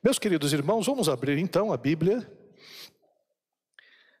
Meus 0.00 0.16
queridos 0.16 0.52
irmãos, 0.52 0.86
vamos 0.86 1.08
abrir 1.08 1.38
então 1.38 1.72
a 1.72 1.76
Bíblia 1.76 2.24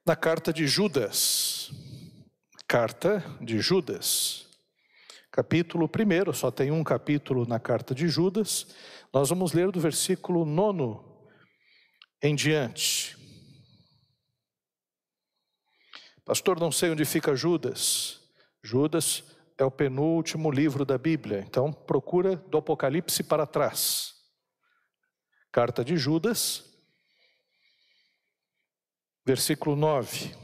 na 0.04 0.16
carta 0.16 0.52
de 0.52 0.66
Judas. 0.66 1.70
Carta 2.66 3.24
de 3.40 3.60
Judas. 3.60 4.48
Capítulo 5.30 5.88
1, 5.88 6.32
só 6.32 6.50
tem 6.50 6.72
um 6.72 6.82
capítulo 6.82 7.46
na 7.46 7.60
carta 7.60 7.94
de 7.94 8.08
Judas. 8.08 8.66
Nós 9.12 9.28
vamos 9.28 9.52
ler 9.52 9.70
do 9.70 9.78
versículo 9.78 10.44
9 10.44 10.98
em 12.20 12.34
diante. 12.34 13.16
Pastor, 16.24 16.58
não 16.58 16.72
sei 16.72 16.90
onde 16.90 17.04
fica 17.04 17.36
Judas. 17.36 18.20
Judas 18.64 19.22
é 19.56 19.64
o 19.64 19.70
penúltimo 19.70 20.50
livro 20.50 20.84
da 20.84 20.98
Bíblia, 20.98 21.44
então 21.46 21.72
procura 21.72 22.34
do 22.34 22.58
Apocalipse 22.58 23.22
para 23.22 23.46
trás. 23.46 24.17
Carta 25.50 25.82
de 25.82 25.96
Judas, 25.96 26.64
versículo 29.24 29.74
9. 29.74 30.34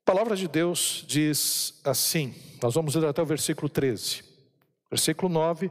A 0.00 0.10
palavra 0.10 0.34
de 0.34 0.48
Deus 0.48 1.04
diz 1.06 1.80
assim, 1.84 2.34
nós 2.62 2.74
vamos 2.74 2.94
ler 2.94 3.08
até 3.08 3.20
o 3.20 3.26
versículo 3.26 3.68
13. 3.68 4.24
Versículo 4.90 5.30
9: 5.30 5.70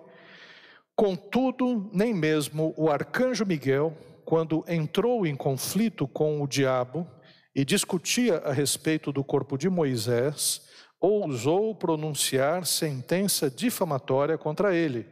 Contudo, 0.95 1.89
nem 1.91 2.13
mesmo 2.13 2.71
o 2.77 2.89
arcanjo 2.89 3.45
Miguel, 3.45 3.97
quando 4.23 4.63
entrou 4.67 5.25
em 5.25 5.35
conflito 5.35 6.07
com 6.07 6.41
o 6.41 6.47
diabo 6.47 7.09
e 7.55 7.65
discutia 7.65 8.37
a 8.37 8.53
respeito 8.53 9.11
do 9.11 9.23
corpo 9.23 9.57
de 9.57 9.69
Moisés, 9.69 10.66
ousou 10.99 11.75
pronunciar 11.75 12.65
sentença 12.65 13.49
difamatória 13.49 14.37
contra 14.37 14.75
ele. 14.75 15.05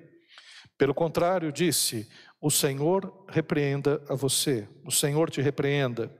Pelo 0.77 0.93
contrário, 0.93 1.51
disse: 1.51 2.09
O 2.41 2.49
Senhor 2.49 3.25
repreenda 3.29 4.01
a 4.09 4.15
você, 4.15 4.67
o 4.83 4.91
Senhor 4.91 5.29
te 5.29 5.41
repreenda. 5.41 6.11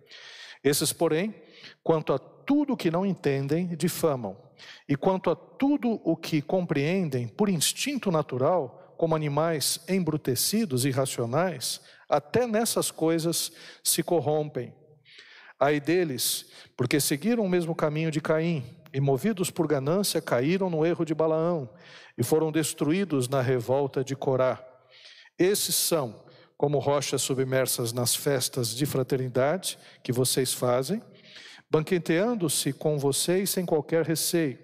Esses, 0.63 0.93
porém, 0.93 1.35
quanto 1.83 2.13
a 2.13 2.19
tudo 2.19 2.73
o 2.73 2.77
que 2.77 2.91
não 2.91 3.05
entendem, 3.05 3.75
difamam, 3.75 4.37
e 4.87 4.95
quanto 4.95 5.29
a 5.29 5.35
tudo 5.35 5.99
o 6.03 6.15
que 6.15 6.41
compreendem 6.41 7.27
por 7.27 7.49
instinto 7.49 8.11
natural, 8.11 8.95
como 8.97 9.15
animais 9.15 9.79
embrutecidos 9.89 10.85
e 10.85 10.89
irracionais, 10.89 11.81
até 12.07 12.47
nessas 12.47 12.91
coisas 12.91 13.51
se 13.83 14.01
corrompem. 14.01 14.73
Ai 15.59 15.79
deles, 15.79 16.51
porque 16.77 16.99
seguiram 16.99 17.43
o 17.43 17.49
mesmo 17.49 17.75
caminho 17.75 18.11
de 18.11 18.21
Caim, 18.21 18.63
e 18.95 19.01
movidos 19.01 19.51
por 19.51 19.67
ganância 19.67 20.21
caíram 20.21 20.69
no 20.69 20.85
erro 20.85 21.03
de 21.03 21.13
Balaão, 21.13 21.69
e 22.17 22.23
foram 22.23 22.49
destruídos 22.49 23.27
na 23.27 23.41
revolta 23.41 24.01
de 24.05 24.15
Corá. 24.15 24.65
Esses 25.37 25.75
são 25.75 26.23
como 26.57 26.79
rochas 26.79 27.21
submersas 27.21 27.91
nas 27.91 28.15
festas 28.15 28.69
de 28.69 28.85
fraternidade 28.85 29.77
que 30.01 30.13
vocês 30.13 30.53
fazem, 30.53 31.01
banqueteando-se 31.69 32.71
com 32.71 32.97
vocês 32.97 33.49
sem 33.49 33.65
qualquer 33.65 34.05
receio. 34.05 34.57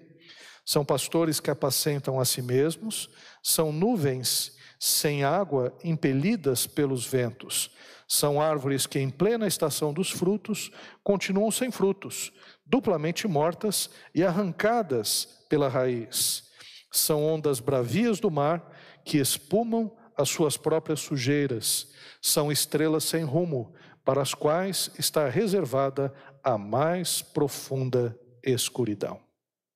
São 0.64 0.82
pastores 0.82 1.38
que 1.38 1.50
apacentam 1.50 2.18
a 2.18 2.24
si 2.24 2.40
mesmos, 2.40 3.10
são 3.42 3.70
nuvens 3.70 4.56
sem 4.80 5.24
água 5.24 5.76
impelidas 5.84 6.66
pelos 6.66 7.04
ventos. 7.04 7.70
São 8.08 8.40
árvores 8.40 8.86
que, 8.86 8.98
em 8.98 9.10
plena 9.10 9.46
estação 9.46 9.92
dos 9.92 10.10
frutos, 10.10 10.70
continuam 11.04 11.50
sem 11.50 11.70
frutos, 11.70 12.32
duplamente 12.72 13.28
mortas 13.28 13.90
e 14.14 14.24
arrancadas 14.24 15.44
pela 15.46 15.68
raiz. 15.68 16.50
São 16.90 17.22
ondas 17.22 17.60
bravias 17.60 18.18
do 18.18 18.30
mar 18.30 18.72
que 19.04 19.18
espumam 19.18 19.94
as 20.16 20.30
suas 20.30 20.56
próprias 20.56 21.00
sujeiras. 21.00 21.92
São 22.22 22.50
estrelas 22.50 23.04
sem 23.04 23.24
rumo, 23.24 23.74
para 24.02 24.22
as 24.22 24.32
quais 24.32 24.90
está 24.98 25.28
reservada 25.28 26.12
a 26.42 26.56
mais 26.56 27.20
profunda 27.20 28.18
escuridão 28.42 29.20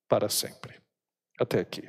para 0.09 0.31
sempre. 0.31 0.75
Até 1.39 1.61
aqui. 1.61 1.89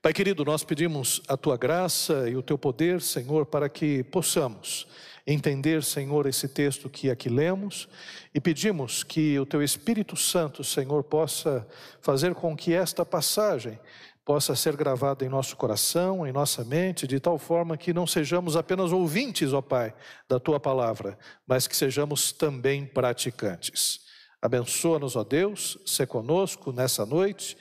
Pai 0.00 0.12
querido, 0.12 0.44
nós 0.44 0.62
pedimos 0.62 1.20
a 1.28 1.36
tua 1.36 1.56
graça 1.56 2.30
e 2.30 2.36
o 2.36 2.42
teu 2.42 2.56
poder, 2.56 3.02
Senhor, 3.02 3.44
para 3.44 3.68
que 3.68 4.04
possamos 4.04 4.86
entender, 5.26 5.82
Senhor, 5.82 6.26
esse 6.26 6.46
texto 6.46 6.88
que 6.88 7.10
aqui 7.10 7.28
lemos 7.28 7.88
e 8.32 8.40
pedimos 8.40 9.02
que 9.02 9.38
o 9.40 9.44
teu 9.44 9.62
Espírito 9.62 10.16
Santo, 10.16 10.62
Senhor, 10.62 11.02
possa 11.02 11.66
fazer 12.00 12.34
com 12.34 12.56
que 12.56 12.72
esta 12.72 13.04
passagem 13.04 13.78
possa 14.24 14.56
ser 14.56 14.76
gravada 14.76 15.24
em 15.24 15.28
nosso 15.28 15.56
coração, 15.56 16.26
em 16.26 16.32
nossa 16.32 16.64
mente, 16.64 17.06
de 17.06 17.20
tal 17.20 17.38
forma 17.38 17.76
que 17.76 17.92
não 17.92 18.06
sejamos 18.06 18.56
apenas 18.56 18.92
ouvintes, 18.92 19.52
ó 19.52 19.62
Pai, 19.62 19.94
da 20.28 20.40
tua 20.40 20.58
palavra, 20.58 21.18
mas 21.46 21.66
que 21.66 21.76
sejamos 21.76 22.32
também 22.32 22.84
praticantes. 22.84 24.00
Abençoa-nos, 24.42 25.16
ó 25.16 25.24
Deus, 25.24 25.78
se 25.86 26.04
conosco 26.06 26.72
nessa 26.72 27.06
noite. 27.06 27.56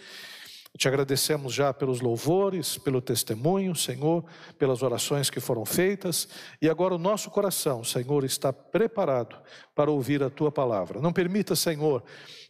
Te 0.77 0.87
agradecemos 0.89 1.53
já 1.53 1.73
pelos 1.73 2.01
louvores, 2.01 2.77
pelo 2.77 3.01
testemunho, 3.01 3.73
Senhor, 3.73 4.25
pelas 4.57 4.83
orações 4.83 5.29
que 5.29 5.39
foram 5.39 5.65
feitas, 5.65 6.27
e 6.61 6.69
agora 6.69 6.93
o 6.93 6.99
nosso 6.99 7.29
coração, 7.31 7.83
Senhor, 7.83 8.25
está 8.25 8.51
preparado 8.51 9.41
para 9.73 9.89
ouvir 9.89 10.21
a 10.21 10.29
tua 10.29 10.51
palavra. 10.51 10.99
Não 10.99 11.13
permita, 11.13 11.55
Senhor, 11.55 12.03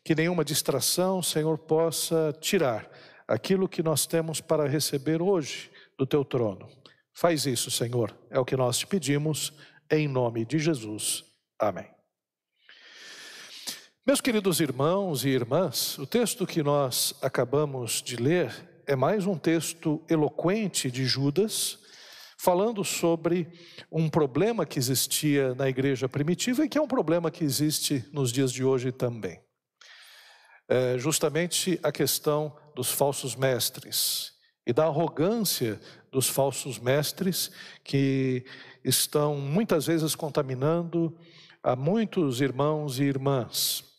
que 0.04 0.16
nenhuma 0.16 0.44
distração, 0.44 1.22
Senhor, 1.22 1.58
possa 1.60 2.36
tirar 2.42 2.90
aquilo 3.28 3.70
que 3.70 3.84
nós 3.84 4.08
temos 4.08 4.42
para 4.42 4.68
receber 4.68 5.22
hoje 5.22 5.72
do 5.98 6.06
teu 6.06 6.26
trono. 6.26 6.68
Faz 7.14 7.46
isso, 7.46 7.70
Senhor, 7.70 8.16
é 8.30 8.40
o 8.40 8.46
que 8.46 8.58
nós 8.58 8.80
te 8.80 8.88
pedimos, 8.88 9.54
em 9.90 10.08
nome 10.08 10.46
de 10.46 10.58
Jesus. 10.58 11.24
Amém. 11.60 11.95
Meus 14.08 14.22
queridos 14.22 14.60
irmãos 14.60 15.26
e 15.26 15.30
irmãs, 15.30 15.98
o 15.98 16.06
texto 16.06 16.46
que 16.46 16.62
nós 16.62 17.16
acabamos 17.24 18.04
de 18.04 18.18
ler 18.18 18.54
é 18.86 18.96
mais 18.96 19.26
um 19.26 19.36
texto 19.36 20.00
eloquente 20.08 20.92
de 20.92 21.06
Judas, 21.06 21.80
falando 22.38 22.84
sobre 22.84 23.48
um 23.92 24.08
problema 24.08 24.64
que 24.64 24.78
existia 24.78 25.56
na 25.56 25.68
igreja 25.68 26.08
primitiva 26.08 26.64
e 26.64 26.70
que 26.70 26.78
é 26.78 26.82
um 26.82 26.88
problema 26.88 27.32
que 27.32 27.44
existe 27.44 28.06
nos 28.14 28.32
dias 28.32 28.52
de 28.52 28.64
hoje 28.64 28.92
também. 28.92 29.42
É 30.70 31.00
justamente 31.00 31.80
a 31.82 31.92
questão 31.92 32.56
dos 32.76 32.92
falsos 32.92 33.36
mestres 33.36 34.34
e 34.68 34.72
da 34.72 34.86
arrogância 34.86 35.82
dos 36.12 36.30
falsos 36.30 36.78
mestres 36.78 37.50
que 37.84 38.46
estão 38.84 39.36
muitas 39.36 39.88
vezes 39.88 40.14
contaminando 40.14 41.18
a 41.64 41.76
muitos 41.76 42.40
irmãos 42.40 43.00
e 43.00 43.04
irmãs. 43.06 43.95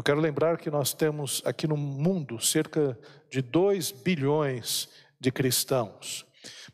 Eu 0.00 0.02
quero 0.02 0.18
lembrar 0.18 0.56
que 0.56 0.70
nós 0.70 0.94
temos 0.94 1.42
aqui 1.44 1.66
no 1.66 1.76
mundo 1.76 2.40
cerca 2.40 2.98
de 3.30 3.42
2 3.42 3.90
bilhões 3.90 4.88
de 5.20 5.30
cristãos. 5.30 6.24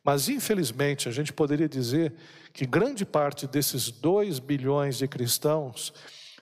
Mas, 0.05 0.29
infelizmente, 0.29 1.09
a 1.09 1.11
gente 1.11 1.33
poderia 1.33 1.69
dizer 1.69 2.15
que 2.53 2.65
grande 2.65 3.05
parte 3.05 3.49
desses 3.49 3.91
2 3.91 4.39
bilhões 4.39 4.99
de 4.99 5.09
cristãos 5.09 5.93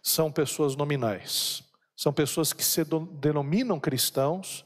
são 0.02 0.30
pessoas 0.30 0.76
nominais. 0.76 1.64
São 1.96 2.12
pessoas 2.12 2.52
que 2.52 2.62
se 2.62 2.82
denominam 3.18 3.80
cristãos, 3.80 4.62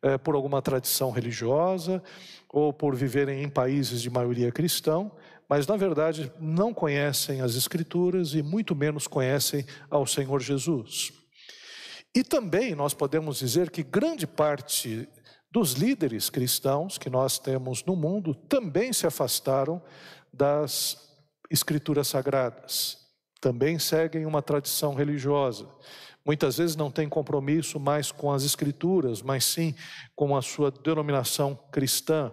é, 0.00 0.16
por 0.16 0.34
alguma 0.34 0.62
tradição 0.62 1.10
religiosa 1.10 2.02
ou 2.48 2.72
por 2.72 2.96
viverem 2.96 3.42
em 3.42 3.48
países 3.50 4.00
de 4.00 4.08
maioria 4.08 4.50
cristão, 4.50 5.12
mas 5.46 5.66
na 5.66 5.76
verdade 5.76 6.32
não 6.40 6.72
conhecem 6.72 7.42
as 7.42 7.56
Escrituras 7.56 8.32
e 8.32 8.42
muito 8.42 8.74
menos 8.74 9.06
conhecem 9.06 9.66
ao 9.90 10.06
Senhor 10.06 10.40
Jesus. 10.40 11.17
E 12.18 12.24
também 12.24 12.74
nós 12.74 12.94
podemos 12.94 13.38
dizer 13.38 13.70
que 13.70 13.80
grande 13.80 14.26
parte 14.26 15.08
dos 15.52 15.74
líderes 15.74 16.28
cristãos 16.28 16.98
que 16.98 17.08
nós 17.08 17.38
temos 17.38 17.84
no 17.84 17.94
mundo 17.94 18.34
também 18.34 18.92
se 18.92 19.06
afastaram 19.06 19.80
das 20.32 21.14
Escrituras 21.48 22.08
sagradas, 22.08 22.98
também 23.40 23.78
seguem 23.78 24.26
uma 24.26 24.42
tradição 24.42 24.94
religiosa. 24.94 25.68
Muitas 26.26 26.58
vezes 26.58 26.74
não 26.74 26.90
tem 26.90 27.08
compromisso 27.08 27.78
mais 27.78 28.10
com 28.10 28.32
as 28.32 28.42
Escrituras, 28.42 29.22
mas 29.22 29.44
sim 29.44 29.72
com 30.16 30.36
a 30.36 30.42
sua 30.42 30.72
denominação 30.72 31.54
cristã, 31.70 32.32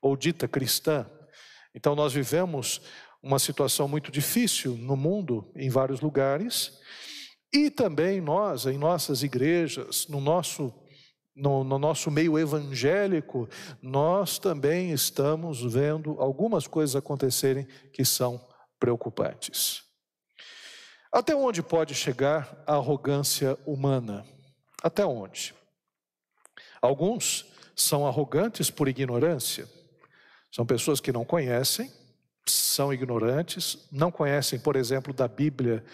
ou 0.00 0.16
dita 0.16 0.46
cristã. 0.46 1.04
Então 1.74 1.96
nós 1.96 2.12
vivemos 2.12 2.80
uma 3.20 3.40
situação 3.40 3.88
muito 3.88 4.12
difícil 4.12 4.76
no 4.76 4.96
mundo, 4.96 5.50
em 5.56 5.68
vários 5.68 6.00
lugares, 6.00 6.78
e 7.52 7.70
também 7.70 8.20
nós, 8.20 8.66
em 8.66 8.76
nossas 8.76 9.22
igrejas, 9.22 10.06
no 10.08 10.20
nosso, 10.20 10.72
no, 11.34 11.64
no 11.64 11.78
nosso 11.78 12.10
meio 12.10 12.38
evangélico, 12.38 13.48
nós 13.80 14.38
também 14.38 14.92
estamos 14.92 15.62
vendo 15.62 16.20
algumas 16.20 16.66
coisas 16.66 16.94
acontecerem 16.94 17.66
que 17.92 18.04
são 18.04 18.40
preocupantes. 18.78 19.82
Até 21.10 21.34
onde 21.34 21.62
pode 21.62 21.94
chegar 21.94 22.62
a 22.66 22.74
arrogância 22.74 23.58
humana? 23.66 24.26
Até 24.82 25.06
onde? 25.06 25.54
Alguns 26.82 27.46
são 27.74 28.06
arrogantes 28.06 28.70
por 28.70 28.88
ignorância. 28.88 29.66
São 30.52 30.66
pessoas 30.66 31.00
que 31.00 31.12
não 31.12 31.24
conhecem, 31.24 31.90
são 32.46 32.92
ignorantes, 32.92 33.88
não 33.90 34.10
conhecem, 34.10 34.58
por 34.58 34.76
exemplo, 34.76 35.12
da 35.12 35.26
Bíblia 35.26 35.84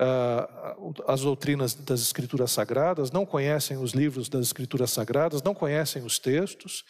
uh, 0.00 0.94
as 1.06 1.22
doutrinas 1.22 1.74
das 1.74 2.00
Escrituras 2.00 2.50
Sagradas, 2.50 3.10
não 3.10 3.24
conhecem 3.24 3.76
os 3.76 3.92
livros 3.92 4.28
das 4.28 4.46
Escrituras 4.46 4.90
Sagradas, 4.90 5.42
não 5.42 5.54
conhecem 5.54 6.04
os 6.04 6.18
textos, 6.18 6.84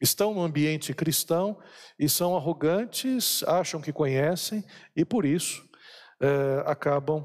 estão 0.00 0.34
no 0.34 0.42
ambiente 0.42 0.92
cristão 0.92 1.58
e 1.98 2.08
são 2.08 2.36
arrogantes, 2.36 3.42
acham 3.44 3.80
que 3.80 3.92
conhecem 3.92 4.64
e 4.96 5.04
por 5.04 5.24
isso 5.24 5.62
uh, 6.20 6.68
acabam 6.68 7.20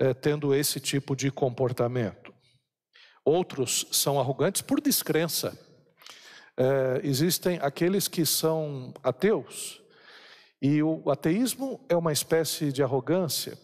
uh, 0.00 0.14
tendo 0.20 0.54
esse 0.54 0.80
tipo 0.80 1.14
de 1.14 1.30
comportamento. 1.30 2.34
Outros 3.24 3.86
são 3.90 4.20
arrogantes 4.20 4.62
por 4.62 4.80
descrença. 4.80 5.58
É, 6.58 7.00
existem 7.04 7.58
aqueles 7.60 8.08
que 8.08 8.24
são 8.24 8.94
ateus, 9.02 9.82
e 10.62 10.82
o 10.82 11.10
ateísmo 11.10 11.84
é 11.86 11.94
uma 11.94 12.12
espécie 12.12 12.72
de 12.72 12.82
arrogância 12.82 13.58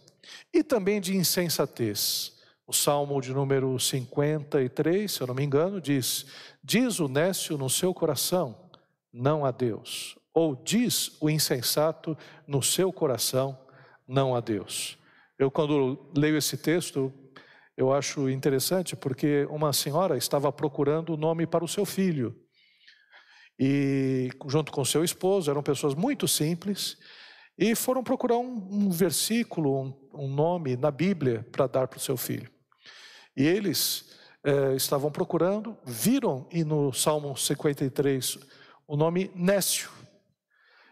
e 0.53 0.63
também 0.63 1.01
de 1.01 1.17
insensatez. 1.17 2.41
O 2.67 2.73
Salmo 2.73 3.21
de 3.21 3.33
número 3.33 3.79
53, 3.79 5.11
se 5.11 5.21
eu 5.21 5.27
não 5.27 5.35
me 5.35 5.43
engano, 5.43 5.81
diz: 5.81 6.27
Diz 6.63 7.01
o 7.01 7.09
nécio 7.09 7.59
no 7.59 7.69
seu 7.69 7.93
coração, 7.93 8.71
não 9.13 9.45
há 9.45 9.51
Deus. 9.51 10.17
Ou 10.33 10.55
diz 10.57 11.17
o 11.21 11.29
insensato 11.29 12.17
no 12.47 12.63
seu 12.63 12.93
coração, 12.93 13.59
não 14.07 14.35
há 14.35 14.41
Deus. 14.41 14.97
Eu, 15.39 15.51
quando 15.51 16.11
leio 16.17 16.37
esse 16.37 16.57
texto, 16.57 17.13
eu 17.77 17.93
acho 17.93 18.31
interessante 18.31 18.95
porque 18.95 19.47
uma 19.51 19.73
senhora 19.73 20.17
estava 20.17 20.53
procurando 20.53 21.15
o 21.15 21.17
nome 21.17 21.47
para 21.47 21.65
o 21.65 21.69
seu 21.69 21.85
filho. 21.85 22.35
E 23.59 24.31
junto 24.47 24.73
com 24.73 24.85
seu 24.85 25.05
esposo, 25.05 25.51
eram 25.51 25.63
pessoas 25.63 25.95
muito 25.95 26.27
simples, 26.27 26.97
e 27.63 27.77
foram 27.77 28.03
procurar 28.03 28.39
um, 28.39 28.67
um 28.73 28.91
versículo, 28.91 29.83
um, 29.83 29.95
um, 30.15 30.27
nome 30.27 30.77
na 30.77 30.91
Bíblia 30.91 31.47
para 31.53 31.69
dar 31.69 31.87
para 31.87 31.97
o 31.97 32.01
seu 32.01 32.17
filho. 32.17 32.51
E 33.37 33.47
eles 33.47 34.11
é, 34.43 34.75
estavam 34.75 35.13
procurando, 35.13 35.79
viram 35.85 36.45
e 36.51 36.65
no 36.65 36.93
Salmo 36.93 37.37
53 37.37 38.37
o 38.85 38.97
nome 38.97 39.31
Nécio. 39.33 39.89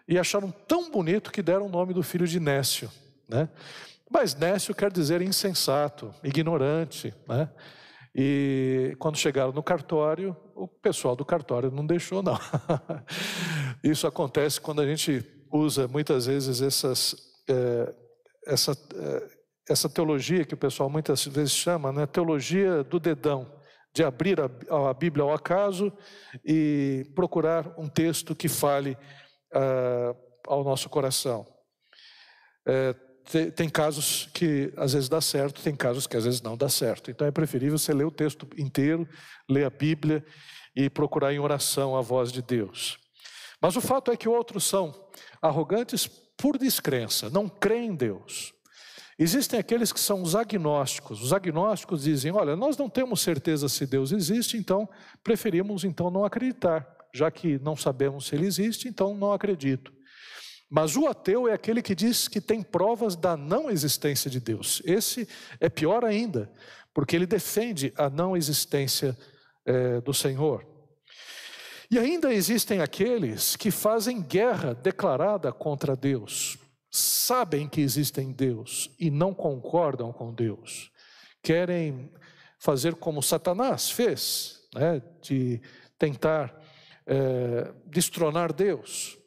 E 0.06 0.17
acharam 0.17 0.52
tão 0.69 0.93
bonito 0.93 1.32
que 1.32 1.43
deram 1.43 1.67
o 1.67 1.69
nome 1.69 1.93
do 1.93 2.05
filho 2.05 2.25
de 2.25 2.38
Nécio. 2.38 2.88
Né? 3.28 3.49
Mas 4.08 4.37
Nécio 4.37 4.73
quer 4.73 4.93
dizer 4.93 5.20
insensato, 5.23 6.14
ignorante. 6.23 7.12
Né? 7.26 7.50
E 8.14 8.94
quando 9.00 9.19
chegaram 9.19 9.50
no 9.50 9.62
cartório, 9.62 10.37
o 10.55 10.69
pessoal 10.69 11.16
do 11.16 11.25
cartório 11.25 11.69
não 11.69 11.84
deixou, 11.84 12.23
não. 12.23 12.38
Isso 13.82 14.06
acontece 14.06 14.61
quando 14.61 14.81
a 14.81 14.87
gente 14.87 15.39
usa 15.52 15.88
muitas 15.88 16.26
vezes 16.26 16.62
essas, 16.62 17.17
é, 17.49 17.94
essa, 18.47 18.73
é, 18.73 19.31
essa 19.69 19.88
teologia 19.88 20.44
que 20.44 20.55
o 20.55 20.58
pessoal 20.58 20.88
muitas 20.88 21.25
vezes 21.26 21.52
chama, 21.52 21.93
né, 21.93 22.06
teologia 22.06 22.82
do 22.85 22.99
dedão, 22.99 23.50
de 23.93 24.05
abrir 24.05 24.38
a, 24.41 24.91
a 24.91 24.94
Bíblia 24.94 25.25
ao 25.25 25.32
acaso 25.32 25.93
e 26.44 27.11
procurar 27.14 27.75
um 27.79 27.88
texto 27.88 28.35
que 28.35 28.49
fale 28.49 28.97
uh, 29.55 30.17
ao 30.47 30.62
nosso 30.62 30.88
coração. 30.88 31.47
É, 32.67 32.94
tem, 33.55 33.69
casos 33.69 34.29
que 34.35 34.73
às 34.76 34.93
vezes 34.93 35.08
dá 35.08 35.20
certo, 35.20 35.62
tem 35.62 35.75
casos 35.75 36.06
que 36.06 36.17
às 36.17 36.25
vezes 36.25 36.41
não 36.41 36.56
dá 36.56 36.69
certo. 36.69 37.11
Então 37.11 37.26
é 37.26 37.31
preferível 37.31 37.79
você 37.79 37.93
ler 37.93 38.05
o 38.05 38.11
texto 38.11 38.49
inteiro, 38.56 39.08
ler 39.49 39.64
a 39.64 39.70
Bíblia 39.70 40.25
e 40.75 40.88
procurar 40.88 41.32
em 41.32 41.38
oração 41.38 41.97
a 41.97 42.00
voz 42.00 42.32
de 42.32 42.43
Deus. 42.43 42.99
Mas 43.61 43.76
o 43.76 43.81
fato 43.81 44.11
é 44.11 44.17
que 44.17 44.29
outros 44.29 44.64
são 44.64 44.94
arrogantes 45.40 46.06
por 46.37 46.58
descrença, 46.58 47.31
não 47.31 47.48
creem 47.48 47.90
em 47.90 47.94
Deus. 47.94 48.52
Existem 49.19 49.60
aqueles 49.60 49.92
que 49.92 50.00
são 50.00 50.22
os 50.22 50.34
agnósticos. 50.34 51.22
Os 51.22 51.32
agnósticos 51.32 52.04
dizem: 52.04 52.32
olha, 52.32 52.56
nós 52.56 52.78
não 52.78 52.88
temos 52.88 53.20
certeza 53.20 53.69
se 53.69 53.87
Deus 53.87 54.12
existe, 54.12 54.56
então 54.56 54.88
preferimos 55.22 55.84
então 55.84 56.10
não 56.10 56.25
acreditar, 56.25 56.87
já 57.14 57.31
que 57.31 57.58
não 57.58 57.76
sabemos 57.76 58.26
se 58.26 58.34
ele 58.34 58.46
existe, 58.46 58.88
então 58.88 59.14
não 59.14 59.32
acredito. 59.32 59.92
Mas 60.70 60.96
o 60.96 61.06
ateu 61.06 61.48
é 61.48 61.52
aquele 61.52 61.82
que 61.82 61.94
diz 61.94 62.28
que 62.28 62.40
tem 62.40 62.62
provas 62.62 63.16
da 63.16 63.37
não 63.37 63.70
existência 63.70 64.31
de 64.31 64.40
Deus. 64.40 64.81
Esse 64.87 65.28
é 65.58 65.69
pior 65.69 66.04
ainda, 66.04 66.50
porque 66.94 67.14
ele 67.14 67.26
defende 67.26 67.92
a 67.96 68.08
não 68.08 68.37
existência 68.37 69.19
é, 69.66 70.00
do 70.00 70.14
Senhor. 70.14 70.64
E 71.90 71.98
ainda 71.98 72.32
existem 72.32 72.81
aqueles 72.81 73.56
que 73.56 73.70
fazem 73.70 74.22
guerra 74.22 74.75
declarada 74.75 75.52
contra 75.52 75.96
Deus, 75.96 76.56
sabem 76.90 77.69
que 77.69 77.81
existem 77.81 78.31
Deus 78.32 78.90
e 78.98 79.10
não 79.10 79.34
concordam 79.34 80.12
com 80.12 80.32
Deus, 80.32 80.90
querem 81.42 82.10
fazer 82.58 82.94
como 82.94 83.22
Satanás 83.22 83.90
fez, 83.90 84.60
né, 84.75 85.02
de 85.20 85.60
tentar 85.98 86.54
é, 87.06 87.72
destronar 87.87 88.52
Deus 88.52 89.20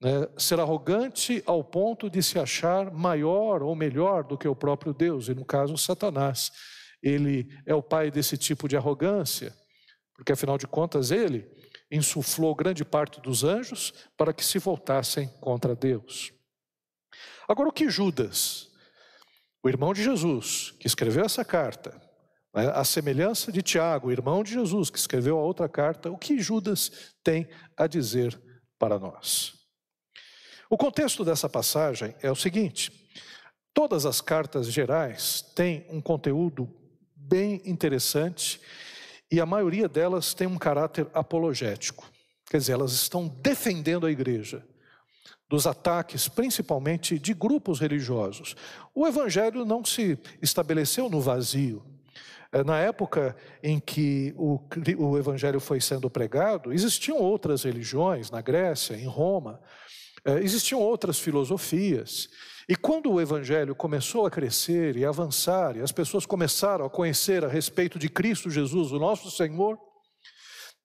né, 0.00 0.28
ser 0.36 0.60
arrogante 0.60 1.42
ao 1.46 1.64
ponto 1.64 2.10
de 2.10 2.22
se 2.22 2.38
achar 2.38 2.92
maior 2.92 3.62
ou 3.62 3.74
melhor 3.74 4.24
do 4.24 4.36
que 4.36 4.46
o 4.46 4.54
próprio 4.54 4.92
Deus, 4.92 5.28
e 5.28 5.34
no 5.34 5.44
caso, 5.44 5.76
Satanás. 5.76 6.52
Ele 7.02 7.48
é 7.64 7.74
o 7.74 7.82
pai 7.82 8.10
desse 8.10 8.36
tipo 8.36 8.68
de 8.68 8.76
arrogância, 8.76 9.54
porque 10.14 10.32
afinal 10.32 10.58
de 10.58 10.66
contas, 10.66 11.10
ele 11.10 11.46
insuflou 11.90 12.54
grande 12.54 12.84
parte 12.84 13.20
dos 13.20 13.44
anjos 13.44 13.92
para 14.16 14.32
que 14.32 14.44
se 14.44 14.58
voltassem 14.58 15.28
contra 15.40 15.74
Deus. 15.74 16.32
Agora, 17.48 17.68
o 17.68 17.72
que 17.72 17.88
Judas, 17.88 18.68
o 19.62 19.68
irmão 19.68 19.92
de 19.94 20.02
Jesus, 20.02 20.74
que 20.80 20.86
escreveu 20.86 21.24
essa 21.24 21.44
carta, 21.44 22.00
né, 22.54 22.70
a 22.74 22.84
semelhança 22.84 23.52
de 23.52 23.62
Tiago, 23.62 24.10
irmão 24.10 24.42
de 24.42 24.52
Jesus, 24.52 24.90
que 24.90 24.98
escreveu 24.98 25.38
a 25.38 25.42
outra 25.42 25.68
carta, 25.68 26.10
o 26.10 26.18
que 26.18 26.38
Judas 26.38 27.14
tem 27.22 27.48
a 27.76 27.86
dizer 27.86 28.40
para 28.78 28.98
nós? 28.98 29.54
O 30.68 30.76
contexto 30.76 31.24
dessa 31.24 31.48
passagem 31.48 32.14
é 32.20 32.30
o 32.30 32.36
seguinte: 32.36 32.90
todas 33.72 34.04
as 34.04 34.20
cartas 34.20 34.72
gerais 34.72 35.42
têm 35.54 35.86
um 35.88 36.00
conteúdo 36.00 36.68
bem 37.14 37.62
interessante 37.64 38.60
e 39.30 39.40
a 39.40 39.46
maioria 39.46 39.88
delas 39.88 40.34
tem 40.34 40.46
um 40.46 40.58
caráter 40.58 41.06
apologético. 41.12 42.10
Quer 42.48 42.58
dizer, 42.58 42.72
elas 42.72 42.92
estão 42.92 43.26
defendendo 43.26 44.06
a 44.06 44.10
igreja 44.10 44.64
dos 45.48 45.66
ataques, 45.66 46.28
principalmente 46.28 47.18
de 47.18 47.32
grupos 47.32 47.80
religiosos. 47.80 48.56
O 48.94 49.06
evangelho 49.06 49.64
não 49.64 49.84
se 49.84 50.18
estabeleceu 50.42 51.08
no 51.08 51.20
vazio. 51.20 51.84
É, 52.52 52.62
na 52.64 52.78
época 52.78 53.36
em 53.62 53.78
que 53.78 54.32
o, 54.36 54.60
o 54.98 55.18
evangelho 55.18 55.60
foi 55.60 55.80
sendo 55.80 56.08
pregado, 56.08 56.72
existiam 56.72 57.18
outras 57.18 57.64
religiões 57.64 58.30
na 58.30 58.40
Grécia, 58.40 58.94
em 58.94 59.06
Roma, 59.06 59.60
é, 60.24 60.38
existiam 60.38 60.80
outras 60.80 61.18
filosofias. 61.18 62.28
E 62.68 62.74
quando 62.74 63.12
o 63.12 63.20
evangelho 63.20 63.76
começou 63.76 64.26
a 64.26 64.30
crescer 64.30 64.96
e 64.96 65.04
avançar, 65.04 65.76
e 65.76 65.80
as 65.80 65.92
pessoas 65.92 66.26
começaram 66.26 66.84
a 66.84 66.90
conhecer 66.90 67.44
a 67.44 67.48
respeito 67.48 67.96
de 67.96 68.08
Cristo 68.08 68.50
Jesus, 68.50 68.90
o 68.90 68.98
nosso 68.98 69.30
Senhor, 69.30 69.78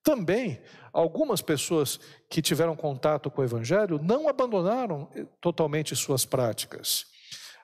também 0.03 0.61
algumas 0.93 1.41
pessoas 1.41 1.99
que 2.29 2.41
tiveram 2.41 2.75
contato 2.75 3.31
com 3.31 3.41
o 3.41 3.43
evangelho 3.43 3.99
não 4.01 4.27
abandonaram 4.27 5.09
eh, 5.15 5.25
totalmente 5.39 5.95
suas 5.95 6.25
práticas. 6.25 7.05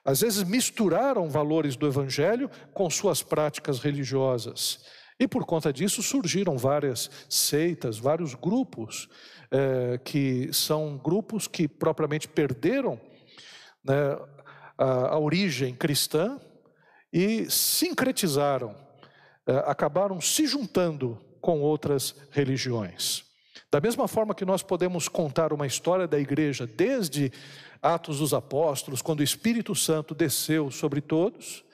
Às 0.04 0.20
vezes 0.20 0.42
misturaram 0.42 1.28
valores 1.28 1.76
do 1.76 1.86
evangelho 1.86 2.50
com 2.72 2.88
suas 2.88 3.22
práticas 3.22 3.78
religiosas. 3.78 4.84
E 5.20 5.26
por 5.28 5.44
conta 5.44 5.72
disso 5.72 6.02
surgiram 6.02 6.56
várias 6.56 7.10
seitas, 7.28 7.98
vários 7.98 8.34
grupos 8.34 9.08
é, 9.50 9.98
que 9.98 10.48
são 10.52 10.96
grupos 10.96 11.48
que 11.48 11.66
propriamente 11.66 12.28
perderam 12.28 13.00
né, 13.84 14.18
a, 14.76 15.14
a, 15.14 15.18
origem 15.18 15.74
cristã 15.74 16.40
e 17.12 17.50
sincretizaram, 17.50 18.74
é, 19.46 19.56
acabaram 19.66 20.20
se 20.20 20.46
juntando 20.46 21.18
com 21.40 21.60
outras 21.60 22.14
religiões. 22.30 23.24
Da 23.70 23.80
mesma 23.80 24.08
forma 24.08 24.34
que 24.34 24.44
nós 24.44 24.62
podemos 24.62 25.08
contar 25.08 25.52
uma 25.52 25.66
história 25.66 26.06
da 26.06 26.18
igreja 26.18 26.66
desde 26.66 27.32
Atos 27.82 28.18
dos 28.18 28.32
Apóstolos, 28.32 29.02
quando 29.02 29.20
o 29.20 29.24
Espírito 29.24 29.74
Santo 29.74 30.14
desceu 30.14 30.70
sobre 30.70 31.00
todos, 31.00 31.64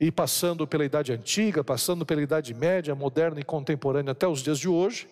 e 0.00 0.12
passando 0.12 0.66
pela 0.66 0.84
Idade 0.84 1.12
Antiga, 1.12 1.64
passando 1.64 2.06
pela 2.06 2.22
Idade 2.22 2.54
Média, 2.54 2.94
moderna 2.94 3.40
e 3.40 3.44
contemporânea 3.44 4.12
até 4.12 4.26
os 4.26 4.42
dias 4.42 4.58
de 4.58 4.68
hoje, 4.68 5.08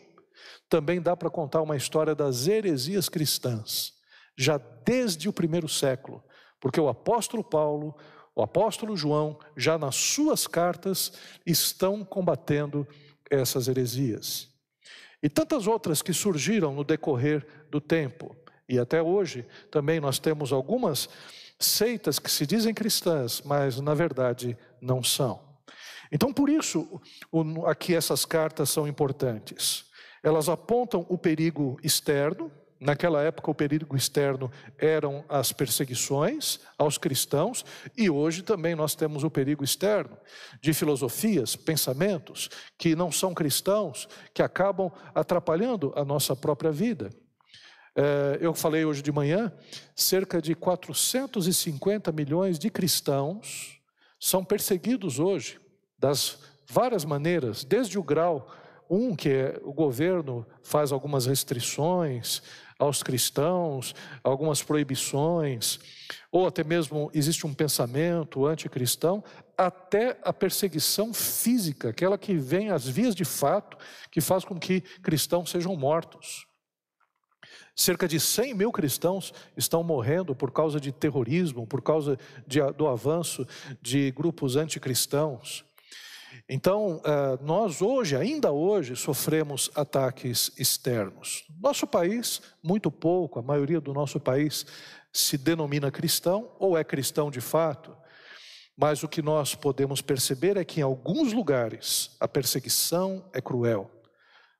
também 0.68 1.00
dá 1.00 1.16
para 1.16 1.30
contar 1.30 1.62
uma 1.62 1.76
história 1.76 2.14
das 2.14 2.46
heresias 2.46 3.08
cristãs, 3.08 3.92
já 4.36 4.58
desde 4.84 5.28
o 5.28 5.32
primeiro 5.32 5.68
século, 5.68 6.22
porque 6.60 6.80
o 6.80 6.88
apóstolo 6.88 7.42
Paulo, 7.42 7.96
o 8.34 8.42
apóstolo 8.42 8.96
João, 8.96 9.38
já 9.56 9.78
nas 9.78 9.96
suas 9.96 10.46
cartas 10.46 11.12
estão 11.44 12.04
combatendo 12.04 12.86
essas 13.30 13.66
heresias. 13.68 14.48
E 15.22 15.28
tantas 15.28 15.66
outras 15.66 16.02
que 16.02 16.12
surgiram 16.12 16.74
no 16.74 16.84
decorrer 16.84 17.46
do 17.70 17.80
tempo. 17.80 18.36
E 18.68 18.78
até 18.78 19.02
hoje 19.02 19.46
também 19.70 20.00
nós 20.00 20.18
temos 20.18 20.52
algumas 20.52 21.08
seitas 21.58 22.18
que 22.18 22.30
se 22.30 22.46
dizem 22.46 22.74
cristãs, 22.74 23.42
mas 23.42 23.80
na 23.80 23.94
verdade 23.94 24.56
não 24.80 25.02
são. 25.02 25.40
Então, 26.12 26.32
por 26.32 26.48
isso, 26.48 27.00
aqui 27.66 27.94
essas 27.94 28.24
cartas 28.24 28.70
são 28.70 28.86
importantes. 28.86 29.86
Elas 30.22 30.48
apontam 30.48 31.04
o 31.08 31.18
perigo 31.18 31.78
externo, 31.82 32.50
Naquela 32.78 33.22
época, 33.22 33.50
o 33.50 33.54
perigo 33.54 33.96
externo 33.96 34.50
eram 34.76 35.24
as 35.28 35.50
perseguições 35.50 36.60
aos 36.76 36.98
cristãos, 36.98 37.64
e 37.96 38.10
hoje 38.10 38.42
também 38.42 38.74
nós 38.74 38.94
temos 38.94 39.24
o 39.24 39.30
perigo 39.30 39.64
externo 39.64 40.16
de 40.60 40.74
filosofias, 40.74 41.56
pensamentos 41.56 42.50
que 42.76 42.94
não 42.94 43.10
são 43.10 43.32
cristãos, 43.32 44.06
que 44.34 44.42
acabam 44.42 44.92
atrapalhando 45.14 45.92
a 45.96 46.04
nossa 46.04 46.36
própria 46.36 46.70
vida. 46.70 47.10
É, 47.94 48.38
eu 48.42 48.52
falei 48.52 48.84
hoje 48.84 49.00
de 49.00 49.10
manhã, 49.10 49.50
cerca 49.94 50.42
de 50.42 50.54
450 50.54 52.12
milhões 52.12 52.58
de 52.58 52.68
cristãos 52.68 53.80
são 54.20 54.44
perseguidos 54.44 55.18
hoje, 55.18 55.58
das 55.98 56.38
várias 56.68 57.06
maneiras, 57.06 57.64
desde 57.64 57.98
o 57.98 58.02
grau 58.02 58.50
um, 58.88 59.16
que 59.16 59.28
é 59.28 59.60
o 59.64 59.72
governo 59.72 60.46
faz 60.62 60.92
algumas 60.92 61.26
restrições, 61.26 62.42
aos 62.78 63.02
cristãos, 63.02 63.94
algumas 64.22 64.62
proibições, 64.62 65.78
ou 66.30 66.46
até 66.46 66.62
mesmo 66.62 67.10
existe 67.14 67.46
um 67.46 67.54
pensamento 67.54 68.46
anticristão, 68.46 69.24
até 69.56 70.18
a 70.22 70.32
perseguição 70.32 71.14
física, 71.14 71.88
aquela 71.88 72.18
que 72.18 72.34
vem 72.34 72.70
às 72.70 72.86
vias 72.86 73.14
de 73.14 73.24
fato, 73.24 73.78
que 74.10 74.20
faz 74.20 74.44
com 74.44 74.58
que 74.58 74.80
cristãos 75.02 75.50
sejam 75.50 75.74
mortos. 75.74 76.46
Cerca 77.74 78.08
de 78.08 78.18
100 78.18 78.54
mil 78.54 78.72
cristãos 78.72 79.32
estão 79.56 79.82
morrendo 79.82 80.34
por 80.34 80.50
causa 80.50 80.80
de 80.80 80.92
terrorismo, 80.92 81.66
por 81.66 81.82
causa 81.82 82.18
de, 82.46 82.60
do 82.72 82.86
avanço 82.86 83.46
de 83.82 84.10
grupos 84.10 84.56
anticristãos. 84.56 85.64
Então, 86.48 87.00
eh, 87.04 87.38
nós 87.42 87.82
hoje, 87.82 88.16
ainda 88.16 88.52
hoje, 88.52 88.96
sofremos 88.96 89.70
ataques 89.74 90.52
externos. 90.58 91.44
Nosso 91.60 91.86
país, 91.86 92.40
muito 92.62 92.90
pouco, 92.90 93.38
a 93.38 93.42
maioria 93.42 93.80
do 93.80 93.92
nosso 93.92 94.20
país 94.20 94.66
se 95.12 95.38
denomina 95.38 95.90
cristão 95.90 96.50
ou 96.58 96.76
é 96.76 96.84
cristão 96.84 97.30
de 97.30 97.40
fato, 97.40 97.96
mas 98.76 99.02
o 99.02 99.08
que 99.08 99.22
nós 99.22 99.54
podemos 99.54 100.02
perceber 100.02 100.56
é 100.56 100.64
que 100.64 100.80
em 100.80 100.82
alguns 100.82 101.32
lugares 101.32 102.14
a 102.20 102.28
perseguição 102.28 103.24
é 103.32 103.40
cruel. 103.40 103.90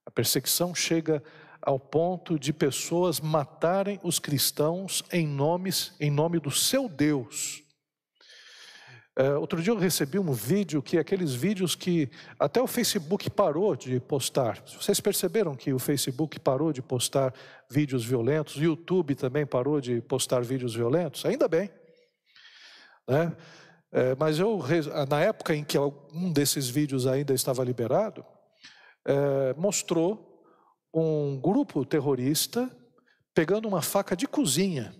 A 0.06 0.10
perseguição 0.10 0.74
chega 0.74 1.22
ao 1.60 1.78
ponto 1.78 2.38
de 2.38 2.52
pessoas 2.52 3.20
matarem 3.20 3.98
os 4.02 4.18
cristãos 4.18 5.02
em 5.12 5.26
nomes, 5.26 5.92
em 6.00 6.10
nome 6.10 6.38
do 6.38 6.50
seu 6.50 6.88
Deus. 6.88 7.65
Uh, 9.18 9.40
outro 9.40 9.62
dia 9.62 9.72
eu 9.72 9.78
recebi 9.78 10.18
um 10.18 10.30
vídeo 10.30 10.82
que 10.82 10.98
é 10.98 11.00
aqueles 11.00 11.32
vídeos 11.32 11.74
que 11.74 12.10
até 12.38 12.60
o 12.60 12.66
Facebook 12.66 13.30
parou 13.30 13.74
de 13.74 13.98
postar. 13.98 14.62
Vocês 14.66 15.00
perceberam 15.00 15.56
que 15.56 15.72
o 15.72 15.78
Facebook 15.78 16.38
parou 16.38 16.70
de 16.70 16.82
postar 16.82 17.32
vídeos 17.70 18.04
violentos, 18.04 18.56
o 18.56 18.62
YouTube 18.62 19.14
também 19.14 19.46
parou 19.46 19.80
de 19.80 20.02
postar 20.02 20.44
vídeos 20.44 20.74
violentos? 20.74 21.24
Ainda 21.24 21.48
bem. 21.48 21.70
Né? 23.08 23.34
É, 23.90 24.14
mas 24.16 24.38
eu, 24.38 24.62
na 25.08 25.22
época 25.22 25.54
em 25.54 25.64
que 25.64 25.78
um 25.78 26.30
desses 26.30 26.68
vídeos 26.68 27.06
ainda 27.06 27.32
estava 27.32 27.64
liberado, 27.64 28.22
mostrou 29.56 30.44
um 30.92 31.40
grupo 31.40 31.86
terrorista 31.86 32.70
pegando 33.32 33.66
uma 33.66 33.80
faca 33.80 34.14
de 34.14 34.26
cozinha, 34.26 34.94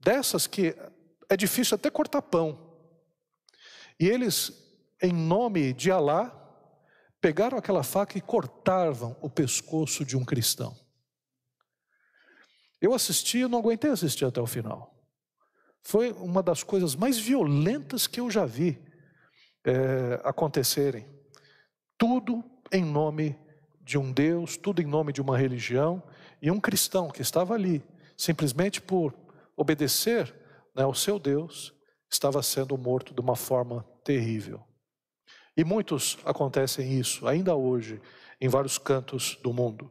dessas 0.00 0.48
que 0.48 0.74
é 1.28 1.36
difícil 1.36 1.76
até 1.76 1.88
cortar 1.88 2.22
pão 2.22 2.71
e 3.98 4.08
eles, 4.08 4.52
em 5.00 5.12
nome 5.12 5.72
de 5.72 5.90
Alá, 5.90 6.38
pegaram 7.20 7.56
aquela 7.56 7.82
faca 7.82 8.18
e 8.18 8.20
cortavam 8.20 9.16
o 9.20 9.30
pescoço 9.30 10.04
de 10.04 10.16
um 10.16 10.24
cristão. 10.24 10.76
Eu 12.80 12.92
assisti, 12.92 13.38
eu 13.38 13.48
não 13.48 13.60
aguentei 13.60 13.90
assistir 13.90 14.24
até 14.24 14.40
o 14.40 14.46
final. 14.46 14.92
Foi 15.82 16.12
uma 16.12 16.42
das 16.42 16.62
coisas 16.62 16.96
mais 16.96 17.18
violentas 17.18 18.06
que 18.06 18.20
eu 18.20 18.30
já 18.30 18.44
vi 18.44 18.80
é, 19.64 20.20
acontecerem. 20.24 21.06
Tudo 21.96 22.44
em 22.72 22.84
nome 22.84 23.38
de 23.80 23.98
um 23.98 24.12
Deus, 24.12 24.56
tudo 24.56 24.82
em 24.82 24.86
nome 24.86 25.12
de 25.12 25.20
uma 25.20 25.36
religião, 25.36 26.02
e 26.40 26.50
um 26.50 26.60
cristão 26.60 27.08
que 27.08 27.22
estava 27.22 27.54
ali, 27.54 27.84
simplesmente 28.16 28.80
por 28.80 29.14
obedecer 29.56 30.34
né, 30.74 30.82
ao 30.82 30.94
seu 30.94 31.18
Deus, 31.18 31.72
estava 32.14 32.42
sendo 32.42 32.76
morto 32.76 33.14
de 33.14 33.20
uma 33.20 33.36
forma 33.36 33.84
terrível. 34.04 34.62
E 35.56 35.64
muitos 35.64 36.18
acontecem 36.24 36.98
isso 36.98 37.26
ainda 37.26 37.54
hoje 37.54 38.00
em 38.40 38.48
vários 38.48 38.78
cantos 38.78 39.38
do 39.42 39.52
mundo. 39.52 39.90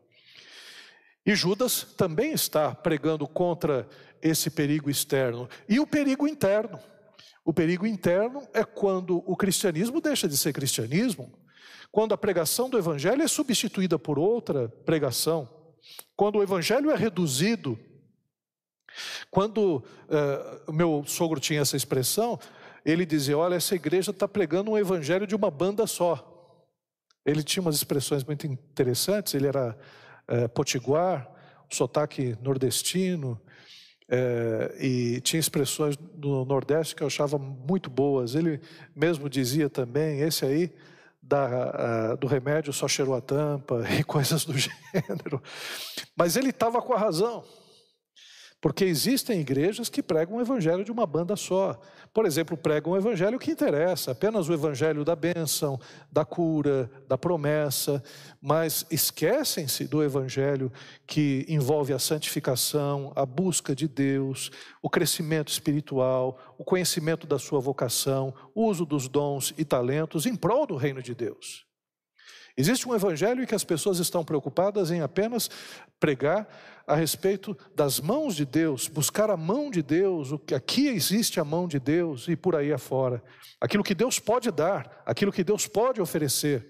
E 1.25 1.35
Judas 1.35 1.83
também 1.95 2.31
está 2.33 2.73
pregando 2.73 3.27
contra 3.27 3.87
esse 4.21 4.49
perigo 4.49 4.89
externo 4.89 5.47
e 5.69 5.79
o 5.79 5.85
perigo 5.85 6.27
interno. 6.27 6.79
O 7.45 7.53
perigo 7.53 7.85
interno 7.85 8.47
é 8.53 8.63
quando 8.63 9.23
o 9.25 9.35
cristianismo 9.35 10.01
deixa 10.01 10.27
de 10.27 10.37
ser 10.37 10.53
cristianismo, 10.53 11.31
quando 11.91 12.13
a 12.13 12.17
pregação 12.17 12.69
do 12.69 12.77
evangelho 12.77 13.21
é 13.21 13.27
substituída 13.27 13.99
por 13.99 14.17
outra 14.17 14.69
pregação, 14.85 15.49
quando 16.15 16.37
o 16.37 16.43
evangelho 16.43 16.89
é 16.89 16.95
reduzido 16.95 17.77
quando 19.29 19.77
uh, 19.77 20.71
meu 20.71 21.03
sogro 21.05 21.39
tinha 21.39 21.61
essa 21.61 21.77
expressão, 21.77 22.39
ele 22.85 23.05
dizia: 23.05 23.37
Olha, 23.37 23.55
essa 23.55 23.75
igreja 23.75 24.11
está 24.11 24.27
pregando 24.27 24.71
um 24.71 24.77
evangelho 24.77 25.27
de 25.27 25.35
uma 25.35 25.49
banda 25.49 25.85
só. 25.87 26.27
Ele 27.25 27.43
tinha 27.43 27.61
umas 27.61 27.75
expressões 27.75 28.23
muito 28.23 28.47
interessantes, 28.47 29.33
ele 29.33 29.47
era 29.47 29.77
uh, 30.29 30.49
potiguar, 30.49 31.29
sotaque 31.69 32.35
nordestino, 32.41 33.39
uh, 34.09 34.83
e 34.83 35.21
tinha 35.21 35.39
expressões 35.39 35.95
do 35.95 36.43
Nordeste 36.45 36.95
que 36.95 37.03
eu 37.03 37.07
achava 37.07 37.37
muito 37.37 37.89
boas. 37.89 38.35
Ele 38.35 38.59
mesmo 38.95 39.29
dizia 39.29 39.69
também: 39.69 40.21
Esse 40.21 40.45
aí. 40.45 40.73
Da, 41.23 42.15
do 42.15 42.25
remédio 42.27 42.73
só 42.73 42.89
cheirou 42.89 43.15
a 43.15 43.21
tampa 43.21 43.85
e 43.97 44.03
coisas 44.03 44.43
do 44.43 44.53
gênero. 44.57 45.41
Mas 46.17 46.35
ele 46.35 46.49
estava 46.49 46.81
com 46.81 46.93
a 46.93 46.97
razão. 46.97 47.45
Porque 48.61 48.85
existem 48.85 49.41
igrejas 49.41 49.89
que 49.89 50.03
pregam 50.03 50.35
o 50.35 50.41
evangelho 50.41 50.85
de 50.85 50.91
uma 50.91 51.07
banda 51.07 51.35
só. 51.35 51.81
Por 52.13 52.27
exemplo, 52.27 52.55
pregam 52.55 52.93
o 52.93 52.97
evangelho 52.97 53.39
que 53.39 53.49
interessa, 53.49 54.11
apenas 54.11 54.47
o 54.47 54.53
evangelho 54.53 55.03
da 55.03 55.15
bênção, 55.15 55.79
da 56.11 56.23
cura, 56.23 56.91
da 57.07 57.17
promessa, 57.17 58.03
mas 58.39 58.85
esquecem-se 58.91 59.87
do 59.87 60.03
evangelho 60.03 60.71
que 61.07 61.43
envolve 61.49 61.91
a 61.91 61.97
santificação, 61.97 63.11
a 63.15 63.25
busca 63.25 63.75
de 63.75 63.87
Deus, 63.87 64.51
o 64.79 64.91
crescimento 64.91 65.51
espiritual, 65.51 66.37
o 66.55 66.63
conhecimento 66.63 67.25
da 67.25 67.39
sua 67.39 67.59
vocação, 67.59 68.31
o 68.53 68.65
uso 68.65 68.85
dos 68.85 69.07
dons 69.07 69.55
e 69.57 69.65
talentos 69.65 70.27
em 70.27 70.35
prol 70.35 70.67
do 70.67 70.75
reino 70.75 71.01
de 71.01 71.15
Deus. 71.15 71.65
Existe 72.55 72.87
um 72.87 72.93
evangelho 72.93 73.41
em 73.41 73.45
que 73.45 73.55
as 73.55 73.63
pessoas 73.63 73.97
estão 73.97 74.23
preocupadas 74.23 74.91
em 74.91 75.01
apenas 75.01 75.49
pregar 75.99 76.47
a 76.85 76.95
respeito 76.95 77.57
das 77.75 77.99
mãos 77.99 78.35
de 78.35 78.45
Deus, 78.45 78.87
buscar 78.87 79.29
a 79.29 79.37
mão 79.37 79.69
de 79.69 79.81
Deus, 79.81 80.31
o 80.31 80.39
que 80.39 80.55
aqui 80.55 80.87
existe 80.87 81.39
a 81.39 81.45
mão 81.45 81.67
de 81.67 81.79
Deus 81.79 82.27
e 82.27 82.35
por 82.35 82.55
aí 82.55 82.73
afora. 82.73 83.23
Aquilo 83.59 83.83
que 83.83 83.95
Deus 83.95 84.19
pode 84.19 84.51
dar, 84.51 85.03
aquilo 85.05 85.31
que 85.31 85.43
Deus 85.43 85.67
pode 85.67 86.01
oferecer. 86.01 86.69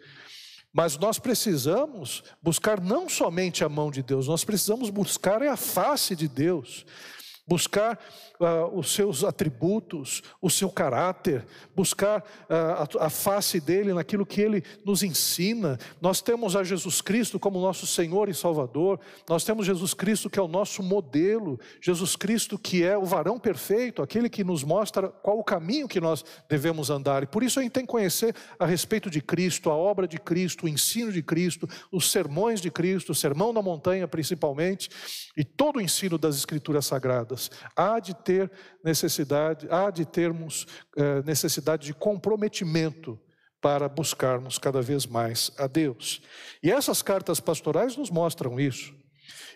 Mas 0.73 0.97
nós 0.97 1.19
precisamos 1.19 2.23
buscar 2.41 2.79
não 2.79 3.09
somente 3.09 3.63
a 3.63 3.69
mão 3.69 3.91
de 3.91 4.01
Deus, 4.01 4.27
nós 4.27 4.43
precisamos 4.43 4.89
buscar 4.89 5.41
é 5.41 5.49
a 5.49 5.57
face 5.57 6.15
de 6.15 6.27
Deus 6.27 6.85
buscar 7.51 7.99
uh, 8.39 8.79
os 8.79 8.93
seus 8.93 9.25
atributos, 9.25 10.23
o 10.41 10.49
seu 10.49 10.69
caráter, 10.69 11.45
buscar 11.75 12.21
uh, 12.21 12.97
a, 12.97 13.07
a, 13.07 13.09
face 13.09 13.59
dele 13.59 13.93
naquilo 13.93 14.25
que 14.25 14.39
ele 14.39 14.63
nos 14.85 15.03
ensina. 15.03 15.77
Nós 15.99 16.21
temos 16.21 16.55
a 16.55 16.63
Jesus 16.63 17.01
Cristo 17.01 17.37
como 17.37 17.59
nosso 17.59 17.85
Senhor 17.85 18.29
e 18.29 18.33
Salvador, 18.33 19.01
nós 19.27 19.43
temos 19.43 19.65
Jesus 19.65 19.93
Cristo 19.93 20.29
que 20.29 20.39
é 20.39 20.41
o 20.41 20.47
nosso 20.47 20.81
modelo, 20.81 21.59
Jesus 21.81 22.15
Cristo 22.15 22.57
que 22.57 22.85
é 22.85 22.97
o 22.97 23.03
varão 23.03 23.37
perfeito, 23.37 24.01
aquele 24.01 24.29
que 24.29 24.45
nos 24.45 24.63
mostra 24.63 25.09
qual 25.09 25.37
o 25.37 25.43
caminho 25.43 25.89
que 25.89 25.99
nós 25.99 26.23
devemos 26.47 26.89
andar. 26.89 27.21
E 27.21 27.27
por 27.27 27.43
isso 27.43 27.59
a 27.59 27.63
gente 27.63 27.73
tem 27.73 27.85
que 27.85 27.91
conhecer 27.91 28.33
a 28.57 28.65
respeito 28.65 29.09
de 29.09 29.19
Cristo, 29.19 29.69
a 29.69 29.75
obra 29.75 30.07
de 30.07 30.17
Cristo, 30.17 30.65
o 30.65 30.69
ensino 30.69 31.11
de 31.11 31.21
Cristo, 31.21 31.67
os 31.91 32.09
sermões 32.09 32.61
de 32.61 32.71
Cristo, 32.71 33.11
o 33.11 33.15
sermão 33.15 33.53
da 33.53 33.61
montanha 33.61 34.07
principalmente, 34.07 34.89
e 35.35 35.43
todo 35.43 35.75
o 35.75 35.81
ensino 35.81 36.17
das 36.17 36.37
Escrituras 36.37 36.85
Sagradas. 36.85 37.40
Há 37.75 37.99
de 37.99 38.13
ter 38.13 38.51
necessidade, 38.83 39.67
há 39.69 39.89
de 39.89 40.05
termos 40.05 40.67
é, 40.95 41.23
necessidade 41.23 41.85
de 41.85 41.93
comprometimento 41.93 43.19
para 43.61 43.87
buscarmos 43.87 44.57
cada 44.57 44.81
vez 44.81 45.05
mais 45.05 45.51
a 45.57 45.67
Deus. 45.67 46.21
E 46.63 46.71
essas 46.71 47.01
cartas 47.01 47.39
pastorais 47.39 47.95
nos 47.95 48.09
mostram 48.09 48.59
isso. 48.59 48.93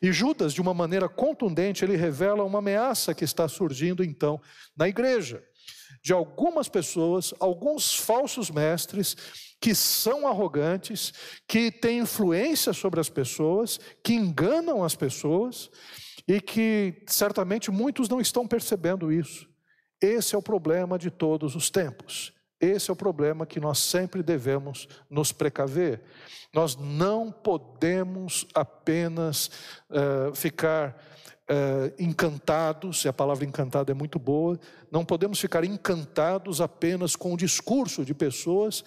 E 0.02 0.12
Judas, 0.12 0.54
de 0.54 0.62
uma 0.62 0.74
maneira 0.74 1.10
contundente, 1.10 1.84
ele 1.84 1.96
revela 1.96 2.44
uma 2.44 2.60
ameaça 2.60 3.14
que 3.14 3.24
está 3.24 3.48
surgindo 3.48 4.04
então 4.04 4.40
na 4.78 4.88
igreja, 4.88 5.44
de 6.04 6.14
algumas 6.14 6.70
pessoas, 6.70 7.34
alguns 7.40 7.96
falsos 7.96 8.52
mestres 8.52 9.16
que 9.60 9.74
são 9.74 10.28
arrogantes, 10.28 11.12
que 11.48 11.72
têm 11.72 12.00
influência 12.00 12.74
sobre 12.74 13.00
as 13.00 13.10
pessoas, 13.10 13.80
que 14.04 14.14
enganam 14.14 14.84
as 14.84 14.96
pessoas 14.96 15.72
e 16.28 16.42
que 16.42 17.04
certamente 17.08 17.70
muitos 17.70 18.10
não 18.10 18.20
estão 18.20 18.48
percebendo 18.48 19.12
isso. 19.12 19.48
Esse 20.02 20.36
é 20.36 20.38
o 20.38 20.42
problema 20.42 20.98
de 20.98 21.10
todos 21.10 21.56
os 21.56 21.70
tempos. 21.70 22.34
Esse 22.60 22.90
é 22.90 22.94
o 22.94 22.96
problema 22.96 23.46
que 23.46 23.60
nós 23.60 23.80
sempre 23.80 24.24
devemos 24.24 24.88
nos 25.10 25.32
precaver. 25.32 26.02
Nós 26.54 26.76
não 26.76 27.32
podemos 27.32 28.48
apenas 28.54 29.50
uh, 29.90 30.34
ficar 30.34 30.98
uh, 31.50 31.94
encantados, 32.00 33.04
e 33.04 33.08
a 33.08 33.14
palavra 33.14 33.46
encantado 33.46 33.92
é 33.92 33.96
muito 33.96 34.18
boa, 34.18 34.60
não 34.92 35.06
podemos 35.06 35.40
ficar 35.40 35.64
encantados 35.64 36.62
apenas 36.62 37.16
com 37.16 37.34
o 37.34 37.38
discurso 37.38 38.06
de 38.06 38.14
pessoas 38.14 38.84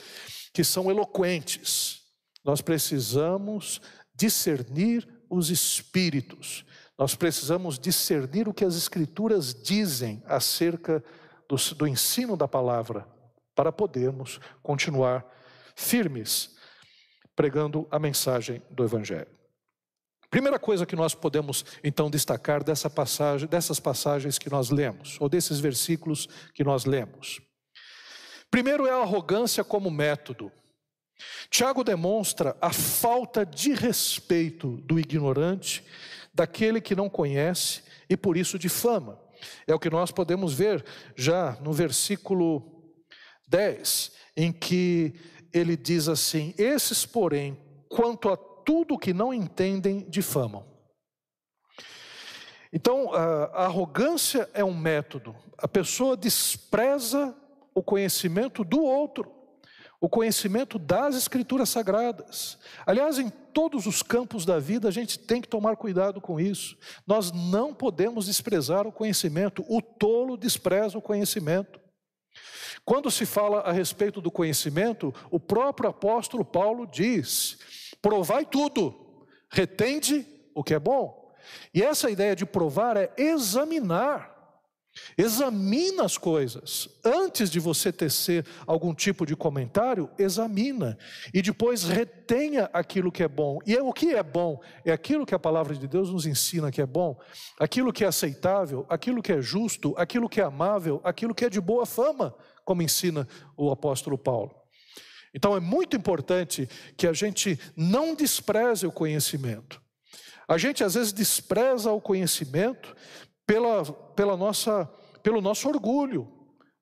que 0.53 0.65
são 0.65 0.91
eloquentes. 0.91 2.01
Nós 2.45 2.61
precisamos 2.61 3.81
discernir 4.15 5.07
os 5.31 5.51
espíritos, 5.51 6.65
nós 6.99 7.15
precisamos 7.15 7.79
discernir 7.79 8.49
o 8.49 8.53
que 8.53 8.65
as 8.65 8.77
Escrituras 8.77 9.55
dizem 9.55 10.21
acerca 10.27 11.03
do, 11.49 11.57
do 11.77 11.87
ensino 11.87 12.37
da 12.37 12.49
palavra 12.49 13.07
para 13.55 13.71
podermos 13.71 14.41
continuar 14.63 15.25
firmes 15.77 16.57
pregando 17.37 17.87
a 17.89 18.01
mensagem 18.01 18.61
do 18.69 18.83
Evangelho. 18.83 19.29
Primeira 20.29 20.59
coisa 20.59 20.85
que 20.85 20.97
nós 20.97 21.15
podemos 21.15 21.65
então 21.83 22.11
destacar 22.11 22.63
dessa 22.63 22.91
passagem, 22.91 23.49
dessas 23.49 23.79
passagens 23.81 24.39
que 24.39 24.51
nós 24.51 24.69
lemos, 24.71 25.17
ou 25.21 25.29
desses 25.29 25.61
versículos 25.61 26.29
que 26.53 26.65
nós 26.65 26.85
lemos. 26.85 27.41
Primeiro 28.51 28.87
é 28.87 28.91
a 28.91 29.03
arrogância 29.03 29.63
como 29.63 29.91
método. 29.91 30.51
Tiago 31.49 31.83
demonstra 31.83 32.57
a 32.61 32.73
falta 32.73 33.47
de 33.47 33.73
respeito 33.73 34.77
do 34.79 34.99
ignorante, 34.99 35.85
daquele 36.39 36.81
que 36.81 36.95
não 36.95 37.11
conhece 37.11 37.83
e 38.09 38.17
por 38.17 38.37
isso 38.37 38.59
difama. 38.59 39.21
É 39.67 39.75
o 39.75 39.79
que 39.79 39.91
nós 39.91 40.13
podemos 40.13 40.55
ver 40.55 40.85
já 41.17 41.59
no 41.61 41.73
versículo 41.73 42.93
10, 43.49 44.13
em 44.37 44.53
que 44.53 45.15
ele 45.53 45.77
diz 45.77 46.09
assim: 46.09 46.55
Esses, 46.57 47.05
porém, 47.05 47.59
quanto 47.89 48.29
a 48.29 48.37
tudo 48.37 48.99
que 48.99 49.13
não 49.13 49.35
entendem, 49.35 50.07
difamam. 50.09 50.65
Então, 52.73 53.13
a 53.13 53.65
arrogância 53.65 54.49
é 54.53 54.63
um 54.63 54.77
método, 54.77 55.35
a 55.57 55.67
pessoa 55.67 56.17
despreza 56.17 57.35
o 57.75 57.83
conhecimento 57.83 58.63
do 58.63 58.83
outro, 58.83 59.33
o 60.01 60.09
conhecimento 60.09 60.79
das 60.79 61.17
Escrituras 61.17 61.69
Sagradas. 61.69 62.59
Aliás, 62.87 63.19
em 63.19 63.29
todos 63.29 63.87
os 63.87 64.03
campos 64.03 64.45
da 64.45 64.59
vida 64.59 64.89
a 64.89 64.93
gente 64.93 65.19
tem 65.19 65.41
que 65.41 65.49
tomar 65.49 65.77
cuidado 65.77 66.21
com 66.21 66.39
isso. 66.39 66.77
Nós 67.07 67.33
não 67.33 67.75
podemos 67.75 68.27
desprezar 68.27 68.87
o 68.87 68.93
conhecimento, 68.93 69.65
o 69.69 69.83
tolo 69.83 70.37
despreza 70.37 70.97
o 70.97 71.03
conhecimento. 71.03 71.81
Quando 72.85 73.11
se 73.11 73.27
fala 73.27 73.61
a 73.61 73.73
respeito 73.73 74.21
do 74.21 74.31
conhecimento, 74.31 75.13
o 75.31 75.41
próprio 75.41 75.91
apóstolo 75.91 76.45
Paulo 76.45 76.87
diz: 76.87 77.59
provai 78.01 78.47
tudo, 78.47 79.27
retende 79.51 80.25
o 80.55 80.63
que 80.63 80.75
é 80.75 80.79
bom. 80.79 81.35
E 81.75 81.83
essa 81.83 82.11
ideia 82.11 82.37
de 82.37 82.47
provar 82.47 82.97
é 82.97 83.13
examinar. 83.17 84.38
Examina 85.17 86.05
as 86.05 86.17
coisas. 86.17 86.89
Antes 87.05 87.51
de 87.51 87.59
você 87.59 87.93
tecer 87.93 88.45
algum 88.67 88.95
tipo 88.95 89.27
de 89.27 89.35
comentário, 89.35 90.11
examina. 90.19 90.97
E 91.33 91.43
depois 91.43 91.85
retenha 91.85 92.71
aquilo 92.73 93.11
que 93.11 93.23
é 93.23 93.29
bom. 93.29 93.59
E 93.67 93.75
é 93.75 93.83
o 93.83 93.93
que 93.93 94.15
é 94.15 94.23
bom? 94.23 94.61
É 94.85 94.93
aquilo 94.93 95.27
que 95.27 95.35
a 95.35 95.39
palavra 95.39 95.75
de 95.75 95.87
Deus 95.87 96.11
nos 96.11 96.27
ensina 96.27 96.71
que 96.71 96.81
é 96.81 96.87
bom, 96.87 97.19
aquilo 97.59 97.93
que 97.93 98.05
é 98.05 98.09
aceitável, 98.09 98.87
aquilo 98.89 99.23
que 99.23 99.33
é 99.33 99.41
justo, 99.41 99.95
aquilo 99.97 100.29
que 100.29 100.41
é 100.41 100.45
amável, 100.45 101.01
aquilo 101.05 101.35
que 101.35 101.45
é 101.45 101.51
de 101.51 101.61
boa 101.61 101.87
fama 101.87 102.35
como 102.65 102.83
ensina 102.83 103.27
o 103.57 103.71
apóstolo 103.71 104.19
Paulo. 104.19 104.55
Então 105.35 105.57
é 105.57 105.61
muito 105.61 105.97
importante 105.97 106.69
que 106.97 107.07
a 107.07 107.13
gente 107.13 107.59
não 107.75 108.15
despreze 108.15 108.87
o 108.87 108.93
conhecimento. 108.93 109.81
A 110.47 110.57
gente 110.57 110.83
às 110.83 110.95
vezes 110.95 111.13
despreza 111.13 111.93
o 111.93 112.01
conhecimento 112.01 112.95
pela, 113.49 113.83
pela 114.15 114.37
nossa, 114.37 114.85
pelo 115.23 115.41
nosso 115.41 115.67
orgulho. 115.71 116.31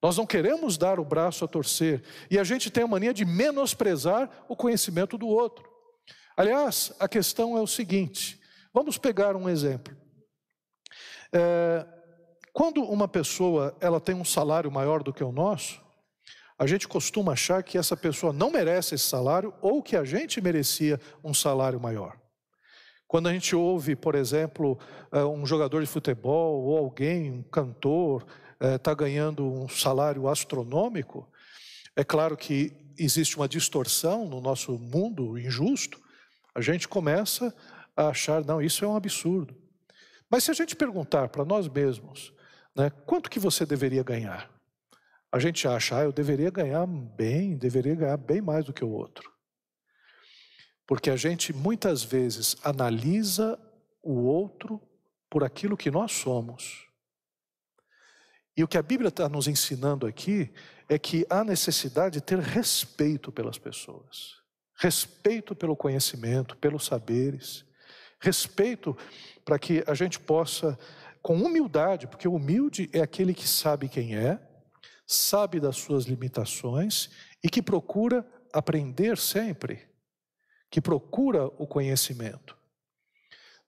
Nós 0.03 0.17
não 0.17 0.27
queremos 0.27 0.77
dar 0.77 0.99
o 0.99 1.05
braço 1.05 1.45
a 1.45 1.49
torcer 1.49 2.03
e 2.29 2.39
a 2.39 2.45
gente 2.45 2.71
tem 2.71 2.83
a 2.83 2.89
mania 2.89 3.15
de 3.15 3.25
menosprezar 3.25 4.29
o 4.49 4.57
conhecimento 4.57 5.17
do 5.17 5.29
outro. 5.29 5.65
Aliás, 6.37 6.93
a 6.99 7.09
questão 7.09 7.57
é 7.57 7.61
o 7.61 7.67
seguinte: 7.67 8.41
vamos 8.75 8.99
pegar 8.99 9.37
um 9.37 9.49
exemplo. 9.49 9.97
É, 11.33 11.87
quando 12.53 12.83
uma 12.83 13.07
pessoa 13.07 13.77
ela 13.81 14.01
tem 14.01 14.15
um 14.15 14.25
salário 14.25 14.71
maior 14.71 15.03
do 15.05 15.13
que 15.13 15.23
o 15.23 15.33
nosso, 15.33 15.81
a 16.59 16.67
gente 16.67 16.89
costuma 16.89 17.33
achar 17.33 17.63
que 17.63 17.79
essa 17.79 17.97
pessoa 17.97 18.33
não 18.33 18.51
merece 18.51 18.97
esse 18.97 19.05
salário 19.05 19.55
ou 19.63 19.83
que 19.83 19.97
a 19.97 20.05
gente 20.05 20.41
merecia 20.41 21.01
um 21.23 21.33
salário 21.33 21.79
maior. 21.81 22.26
Quando 23.07 23.29
a 23.29 23.33
gente 23.33 23.55
ouve, 23.55 23.95
por 23.95 24.15
exemplo, 24.15 24.79
eh, 25.13 25.25
um 25.25 25.47
jogador 25.47 25.81
de 25.81 25.87
futebol 25.87 26.63
ou 26.65 26.79
alguém, 26.79 27.31
um 27.31 27.43
cantor, 27.43 28.27
está 28.61 28.93
eh, 28.93 28.95
ganhando 28.97 29.47
um 29.47 29.69
salário 29.69 30.29
astronômico, 30.29 31.29
é 31.95 32.03
claro 32.03 32.37
que 32.37 32.73
existe 32.99 33.37
uma 33.37 33.49
distorção 33.49 34.27
no 34.27 34.41
nosso 34.41 34.79
mundo 34.79 35.39
injusto. 35.39 36.01
A 36.55 36.61
gente 36.61 36.89
começa 36.89 37.55
a 37.97 38.09
achar, 38.09 38.45
não, 38.45 38.61
isso 38.61 38.85
é 38.85 38.89
um 38.89 38.97
absurdo. 38.97 39.55
Mas 40.29 40.45
se 40.45 40.51
a 40.51 40.55
gente 40.55 40.75
perguntar 40.75 41.29
para 41.29 41.45
nós 41.45 41.69
mesmos, 41.69 42.35
né? 42.77 42.91
Quanto 43.07 43.31
que 43.31 43.41
você 43.41 43.65
deveria 43.65 44.03
ganhar? 44.03 44.51
A 45.33 45.39
gente 45.39 45.67
acha, 45.67 45.99
ah, 45.99 46.03
eu 46.05 46.13
deveria 46.13 46.51
ganhar 46.51 46.87
bem, 46.87 47.57
deveria 47.57 47.95
ganhar 47.95 48.17
bem 48.19 48.43
mais 48.43 48.67
do 48.67 48.73
que 48.73 48.85
o 48.85 48.91
outro. 48.91 49.33
Porque 50.87 51.11
a 51.11 51.17
gente 51.17 51.53
muitas 51.53 52.03
vezes 52.03 52.57
analisa 52.63 53.59
o 54.03 54.15
outro 54.23 54.81
por 55.29 55.43
aquilo 55.43 55.77
que 55.77 55.91
nós 55.91 56.13
somos. 56.13 56.87
E 58.57 58.65
o 58.65 58.69
que 58.69 58.79
a 58.79 58.83
Bíblia 58.83 59.09
está 59.09 59.29
nos 59.29 59.49
ensinando 59.49 60.07
aqui 60.07 60.51
é 60.89 60.99
que 60.99 61.27
há 61.29 61.45
necessidade 61.45 62.15
de 62.15 62.21
ter 62.23 62.39
respeito 62.39 63.31
pelas 63.31 63.59
pessoas, 63.59 64.37
respeito 64.79 65.55
pelo 65.55 65.77
conhecimento, 65.77 66.57
pelos 66.57 66.87
saberes, 66.87 67.65
respeito 68.21 68.97
para 69.45 69.59
que 69.59 69.85
a 69.87 69.95
gente 69.95 70.19
possa 70.19 70.79
com 71.21 71.37
humildade, 71.43 72.07
porque 72.07 72.29
humilde 72.29 72.89
é 72.93 73.01
aquele 73.01 73.35
que 73.35 73.49
sabe 73.49 73.89
quem 73.89 74.17
é, 74.17 74.41
sabe 75.07 75.61
das 75.61 75.77
suas 75.77 76.05
limitações 76.05 77.11
e 77.43 77.49
que 77.49 77.61
procura 77.61 78.27
aprender 78.53 79.19
sempre, 79.19 79.89
que 80.77 80.81
procura 80.83 81.47
o 81.57 81.67
conhecimento. 81.67 82.55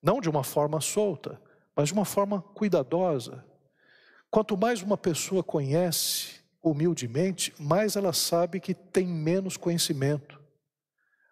Não 0.02 0.20
de 0.20 0.28
uma 0.28 0.44
forma 0.44 0.78
solta, 0.78 1.40
mas 1.74 1.88
de 1.88 1.94
uma 1.94 2.04
forma 2.04 2.42
cuidadosa. 2.42 3.42
Quanto 4.30 4.58
mais 4.58 4.82
uma 4.82 4.98
pessoa 4.98 5.42
conhece 5.42 6.34
humildemente, 6.62 7.54
mais 7.58 7.96
ela 7.96 8.12
sabe 8.12 8.60
que 8.60 8.74
tem 8.74 9.06
menos 9.06 9.56
conhecimento. 9.56 10.38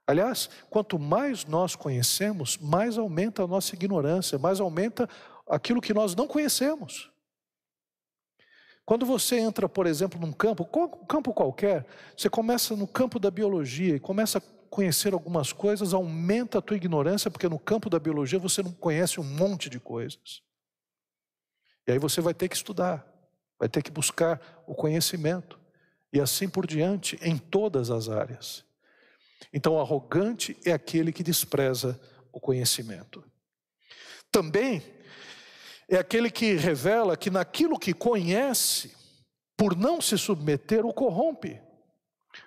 Aliás, 0.07 0.49
quanto 0.71 0.99
mais 0.99 1.45
nós 1.45 1.77
conhecemos, 1.77 2.57
mais 2.57 2.97
aumenta 2.97 3.43
a 3.43 3.47
nossa 3.47 3.75
ignorância, 3.75 4.39
mais 4.39 4.61
aumenta 4.61 5.07
aquilo 5.47 5.83
que 5.83 5.93
nós 5.93 6.15
não 6.15 6.27
conhecemos. 6.27 7.11
Quando 8.87 9.05
você 9.05 9.39
entra, 9.39 9.69
por 9.69 9.87
exemplo, 9.87 10.19
num 10.19 10.33
campo, 10.33 10.65
campo 11.07 11.35
qualquer, 11.35 11.85
você 12.17 12.31
começa 12.31 12.75
no 12.75 12.87
campo 12.87 13.19
da 13.19 13.31
biologia 13.31 13.97
e 13.97 14.01
começa 14.01 14.39
a 14.39 14.56
conhecer 14.70 15.12
algumas 15.12 15.52
coisas, 15.52 15.94
aumenta 15.94 16.59
a 16.59 16.62
tua 16.62 16.76
ignorância, 16.76 17.31
porque 17.31 17.48
no 17.48 17.59
campo 17.59 17.88
da 17.88 17.98
biologia 17.98 18.38
você 18.38 18.62
não 18.62 18.72
conhece 18.72 19.20
um 19.20 19.24
monte 19.24 19.68
de 19.68 19.81
coisas. 19.81 20.42
E 21.87 21.92
aí 21.92 21.98
você 21.98 22.20
vai 22.20 22.35
ter 22.35 22.48
que 22.48 22.57
estudar, 22.57 23.07
vai 23.59 23.68
ter 23.68 23.83
que 23.83 23.90
buscar 23.90 24.64
o 24.66 24.74
conhecimento, 24.74 25.59
e 26.12 26.20
assim 26.20 26.48
por 26.48 26.66
diante, 26.66 27.18
em 27.22 27.37
todas 27.38 27.90
as 27.90 28.09
áreas. 28.09 28.64
Então, 29.52 29.79
arrogante 29.79 30.57
é 30.64 30.72
aquele 30.72 31.12
que 31.12 31.22
despreza 31.22 32.00
o 32.33 32.40
conhecimento. 32.40 33.24
Também 34.31 34.83
é 35.88 35.96
aquele 35.96 36.31
que 36.31 36.55
revela 36.55 37.16
que 37.16 37.31
naquilo 37.31 37.79
que 37.79 37.92
conhece, 37.92 38.94
por 39.57 39.76
não 39.76 40.00
se 40.00 40.18
submeter, 40.18 40.85
o 40.85 40.92
corrompe. 40.92 41.61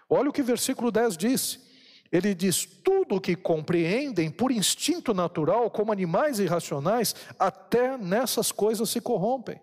Olha 0.09 0.29
o 0.29 0.33
que 0.33 0.41
o 0.41 0.45
versículo 0.45 0.91
10 0.91 1.17
diz. 1.17 1.68
Ele 2.11 2.33
diz: 2.33 2.65
tudo 2.65 3.15
o 3.15 3.21
que 3.21 3.35
compreendem 3.35 4.31
por 4.31 4.51
instinto 4.51 5.13
natural, 5.13 5.69
como 5.69 5.91
animais 5.91 6.39
irracionais, 6.39 7.15
até 7.37 7.97
nessas 7.97 8.51
coisas 8.51 8.89
se 8.89 8.99
corrompem. 8.99 9.61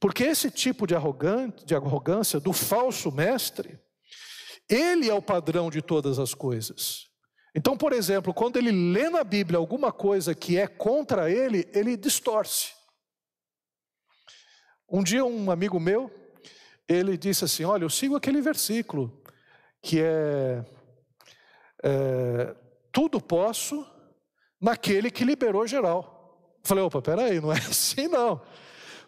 Porque 0.00 0.24
esse 0.24 0.50
tipo 0.50 0.86
de, 0.86 0.94
arrogância 0.94 2.38
do 2.38 2.52
falso 2.52 3.10
mestre, 3.10 3.78
ele 4.68 5.08
é 5.08 5.14
o 5.14 5.22
padrão 5.22 5.70
de 5.70 5.82
todas 5.82 6.18
as 6.18 6.34
coisas. 6.34 7.08
Então, 7.54 7.76
por 7.76 7.92
exemplo, 7.92 8.32
quando 8.32 8.56
ele 8.56 8.70
lê 8.70 9.08
na 9.08 9.24
Bíblia 9.24 9.58
alguma 9.58 9.90
coisa 9.90 10.34
que 10.34 10.56
é 10.56 10.66
contra 10.66 11.30
ele, 11.30 11.68
ele 11.72 11.96
distorce. 11.96 12.72
Um 14.88 15.02
dia, 15.02 15.24
um 15.24 15.50
amigo 15.50 15.80
meu, 15.80 16.10
ele 16.88 17.16
disse 17.16 17.44
assim: 17.44 17.64
Olha, 17.64 17.84
eu 17.84 17.90
sigo 17.90 18.16
aquele 18.16 18.40
versículo 18.40 19.22
que 19.82 20.00
é, 20.00 20.64
é 21.82 22.54
tudo 22.92 23.20
posso 23.20 23.86
naquele 24.60 25.10
que 25.10 25.24
liberou 25.24 25.66
geral. 25.66 26.58
Falei: 26.64 26.82
opa, 26.84 27.00
peraí, 27.00 27.40
não 27.40 27.52
é 27.52 27.58
assim 27.68 28.08
não. 28.08 28.40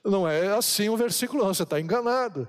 Não 0.04 0.26
é 0.26 0.48
assim 0.48 0.88
o 0.88 0.96
versículo, 0.96 1.44
não, 1.44 1.52
você 1.52 1.62
está 1.62 1.80
enganado. 1.80 2.48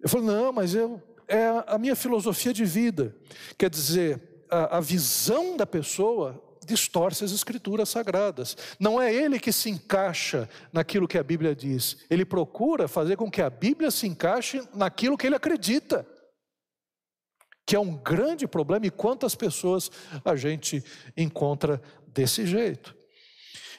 Eu 0.00 0.08
falei: 0.08 0.26
não, 0.26 0.52
mas 0.52 0.74
eu, 0.74 1.00
é 1.28 1.46
a 1.66 1.78
minha 1.78 1.96
filosofia 1.96 2.52
de 2.52 2.64
vida. 2.64 3.16
Quer 3.56 3.70
dizer, 3.70 4.44
a, 4.50 4.78
a 4.78 4.80
visão 4.80 5.56
da 5.56 5.66
pessoa 5.66 6.42
distorce 6.66 7.24
as 7.24 7.32
escrituras 7.32 7.88
sagradas. 7.88 8.56
Não 8.78 9.00
é 9.00 9.12
ele 9.12 9.40
que 9.40 9.52
se 9.52 9.70
encaixa 9.70 10.48
naquilo 10.72 11.08
que 11.08 11.18
a 11.18 11.22
Bíblia 11.22 11.54
diz. 11.54 11.98
Ele 12.08 12.24
procura 12.24 12.86
fazer 12.86 13.16
com 13.16 13.30
que 13.30 13.42
a 13.42 13.50
Bíblia 13.50 13.90
se 13.90 14.06
encaixe 14.06 14.62
naquilo 14.74 15.16
que 15.16 15.26
ele 15.26 15.36
acredita 15.36 16.06
que 17.70 17.76
é 17.76 17.78
um 17.78 17.94
grande 17.94 18.48
problema 18.48 18.84
e 18.84 18.90
quantas 18.90 19.36
pessoas 19.36 19.92
a 20.24 20.34
gente 20.34 20.82
encontra 21.16 21.80
desse 22.08 22.44
jeito. 22.44 22.96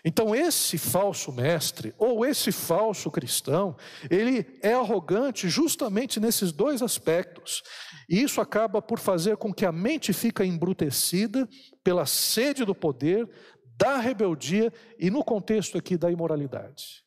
Então, 0.05 0.33
esse 0.33 0.77
falso 0.77 1.29
mestre, 1.29 1.93
ou 1.97 2.25
esse 2.25 2.53
falso 2.53 3.11
cristão, 3.11 3.75
ele 4.09 4.47
é 4.61 4.71
arrogante 4.71 5.49
justamente 5.49 6.21
nesses 6.21 6.53
dois 6.53 6.81
aspectos. 6.81 7.63
E 8.07 8.21
isso 8.21 8.39
acaba 8.39 8.81
por 8.81 8.97
fazer 8.97 9.35
com 9.35 9.53
que 9.53 9.65
a 9.65 9.73
mente 9.73 10.13
fique 10.13 10.41
embrutecida 10.41 11.45
pela 11.83 12.05
sede 12.05 12.63
do 12.63 12.73
poder, 12.73 13.29
da 13.77 13.97
rebeldia 13.97 14.71
e, 14.97 15.09
no 15.09 15.21
contexto 15.21 15.77
aqui, 15.77 15.97
da 15.97 16.09
imoralidade. 16.09 17.03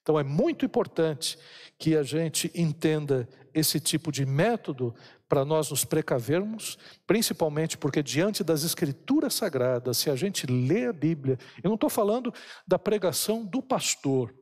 Então, 0.00 0.16
é 0.16 0.22
muito 0.22 0.64
importante 0.64 1.36
que 1.76 1.96
a 1.96 2.04
gente 2.04 2.52
entenda 2.54 3.28
esse 3.54 3.80
tipo 3.80 4.12
de 4.12 4.26
método 4.26 4.94
para 5.28 5.44
nós 5.44 5.70
nos 5.70 5.84
precavermos, 5.84 6.78
principalmente 7.06 7.78
porque 7.78 8.02
diante 8.02 8.44
das 8.44 8.62
escrituras 8.62 9.34
sagradas, 9.34 9.98
se 9.98 10.10
a 10.10 10.16
gente 10.16 10.46
lê 10.46 10.86
a 10.86 10.92
Bíblia, 10.92 11.38
eu 11.62 11.68
não 11.68 11.74
estou 11.74 11.90
falando 11.90 12.32
da 12.66 12.78
pregação 12.78 13.44
do 13.44 13.62
pastor. 13.62 14.34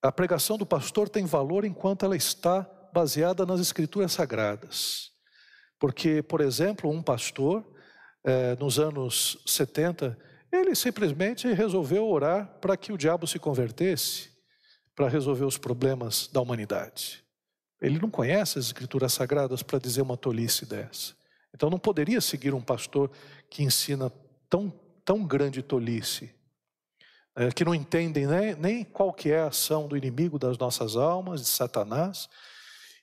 A 0.00 0.10
pregação 0.10 0.58
do 0.58 0.66
pastor 0.66 1.08
tem 1.08 1.24
valor 1.24 1.64
enquanto 1.64 2.04
ela 2.04 2.16
está 2.16 2.68
baseada 2.92 3.46
nas 3.46 3.60
escrituras 3.60 4.12
sagradas. 4.12 5.12
Porque, 5.78 6.22
por 6.22 6.40
exemplo, 6.40 6.90
um 6.90 7.02
pastor, 7.02 7.64
eh, 8.24 8.56
nos 8.58 8.78
anos 8.78 9.42
70, 9.46 10.18
ele 10.50 10.74
simplesmente 10.74 11.52
resolveu 11.52 12.06
orar 12.06 12.58
para 12.60 12.76
que 12.76 12.92
o 12.92 12.98
diabo 12.98 13.26
se 13.26 13.38
convertesse, 13.38 14.30
para 14.94 15.08
resolver 15.08 15.44
os 15.44 15.56
problemas 15.56 16.28
da 16.28 16.40
humanidade. 16.40 17.21
Ele 17.82 17.98
não 17.98 18.08
conhece 18.08 18.60
as 18.60 18.66
escrituras 18.66 19.12
sagradas 19.12 19.60
para 19.62 19.80
dizer 19.80 20.02
uma 20.02 20.16
tolice 20.16 20.64
dessa. 20.64 21.14
Então 21.52 21.68
não 21.68 21.80
poderia 21.80 22.20
seguir 22.20 22.54
um 22.54 22.60
pastor 22.60 23.10
que 23.50 23.64
ensina 23.64 24.10
tão, 24.48 24.72
tão 25.04 25.26
grande 25.26 25.62
tolice, 25.62 26.32
é, 27.34 27.50
que 27.50 27.64
não 27.64 27.74
entendem 27.74 28.26
né, 28.26 28.54
nem 28.54 28.84
qual 28.84 29.12
que 29.12 29.30
é 29.30 29.40
a 29.40 29.48
ação 29.48 29.88
do 29.88 29.96
inimigo 29.96 30.38
das 30.38 30.56
nossas 30.56 30.96
almas, 30.96 31.40
de 31.40 31.48
Satanás, 31.48 32.28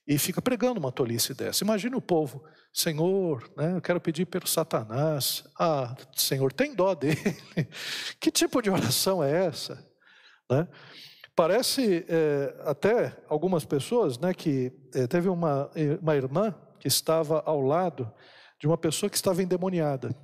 e 0.06 0.18
fica 0.18 0.40
pregando 0.40 0.80
uma 0.80 0.90
tolice 0.90 1.34
dessa. 1.34 1.62
Imagina 1.62 1.96
o 1.96 2.02
povo, 2.02 2.42
Senhor, 2.72 3.50
né, 3.56 3.76
eu 3.76 3.82
quero 3.82 4.00
pedir 4.00 4.24
pelo 4.26 4.46
Satanás. 4.46 5.44
Ah, 5.58 5.94
Senhor, 6.16 6.52
tem 6.52 6.74
dó 6.74 6.94
dele. 6.94 7.36
que 8.18 8.30
tipo 8.30 8.62
de 8.62 8.70
oração 8.70 9.22
é 9.22 9.46
essa? 9.46 9.86
Né? 10.50 10.66
Parece 11.40 12.04
é, 12.06 12.54
até 12.66 13.16
algumas 13.26 13.64
pessoas 13.64 14.18
né, 14.18 14.34
que 14.34 14.70
é, 14.94 15.06
teve 15.06 15.26
uma, 15.26 15.70
uma 16.02 16.14
irmã 16.14 16.54
que 16.78 16.86
estava 16.86 17.42
ao 17.46 17.62
lado 17.62 18.12
de 18.60 18.66
uma 18.66 18.76
pessoa 18.76 19.08
que 19.08 19.16
estava 19.16 19.42
endemoniada. 19.42 20.14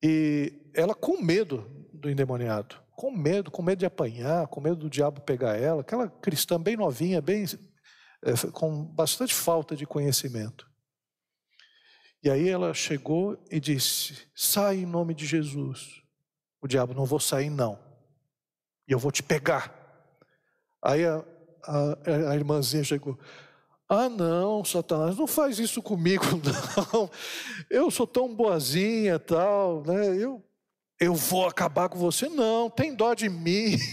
E 0.00 0.70
ela 0.72 0.94
com 0.94 1.20
medo 1.20 1.68
do 1.92 2.08
endemoniado, 2.08 2.76
com 2.92 3.10
medo, 3.10 3.50
com 3.50 3.60
medo 3.60 3.80
de 3.80 3.86
apanhar, 3.86 4.46
com 4.46 4.60
medo 4.60 4.76
do 4.76 4.88
diabo 4.88 5.22
pegar 5.22 5.56
ela, 5.56 5.80
aquela 5.80 6.08
cristã 6.08 6.56
bem 6.60 6.76
novinha, 6.76 7.20
bem 7.20 7.44
é, 8.22 8.34
com 8.52 8.84
bastante 8.84 9.34
falta 9.34 9.74
de 9.74 9.84
conhecimento. 9.84 10.70
E 12.22 12.30
aí 12.30 12.48
ela 12.48 12.72
chegou 12.72 13.36
e 13.50 13.58
disse: 13.58 14.28
Sai 14.36 14.76
em 14.76 14.86
nome 14.86 15.14
de 15.14 15.26
Jesus. 15.26 16.00
O 16.62 16.68
diabo, 16.68 16.94
não 16.94 17.04
vou 17.04 17.18
sair, 17.18 17.50
não 17.50 17.87
e 18.88 18.92
eu 18.92 18.98
vou 18.98 19.12
te 19.12 19.22
pegar. 19.22 19.74
Aí 20.82 21.04
a, 21.04 21.22
a, 21.64 22.30
a 22.30 22.34
irmãzinha 22.34 22.82
chegou, 22.82 23.18
ah, 23.88 24.08
não, 24.08 24.64
Satanás, 24.64 25.16
não 25.16 25.26
faz 25.26 25.58
isso 25.58 25.82
comigo, 25.82 26.24
não. 26.92 27.10
Eu 27.70 27.90
sou 27.90 28.06
tão 28.06 28.34
boazinha, 28.34 29.18
tal, 29.18 29.82
né? 29.86 30.16
Eu, 30.16 30.44
eu 31.00 31.14
vou 31.14 31.46
acabar 31.46 31.88
com 31.88 31.98
você, 31.98 32.28
não. 32.28 32.68
Tem 32.68 32.94
dó 32.94 33.14
de 33.14 33.28
mim. 33.28 33.76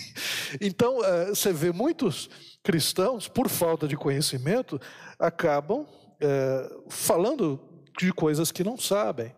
Então, 0.61 1.03
é, 1.03 1.25
você 1.29 1.51
vê 1.51 1.71
muitos 1.71 2.29
cristãos, 2.63 3.27
por 3.27 3.49
falta 3.49 3.87
de 3.87 3.97
conhecimento, 3.97 4.79
acabam 5.19 5.85
é, 6.21 6.69
falando 6.87 7.59
de 7.97 8.13
coisas 8.13 8.51
que 8.51 8.63
não 8.63 8.77
sabem. 8.77 9.33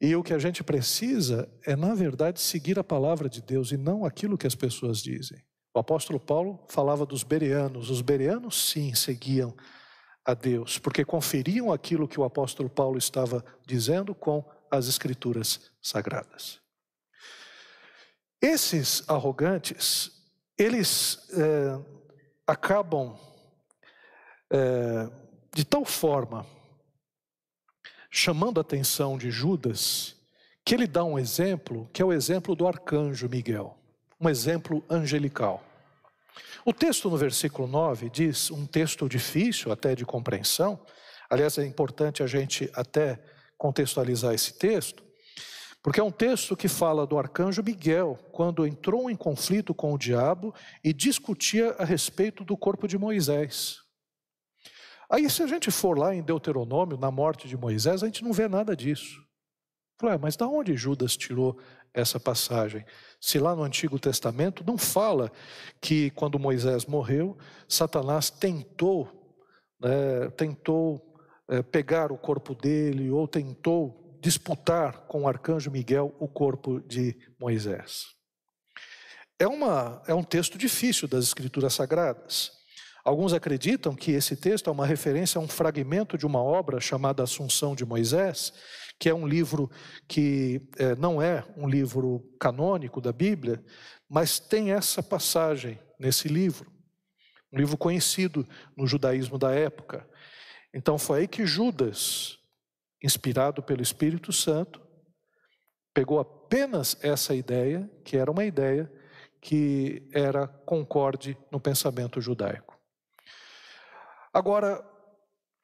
E 0.00 0.14
o 0.14 0.22
que 0.22 0.32
a 0.32 0.38
gente 0.38 0.62
precisa 0.62 1.48
é, 1.66 1.74
na 1.74 1.94
verdade, 1.94 2.40
seguir 2.40 2.78
a 2.78 2.84
palavra 2.84 3.28
de 3.28 3.42
Deus 3.42 3.72
e 3.72 3.76
não 3.76 4.04
aquilo 4.04 4.38
que 4.38 4.46
as 4.46 4.54
pessoas 4.54 5.02
dizem. 5.02 5.42
O 5.74 5.78
apóstolo 5.78 6.20
Paulo 6.20 6.64
falava 6.68 7.04
dos 7.04 7.22
bereanos. 7.22 7.90
Os 7.90 8.00
bereanos, 8.00 8.70
sim, 8.70 8.94
seguiam 8.94 9.54
a 10.24 10.34
Deus, 10.34 10.78
porque 10.78 11.04
conferiam 11.04 11.72
aquilo 11.72 12.06
que 12.06 12.20
o 12.20 12.24
apóstolo 12.24 12.68
Paulo 12.68 12.98
estava 12.98 13.44
dizendo 13.66 14.14
com 14.14 14.44
as 14.70 14.86
escrituras 14.86 15.70
sagradas. 15.80 16.60
Esses 18.40 19.08
arrogantes, 19.08 20.12
eles 20.56 21.28
é, 21.32 21.80
acabam 22.46 23.18
é, 24.52 25.10
de 25.54 25.64
tal 25.64 25.84
forma 25.84 26.46
chamando 28.10 28.58
a 28.58 28.62
atenção 28.62 29.18
de 29.18 29.30
Judas, 29.30 30.16
que 30.64 30.74
ele 30.74 30.86
dá 30.86 31.04
um 31.04 31.18
exemplo, 31.18 31.88
que 31.92 32.02
é 32.02 32.04
o 32.04 32.12
exemplo 32.12 32.54
do 32.54 32.66
arcanjo 32.66 33.28
Miguel, 33.28 33.76
um 34.20 34.28
exemplo 34.28 34.84
angelical. 34.88 35.64
O 36.64 36.72
texto 36.72 37.08
no 37.08 37.16
versículo 37.16 37.66
9 37.66 38.10
diz, 38.10 38.50
um 38.50 38.66
texto 38.66 39.08
difícil 39.08 39.72
até 39.72 39.94
de 39.94 40.04
compreensão, 40.04 40.78
aliás, 41.30 41.56
é 41.58 41.64
importante 41.64 42.22
a 42.22 42.26
gente 42.26 42.70
até 42.74 43.18
contextualizar 43.56 44.34
esse 44.34 44.58
texto, 44.58 45.02
porque 45.82 46.00
é 46.00 46.04
um 46.04 46.10
texto 46.10 46.56
que 46.56 46.68
fala 46.68 47.06
do 47.06 47.18
arcanjo 47.18 47.62
Miguel, 47.62 48.18
quando 48.32 48.66
entrou 48.66 49.10
em 49.10 49.16
conflito 49.16 49.72
com 49.72 49.94
o 49.94 49.98
diabo 49.98 50.54
e 50.82 50.92
discutia 50.92 51.74
a 51.78 51.84
respeito 51.84 52.44
do 52.44 52.56
corpo 52.56 52.86
de 52.86 52.98
Moisés. 52.98 53.87
Aí, 55.10 55.28
se 55.30 55.42
a 55.42 55.46
gente 55.46 55.70
for 55.70 55.98
lá 55.98 56.14
em 56.14 56.22
Deuteronômio, 56.22 56.98
na 56.98 57.10
morte 57.10 57.48
de 57.48 57.56
Moisés, 57.56 58.02
a 58.02 58.06
gente 58.06 58.22
não 58.22 58.32
vê 58.32 58.46
nada 58.46 58.76
disso. 58.76 59.26
Falei, 60.00 60.18
mas 60.18 60.36
da 60.36 60.46
onde 60.46 60.76
Judas 60.76 61.16
tirou 61.16 61.58
essa 61.92 62.20
passagem? 62.20 62.84
Se 63.20 63.38
lá 63.38 63.56
no 63.56 63.62
Antigo 63.62 63.98
Testamento 63.98 64.62
não 64.64 64.78
fala 64.78 65.32
que 65.80 66.10
quando 66.10 66.38
Moisés 66.38 66.86
morreu, 66.86 67.36
Satanás 67.66 68.30
tentou, 68.30 69.36
né, 69.80 70.30
tentou 70.36 71.16
é, 71.48 71.62
pegar 71.62 72.12
o 72.12 72.18
corpo 72.18 72.54
dele 72.54 73.10
ou 73.10 73.26
tentou 73.26 74.18
disputar 74.20 75.06
com 75.06 75.22
o 75.22 75.28
arcanjo 75.28 75.70
Miguel 75.70 76.14
o 76.20 76.28
corpo 76.28 76.80
de 76.80 77.16
Moisés. 77.40 78.06
É, 79.38 79.46
uma, 79.46 80.02
é 80.06 80.14
um 80.14 80.24
texto 80.24 80.58
difícil 80.58 81.08
das 81.08 81.24
Escrituras 81.24 81.74
Sagradas. 81.74 82.57
Alguns 83.08 83.32
acreditam 83.32 83.94
que 83.94 84.10
esse 84.12 84.36
texto 84.36 84.68
é 84.68 84.70
uma 84.70 84.84
referência 84.84 85.38
a 85.38 85.42
um 85.42 85.48
fragmento 85.48 86.18
de 86.18 86.26
uma 86.26 86.42
obra 86.42 86.78
chamada 86.78 87.22
Assunção 87.22 87.74
de 87.74 87.82
Moisés, 87.82 88.52
que 89.00 89.08
é 89.08 89.14
um 89.14 89.26
livro 89.26 89.70
que 90.06 90.60
é, 90.76 90.94
não 90.94 91.22
é 91.22 91.42
um 91.56 91.66
livro 91.66 92.22
canônico 92.38 93.00
da 93.00 93.10
Bíblia, 93.10 93.64
mas 94.06 94.38
tem 94.38 94.72
essa 94.72 95.02
passagem 95.02 95.80
nesse 95.98 96.28
livro. 96.28 96.70
Um 97.50 97.56
livro 97.56 97.78
conhecido 97.78 98.46
no 98.76 98.86
judaísmo 98.86 99.38
da 99.38 99.52
época. 99.52 100.06
Então 100.74 100.98
foi 100.98 101.20
aí 101.20 101.28
que 101.28 101.46
Judas, 101.46 102.36
inspirado 103.02 103.62
pelo 103.62 103.80
Espírito 103.80 104.34
Santo, 104.34 104.86
pegou 105.94 106.20
apenas 106.20 106.94
essa 107.00 107.34
ideia, 107.34 107.90
que 108.04 108.18
era 108.18 108.30
uma 108.30 108.44
ideia 108.44 108.92
que 109.40 110.06
era 110.12 110.46
concorde 110.46 111.38
no 111.50 111.58
pensamento 111.58 112.20
judaico. 112.20 112.67
Agora, 114.32 114.84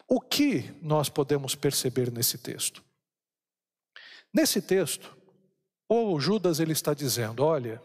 o 0.09 0.21
que 0.21 0.75
nós 0.83 1.09
podemos 1.09 1.55
perceber 1.55 2.11
nesse 2.11 2.39
texto? 2.39 2.83
Nesse 4.33 4.61
texto, 4.61 5.17
o 5.89 6.19
Judas 6.19 6.61
ele 6.61 6.73
está 6.73 6.93
dizendo, 6.93 7.45
olha, 7.45 7.81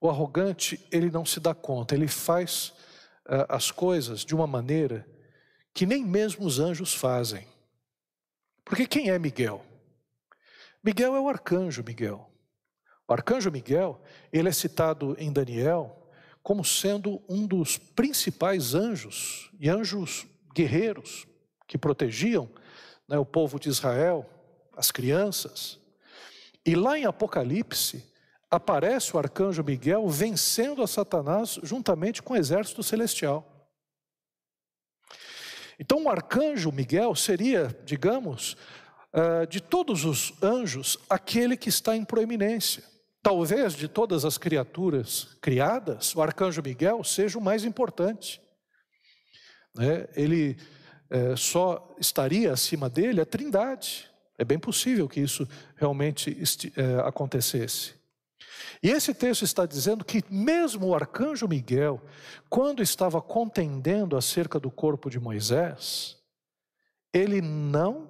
o 0.00 0.08
arrogante 0.08 0.86
ele 0.92 1.10
não 1.10 1.24
se 1.24 1.40
dá 1.40 1.54
conta, 1.54 1.94
ele 1.94 2.08
faz 2.08 2.68
uh, 3.26 3.46
as 3.48 3.70
coisas 3.70 4.24
de 4.24 4.34
uma 4.34 4.46
maneira 4.46 5.06
que 5.74 5.84
nem 5.84 6.04
mesmo 6.04 6.46
os 6.46 6.58
anjos 6.58 6.94
fazem. 6.94 7.46
Porque 8.64 8.86
quem 8.86 9.10
é 9.10 9.18
Miguel? 9.18 9.64
Miguel 10.82 11.14
é 11.16 11.20
o 11.20 11.28
arcanjo 11.28 11.82
Miguel. 11.84 12.30
O 13.08 13.12
arcanjo 13.12 13.50
Miguel, 13.50 14.00
ele 14.32 14.48
é 14.48 14.52
citado 14.52 15.16
em 15.18 15.32
Daniel 15.32 16.05
como 16.46 16.64
sendo 16.64 17.20
um 17.28 17.44
dos 17.44 17.76
principais 17.76 18.72
anjos 18.72 19.50
e 19.58 19.68
anjos 19.68 20.28
guerreiros 20.54 21.26
que 21.66 21.76
protegiam 21.76 22.48
né, 23.08 23.18
o 23.18 23.26
povo 23.26 23.58
de 23.58 23.68
Israel, 23.68 24.24
as 24.76 24.92
crianças. 24.92 25.80
E 26.64 26.76
lá 26.76 26.96
em 26.96 27.04
Apocalipse, 27.04 28.08
aparece 28.48 29.16
o 29.16 29.18
arcanjo 29.18 29.64
Miguel 29.64 30.08
vencendo 30.08 30.84
a 30.84 30.86
Satanás 30.86 31.58
juntamente 31.64 32.22
com 32.22 32.34
o 32.34 32.36
exército 32.36 32.80
celestial. 32.80 33.68
Então, 35.80 36.04
o 36.04 36.08
arcanjo 36.08 36.70
Miguel 36.70 37.16
seria, 37.16 37.76
digamos, 37.84 38.56
eh, 39.12 39.46
de 39.46 39.60
todos 39.60 40.04
os 40.04 40.32
anjos, 40.40 40.96
aquele 41.10 41.56
que 41.56 41.70
está 41.70 41.96
em 41.96 42.04
proeminência. 42.04 42.84
Talvez 43.26 43.72
de 43.72 43.88
todas 43.88 44.24
as 44.24 44.38
criaturas 44.38 45.36
criadas, 45.40 46.14
o 46.14 46.22
arcanjo 46.22 46.62
Miguel 46.62 47.02
seja 47.02 47.36
o 47.36 47.42
mais 47.42 47.64
importante. 47.64 48.40
Né? 49.74 50.06
Ele 50.14 50.56
é, 51.10 51.34
só 51.34 51.92
estaria 51.98 52.52
acima 52.52 52.88
dele 52.88 53.20
a 53.20 53.26
Trindade. 53.26 54.08
É 54.38 54.44
bem 54.44 54.60
possível 54.60 55.08
que 55.08 55.18
isso 55.18 55.44
realmente 55.74 56.40
é, 56.76 57.00
acontecesse. 57.00 57.94
E 58.80 58.90
esse 58.90 59.12
texto 59.12 59.42
está 59.42 59.66
dizendo 59.66 60.04
que, 60.04 60.22
mesmo 60.30 60.86
o 60.86 60.94
arcanjo 60.94 61.48
Miguel, 61.48 62.00
quando 62.48 62.80
estava 62.80 63.20
contendendo 63.20 64.16
acerca 64.16 64.60
do 64.60 64.70
corpo 64.70 65.10
de 65.10 65.18
Moisés, 65.18 66.16
ele 67.12 67.40
não 67.40 68.08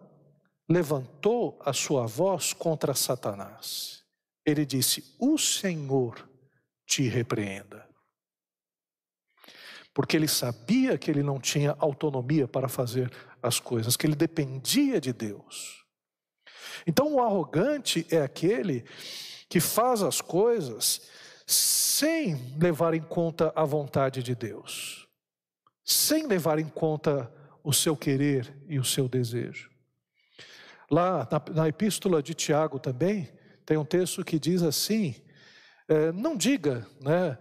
levantou 0.68 1.58
a 1.64 1.72
sua 1.72 2.04
voz 2.04 2.52
contra 2.52 2.92
Satanás 2.92 4.04
ele 4.46 4.64
disse: 4.64 5.16
O 5.18 5.36
Senhor 5.36 6.26
te 6.86 7.02
repreenda. 7.08 7.84
Porque 9.92 10.16
ele 10.16 10.28
sabia 10.28 10.96
que 10.96 11.10
ele 11.10 11.22
não 11.22 11.40
tinha 11.40 11.74
autonomia 11.78 12.46
para 12.46 12.68
fazer 12.68 13.10
as 13.42 13.58
coisas, 13.58 13.96
que 13.96 14.06
ele 14.06 14.14
dependia 14.14 15.00
de 15.00 15.12
Deus. 15.12 15.84
Então, 16.86 17.14
o 17.14 17.20
arrogante 17.20 18.06
é 18.10 18.20
aquele 18.20 18.84
que 19.48 19.58
faz 19.58 20.02
as 20.02 20.20
coisas 20.20 21.08
sem 21.46 22.34
levar 22.58 22.94
em 22.94 23.02
conta 23.02 23.52
a 23.56 23.64
vontade 23.64 24.22
de 24.22 24.34
Deus, 24.34 25.08
sem 25.84 26.26
levar 26.26 26.58
em 26.58 26.68
conta 26.68 27.32
o 27.64 27.72
seu 27.72 27.96
querer 27.96 28.54
e 28.68 28.78
o 28.78 28.84
seu 28.84 29.08
desejo. 29.08 29.70
Lá 30.90 31.26
na, 31.30 31.54
na 31.54 31.68
epístola 31.68 32.22
de 32.22 32.34
Tiago 32.34 32.78
também, 32.78 33.32
tem 33.66 33.76
um 33.76 33.84
texto 33.84 34.24
que 34.24 34.38
diz 34.38 34.62
assim: 34.62 35.16
é, 35.88 36.12
não 36.12 36.36
diga, 36.36 36.86
né, 37.00 37.36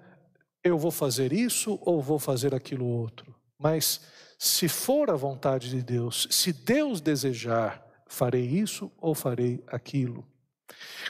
eu 0.63 0.77
vou 0.77 0.91
fazer 0.91 1.31
isso 1.31 1.79
ou 1.81 2.01
vou 2.01 2.17
fazer 2.17 2.53
aquilo 2.53 2.85
outro, 2.85 3.33
mas 3.57 4.01
se 4.37 4.67
for 4.67 5.09
a 5.09 5.15
vontade 5.15 5.69
de 5.69 5.81
Deus, 5.81 6.27
se 6.29 6.51
Deus 6.51 6.99
desejar, 6.99 7.85
farei 8.07 8.43
isso 8.43 8.91
ou 8.97 9.15
farei 9.15 9.63
aquilo. 9.67 10.25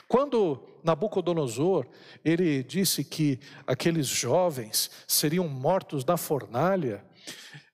Quando 0.07 0.61
Nabucodonosor, 0.83 1.87
ele 2.23 2.61
disse 2.61 3.03
que 3.03 3.39
aqueles 3.65 4.07
jovens 4.07 4.91
seriam 5.07 5.47
mortos 5.47 6.05
na 6.05 6.17
fornalha, 6.17 7.03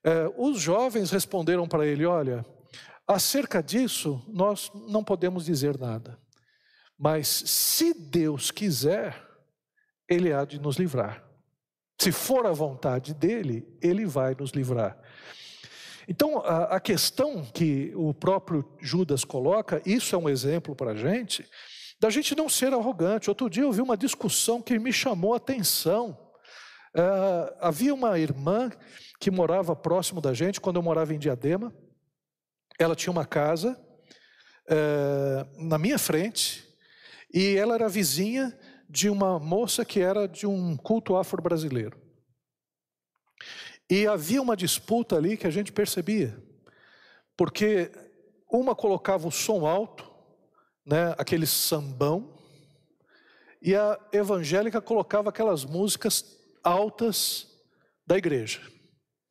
eh, 0.04 0.32
os 0.36 0.60
jovens 0.60 1.10
responderam 1.10 1.66
para 1.68 1.86
ele: 1.86 2.06
Olha, 2.06 2.44
acerca 3.06 3.62
disso 3.62 4.24
nós 4.28 4.70
não 4.88 5.04
podemos 5.04 5.44
dizer 5.44 5.78
nada. 5.78 6.18
Mas 7.02 7.26
se 7.26 7.92
Deus 7.92 8.52
quiser, 8.52 9.20
Ele 10.08 10.32
há 10.32 10.44
de 10.44 10.60
nos 10.60 10.76
livrar. 10.76 11.24
Se 12.00 12.12
for 12.12 12.46
a 12.46 12.52
vontade 12.52 13.12
dele, 13.12 13.66
Ele 13.82 14.06
vai 14.06 14.36
nos 14.38 14.52
livrar. 14.52 14.96
Então, 16.06 16.38
a, 16.38 16.76
a 16.76 16.80
questão 16.80 17.44
que 17.44 17.92
o 17.96 18.14
próprio 18.14 18.64
Judas 18.80 19.24
coloca, 19.24 19.82
isso 19.84 20.14
é 20.14 20.18
um 20.18 20.28
exemplo 20.28 20.76
para 20.76 20.92
a 20.92 20.94
gente, 20.94 21.44
da 21.98 22.08
gente 22.08 22.36
não 22.36 22.48
ser 22.48 22.72
arrogante. 22.72 23.28
Outro 23.28 23.50
dia 23.50 23.64
eu 23.64 23.72
vi 23.72 23.80
uma 23.80 23.96
discussão 23.96 24.62
que 24.62 24.78
me 24.78 24.92
chamou 24.92 25.34
a 25.34 25.38
atenção. 25.38 26.16
Uh, 26.96 27.52
havia 27.58 27.92
uma 27.92 28.16
irmã 28.16 28.70
que 29.18 29.28
morava 29.28 29.74
próximo 29.74 30.20
da 30.20 30.32
gente, 30.32 30.60
quando 30.60 30.76
eu 30.76 30.82
morava 30.82 31.12
em 31.12 31.18
Diadema. 31.18 31.74
Ela 32.78 32.94
tinha 32.94 33.10
uma 33.10 33.26
casa 33.26 33.76
uh, 34.70 35.64
na 35.64 35.78
minha 35.78 35.98
frente, 35.98 36.70
e 37.32 37.56
ela 37.56 37.74
era 37.74 37.88
vizinha 37.88 38.56
de 38.88 39.08
uma 39.08 39.38
moça 39.38 39.84
que 39.84 40.00
era 40.00 40.28
de 40.28 40.46
um 40.46 40.76
culto 40.76 41.16
afro-brasileiro. 41.16 41.98
E 43.88 44.06
havia 44.06 44.40
uma 44.40 44.56
disputa 44.56 45.16
ali 45.16 45.36
que 45.36 45.46
a 45.46 45.50
gente 45.50 45.72
percebia, 45.72 46.36
porque 47.36 47.90
uma 48.50 48.74
colocava 48.74 49.26
o 49.26 49.32
som 49.32 49.66
alto, 49.66 50.10
né, 50.84 51.14
aquele 51.16 51.46
sambão, 51.46 52.38
e 53.62 53.74
a 53.74 53.98
evangélica 54.12 54.80
colocava 54.80 55.30
aquelas 55.30 55.64
músicas 55.64 56.38
altas 56.62 57.46
da 58.06 58.18
igreja. 58.18 58.60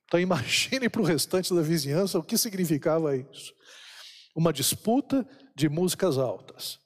Então 0.05 0.19
imagine 0.19 0.89
para 0.89 1.01
o 1.01 1.05
restante 1.05 1.53
da 1.53 1.61
vizinhança 1.61 2.17
o 2.17 2.23
que 2.23 2.37
significava 2.37 3.15
isso. 3.15 3.53
Uma 4.35 4.51
disputa 4.51 5.27
de 5.55 5.69
músicas 5.69 6.17
altas. 6.17 6.80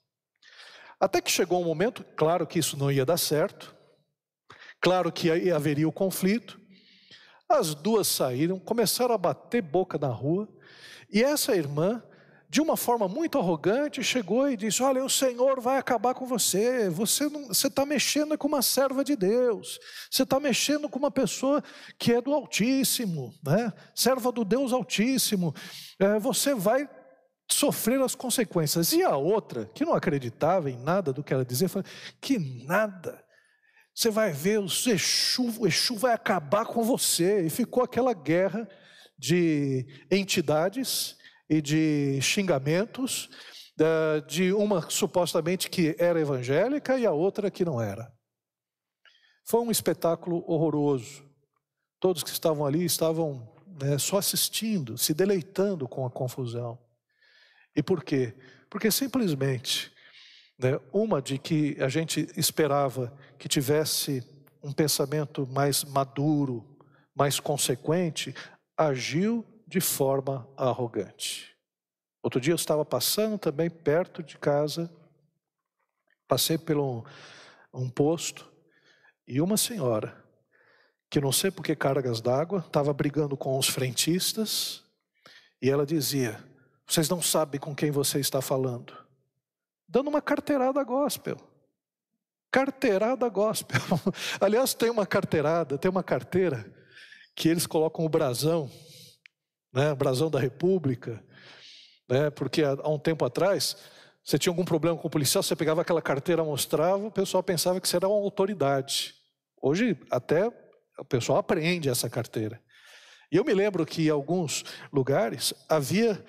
Até 1.06 1.22
que 1.22 1.32
chegou 1.32 1.62
um 1.62 1.65
momento, 1.65 2.04
claro 2.15 2.48
que 2.48 2.58
isso 2.58 2.76
não 2.76 2.91
ia 2.91 3.06
dar 3.06 3.18
certo, 3.18 3.76
claro 4.82 5.12
que 5.12 5.52
haveria 5.52 5.88
o 5.88 5.91
conflito. 5.91 6.60
As 7.48 7.76
duas 7.76 8.08
saíram, 8.08 8.58
começaram 8.58 9.13
a 9.13 9.18
bater 9.20 9.62
boca 9.62 10.00
na 10.00 10.08
rua, 10.08 10.50
e 11.13 11.22
essa 11.22 11.56
irmã, 11.56 12.02
de 12.50 12.60
uma 12.60 12.76
forma 12.76 13.08
muito 13.08 13.38
arrogante, 13.38 14.04
chegou 14.04 14.50
e 14.50 14.58
disse: 14.58 14.82
Olha, 14.82 15.06
o 15.06 15.10
Senhor 15.10 15.62
vai 15.62 15.78
acabar 15.78 16.15
com 16.15 16.26
você, 16.26 16.89
você 16.89 17.28
está 17.68 17.86
mexendo 17.86 18.36
com 18.36 18.48
uma 18.48 18.63
serva 18.63 19.04
de 19.04 19.15
Deus, 19.15 19.80
você 20.10 20.24
está 20.24 20.39
mexendo 20.39 20.89
com 20.89 20.98
uma 20.98 21.12
pessoa 21.12 21.63
que 22.00 22.13
é 22.13 22.20
do 22.20 22.34
Altíssimo, 22.34 23.32
né? 23.46 23.72
serva 23.94 24.32
do 24.32 24.44
Deus 24.44 24.74
Altíssimo, 24.74 25.54
é, 26.00 26.18
você 26.18 26.56
vai 26.56 26.89
sofrer 27.51 28.01
as 28.01 28.15
consequências. 28.15 28.91
E 28.93 29.03
a 29.03 29.15
outra, 29.15 29.65
que 29.73 29.86
não 29.86 29.93
acreditava 29.93 30.69
em 30.69 30.77
nada 30.77 31.13
do 31.13 31.23
que 31.23 31.34
ela 31.34 31.45
dizia, 31.45 31.69
falou: 31.69 31.88
que 32.19 32.38
nada. 32.65 33.23
Você 33.93 34.10
vai 34.10 34.31
ver, 34.31 34.60
o 34.60 34.65
Exu, 34.65 35.53
o 35.60 35.67
Exu 35.67 35.95
vai 35.95 36.13
acabar 36.13 36.65
com 36.65 36.84
você. 36.84 37.45
E 37.45 37.49
ficou 37.49 37.84
aquela 37.84 38.13
guerra 38.13 38.67
de 39.17 39.86
entidades 40.12 41.15
e 41.49 41.62
de 41.62 42.19
xingamentos, 42.21 43.29
de 44.27 44.51
uma 44.51 44.89
supostamente 44.89 45.69
que 45.69 45.95
era 45.97 46.19
evangélica 46.19 46.97
e 46.97 47.05
a 47.05 47.12
outra 47.12 47.49
que 47.49 47.63
não 47.63 47.81
era. 47.81 48.12
Foi 49.45 49.62
um 49.62 49.71
espetáculo 49.71 50.43
horroroso. 50.47 51.23
Todos 51.99 52.23
que 52.23 52.29
estavam 52.29 52.65
ali 52.65 52.84
estavam 52.84 53.47
né, 53.81 53.97
só 53.97 54.17
assistindo, 54.17 54.97
se 54.97 55.13
deleitando 55.13 55.88
com 55.88 56.05
a 56.05 56.10
confusão. 56.10 56.79
E 57.75 57.83
por 57.83 58.03
quê? 58.03 58.33
Porque 58.69 58.89
simplesmente, 58.89 59.91
né, 60.57 60.79
uma 60.93 61.21
de 61.21 61.38
que 61.38 61.75
a 61.81 61.89
gente 61.89 62.27
esperava 62.38 63.15
que 63.38 63.47
tivesse 63.47 64.23
um 64.63 64.71
pensamento 64.71 65.45
mais 65.47 65.83
maduro, 65.83 66.65
mais 67.13 67.39
consequente, 67.39 68.33
agiu 68.77 69.45
de 69.67 69.79
forma 69.79 70.47
arrogante. 70.57 71.55
Outro 72.23 72.41
dia 72.41 72.53
eu 72.53 72.55
estava 72.55 72.83
passando 72.83 73.38
também 73.38 73.69
perto 73.69 74.23
de 74.23 74.38
casa, 74.38 74.91
passei 76.27 76.57
por 76.57 76.77
um, 76.77 77.03
um 77.73 77.89
posto 77.89 78.51
e 79.27 79.39
uma 79.39 79.57
senhora, 79.57 80.23
que 81.09 81.21
não 81.21 81.31
sei 81.31 81.51
por 81.51 81.63
que 81.63 81.75
cargas 81.75 82.21
d'água, 82.21 82.63
estava 82.65 82.91
brigando 82.93 83.38
com 83.38 83.57
os 83.57 83.67
frentistas 83.67 84.83
E 85.61 85.69
ela 85.69 85.85
dizia: 85.85 86.43
Vocês 86.88 87.10
não 87.10 87.21
sabem 87.21 87.60
com 87.60 87.76
quem 87.76 87.91
você 87.91 88.19
está 88.19 88.41
falando. 88.41 88.93
Dando 89.88 90.10
uma 90.10 90.21
carteirada 90.21 90.84
gospel. 90.84 91.38
Carteirada 92.52 93.28
gospel. 93.30 93.82
Aliás, 94.39 94.74
tem 94.74 94.89
uma 94.89 95.06
carteirada, 95.06 95.78
tem 95.78 95.89
uma 95.89 96.04
carteira 96.04 96.65
que 97.36 97.50
eles 97.50 97.67
colocam 97.67 98.06
o 98.06 98.10
brasão, 98.10 98.71
né, 99.74 99.93
brasão 99.93 100.30
da 100.30 100.39
República, 100.39 101.21
né, 102.08 102.30
porque 102.30 102.63
há 102.63 102.88
um 102.88 102.98
tempo 102.98 103.26
atrás 103.26 103.76
você 104.24 104.39
tinha 104.39 104.52
algum 104.52 104.65
problema 104.65 104.98
com 104.98 105.08
o 105.08 105.12
policial, 105.12 105.43
você 105.43 105.56
pegava 105.56 105.82
aquela 105.82 106.02
carteira, 106.02 106.43
mostrava, 106.43 107.06
o 107.06 107.12
pessoal 107.12 107.43
pensava 107.43 107.80
que 107.80 107.88
você 107.88 107.98
era 107.98 108.08
uma 108.08 108.15
autoridade. 108.15 109.13
Hoje 109.62 110.00
até 110.10 110.48
o 110.98 111.06
pessoal 111.06 111.38
aprende 111.38 111.89
essa 111.89 112.10
carteira. 112.10 112.60
E 113.32 113.36
eu 113.36 113.43
me 113.43 113.54
lembro 113.54 113.86
que 113.86 114.08
em 114.08 114.10
alguns 114.10 114.63
lugares 114.91 115.54
havia 115.67 116.24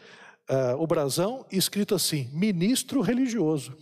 uh, 0.51 0.81
o 0.81 0.87
brasão 0.87 1.45
escrito 1.51 1.95
assim: 1.95 2.29
ministro 2.33 3.01
religioso, 3.01 3.77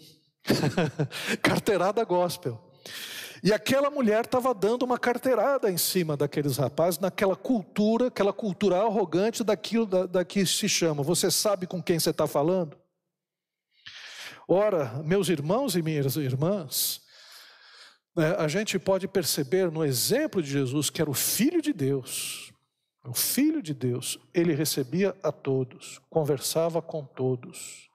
carteirada 1.42 2.05
gospel. 2.05 2.61
E 3.42 3.53
aquela 3.53 3.90
mulher 3.90 4.24
estava 4.24 4.55
dando 4.55 4.85
uma 4.85 4.98
carteirada 4.98 5.70
em 5.70 5.77
cima 5.77 6.16
daqueles 6.16 6.57
rapazes, 6.57 6.98
naquela 6.98 7.37
cultura, 7.37 8.07
aquela 8.07 8.33
cultura 8.33 8.77
arrogante 8.77 9.44
daquilo 9.44 9.85
da, 9.85 10.07
da 10.07 10.24
que 10.24 10.46
se 10.46 10.66
chama. 10.66 11.03
Você 11.03 11.31
sabe 11.31 11.66
com 11.66 11.83
quem 11.83 12.00
você 12.00 12.09
está 12.09 12.27
falando? 12.27 12.74
Ora, 14.48 15.03
meus 15.05 15.29
irmãos 15.29 15.77
e 15.77 15.83
minhas 15.83 16.16
irmãs, 16.16 17.03
né, 18.16 18.35
a 18.38 18.48
gente 18.48 18.79
pode 18.79 19.07
perceber 19.07 19.70
no 19.70 19.85
exemplo 19.85 20.42
de 20.42 20.50
Jesus, 20.50 20.88
que 20.88 21.03
era 21.03 21.11
o 21.11 21.14
Filho 21.14 21.61
de 21.61 21.74
Deus, 21.74 22.50
o 23.07 23.12
Filho 23.12 23.62
de 23.62 23.75
Deus, 23.75 24.19
ele 24.33 24.55
recebia 24.55 25.14
a 25.23 25.31
todos, 25.31 26.01
conversava 26.09 26.81
com 26.81 27.05
todos. 27.05 27.90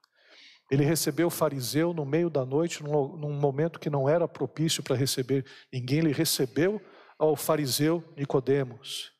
Ele 0.69 0.85
recebeu 0.85 1.27
o 1.27 1.31
fariseu 1.31 1.93
no 1.93 2.05
meio 2.05 2.29
da 2.29 2.45
noite, 2.45 2.83
num 2.83 3.33
momento 3.33 3.79
que 3.79 3.89
não 3.89 4.07
era 4.07 4.27
propício 4.27 4.83
para 4.83 4.95
receber 4.95 5.43
ninguém, 5.73 5.99
ele 5.99 6.11
recebeu 6.11 6.79
ao 7.17 7.35
fariseu 7.35 8.03
Nicodemos. 8.15 9.11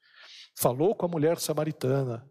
Falou 0.55 0.93
com 0.93 1.07
a 1.07 1.09
mulher 1.09 1.39
samaritana, 1.39 2.29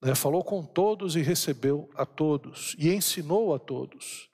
né, 0.00 0.14
falou 0.14 0.44
com 0.44 0.64
todos 0.64 1.16
e 1.16 1.22
recebeu 1.22 1.90
a 1.96 2.06
todos, 2.06 2.76
e 2.78 2.92
ensinou 2.92 3.52
a 3.52 3.58
todos. 3.58 4.30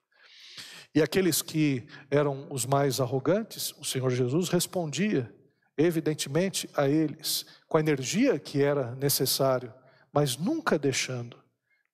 E 0.94 1.00
aqueles 1.00 1.40
que 1.40 1.87
eram 2.11 2.46
os 2.50 2.66
mais 2.66 3.00
arrogantes, 3.00 3.72
o 3.78 3.85
Senhor 3.85 4.11
Jesus 4.11 4.50
respondia, 4.50 5.33
evidentemente, 5.78 6.68
a 6.76 6.88
eles, 6.88 7.46
com 7.68 7.76
a 7.76 7.80
energia 7.80 8.38
que 8.38 8.60
era 8.60 8.96
necessário, 8.96 9.72
mas 10.12 10.36
nunca 10.36 10.76
deixando 10.76 11.38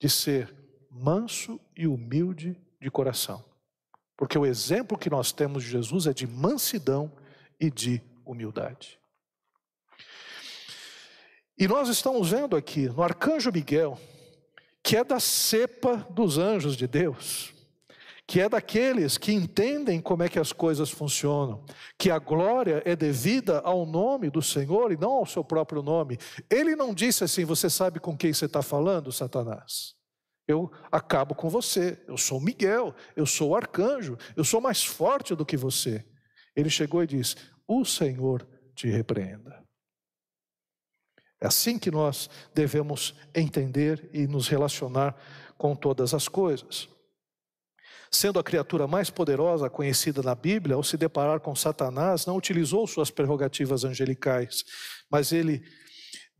de 0.00 0.08
ser 0.08 0.52
manso 0.90 1.60
e 1.76 1.86
humilde 1.86 2.56
de 2.80 2.90
coração. 2.90 3.44
Porque 4.16 4.38
o 4.38 4.46
exemplo 4.46 4.96
que 4.96 5.10
nós 5.10 5.32
temos 5.32 5.62
de 5.62 5.70
Jesus 5.70 6.06
é 6.06 6.14
de 6.14 6.26
mansidão 6.26 7.12
e 7.60 7.70
de 7.70 8.00
humildade. 8.24 8.98
E 11.58 11.68
nós 11.68 11.88
estamos 11.88 12.30
vendo 12.30 12.56
aqui 12.56 12.88
no 12.88 13.02
arcanjo 13.02 13.52
Miguel, 13.52 14.00
que 14.82 14.96
é 14.96 15.04
da 15.04 15.20
cepa 15.20 15.96
dos 16.10 16.38
anjos 16.38 16.76
de 16.76 16.86
Deus, 16.86 17.53
que 18.26 18.40
é 18.40 18.48
daqueles 18.48 19.18
que 19.18 19.32
entendem 19.32 20.00
como 20.00 20.22
é 20.22 20.28
que 20.28 20.38
as 20.38 20.52
coisas 20.52 20.90
funcionam, 20.90 21.64
que 21.98 22.10
a 22.10 22.18
glória 22.18 22.82
é 22.84 22.96
devida 22.96 23.60
ao 23.60 23.84
nome 23.84 24.30
do 24.30 24.40
Senhor 24.40 24.92
e 24.92 24.96
não 24.96 25.12
ao 25.12 25.26
seu 25.26 25.44
próprio 25.44 25.82
nome. 25.82 26.18
Ele 26.50 26.74
não 26.74 26.94
disse 26.94 27.24
assim: 27.24 27.44
Você 27.44 27.68
sabe 27.68 28.00
com 28.00 28.16
quem 28.16 28.32
você 28.32 28.46
está 28.46 28.62
falando, 28.62 29.12
Satanás? 29.12 29.94
Eu 30.46 30.70
acabo 30.90 31.34
com 31.34 31.48
você. 31.48 32.02
Eu 32.06 32.16
sou 32.16 32.40
Miguel, 32.40 32.94
eu 33.14 33.26
sou 33.26 33.50
o 33.50 33.56
arcanjo, 33.56 34.16
eu 34.36 34.44
sou 34.44 34.60
mais 34.60 34.84
forte 34.84 35.34
do 35.34 35.44
que 35.44 35.56
você. 35.56 36.04
Ele 36.56 36.70
chegou 36.70 37.02
e 37.02 37.06
disse: 37.06 37.36
O 37.68 37.84
Senhor 37.84 38.46
te 38.74 38.88
repreenda. 38.88 39.62
É 41.40 41.46
assim 41.46 41.78
que 41.78 41.90
nós 41.90 42.30
devemos 42.54 43.14
entender 43.34 44.08
e 44.14 44.26
nos 44.26 44.48
relacionar 44.48 45.14
com 45.58 45.76
todas 45.76 46.14
as 46.14 46.26
coisas. 46.26 46.88
Sendo 48.14 48.38
a 48.38 48.44
criatura 48.44 48.86
mais 48.86 49.10
poderosa 49.10 49.68
conhecida 49.68 50.22
na 50.22 50.36
Bíblia, 50.36 50.76
ao 50.76 50.84
se 50.84 50.96
deparar 50.96 51.40
com 51.40 51.52
Satanás, 51.52 52.24
não 52.24 52.36
utilizou 52.36 52.86
suas 52.86 53.10
prerrogativas 53.10 53.82
angelicais, 53.82 54.62
mas 55.10 55.32
ele, 55.32 55.64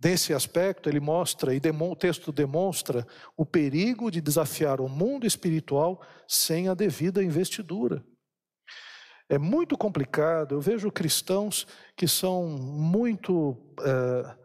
nesse 0.03 0.33
aspecto, 0.33 0.89
ele 0.89 1.01
mostra, 1.01 1.53
e 1.53 1.59
o 1.59 1.97
texto 1.97 2.31
demonstra, 2.31 3.05
o 3.37 3.45
perigo 3.45 4.09
de 4.09 4.21
desafiar 4.21 4.81
o 4.81 4.89
mundo 4.89 5.27
espiritual 5.27 6.01
sem 6.29 6.69
a 6.69 6.75
devida 6.75 7.25
investidura. 7.25 8.05
É 9.29 9.37
muito 9.37 9.77
complicado, 9.77 10.55
eu 10.55 10.61
vejo 10.61 10.93
cristãos 10.93 11.67
que 11.97 12.07
são 12.07 12.51
muito. 12.51 13.75
É, 13.83 14.45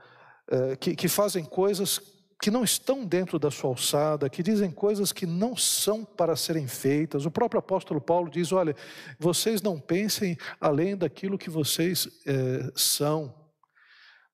é, 0.51 0.75
que, 0.77 0.95
que 0.95 1.07
fazem 1.07 1.45
coisas 1.45 2.01
que 2.41 2.49
não 2.49 2.63
estão 2.63 3.05
dentro 3.05 3.37
da 3.37 3.51
sua 3.51 3.69
alçada, 3.69 4.29
que 4.29 4.41
dizem 4.41 4.71
coisas 4.71 5.11
que 5.11 5.25
não 5.25 5.57
são 5.57 6.05
para 6.05 6.35
serem 6.35 6.67
feitas. 6.67 7.25
O 7.25 7.31
próprio 7.31 7.59
apóstolo 7.59 7.99
Paulo 7.99 8.29
diz: 8.29 8.51
olha, 8.51 8.75
vocês 9.19 9.61
não 9.61 9.79
pensem 9.79 10.37
além 10.59 10.95
daquilo 10.95 11.37
que 11.37 11.49
vocês 11.49 12.07
é, 12.25 12.71
são. 12.75 13.37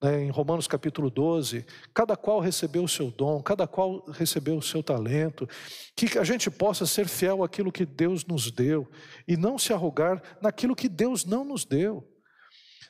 Né, 0.02 0.26
em 0.26 0.30
Romanos 0.30 0.68
capítulo 0.68 1.10
12, 1.10 1.66
cada 1.94 2.18
qual 2.18 2.40
recebeu 2.40 2.84
o 2.84 2.88
seu 2.88 3.10
dom, 3.10 3.42
cada 3.42 3.66
qual 3.66 4.06
recebeu 4.12 4.58
o 4.58 4.62
seu 4.62 4.84
talento, 4.84 5.48
que 5.96 6.20
a 6.20 6.24
gente 6.24 6.52
possa 6.52 6.86
ser 6.86 7.08
fiel 7.08 7.44
àquilo 7.44 7.72
que 7.72 7.86
Deus 7.86 8.26
nos 8.26 8.52
deu 8.52 8.88
e 9.26 9.38
não 9.38 9.58
se 9.58 9.72
arrogar 9.74 10.22
naquilo 10.42 10.76
que 10.76 10.90
Deus 10.90 11.26
não 11.26 11.46
nos 11.46 11.66
deu. 11.66 12.06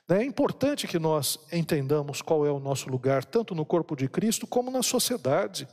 É 0.10 0.24
importante 0.24 0.88
que 0.88 1.00
nós 1.00 1.40
entendamos 1.52 2.22
qual 2.22 2.46
é 2.46 2.52
o 2.52 2.60
nosso 2.60 2.90
lugar, 2.90 3.26
tanto 3.26 3.56
no 3.56 3.66
corpo 3.66 3.96
de 3.96 4.08
Cristo 4.08 4.46
como 4.46 4.70
na 4.70 4.84
sociedade. 4.84 5.68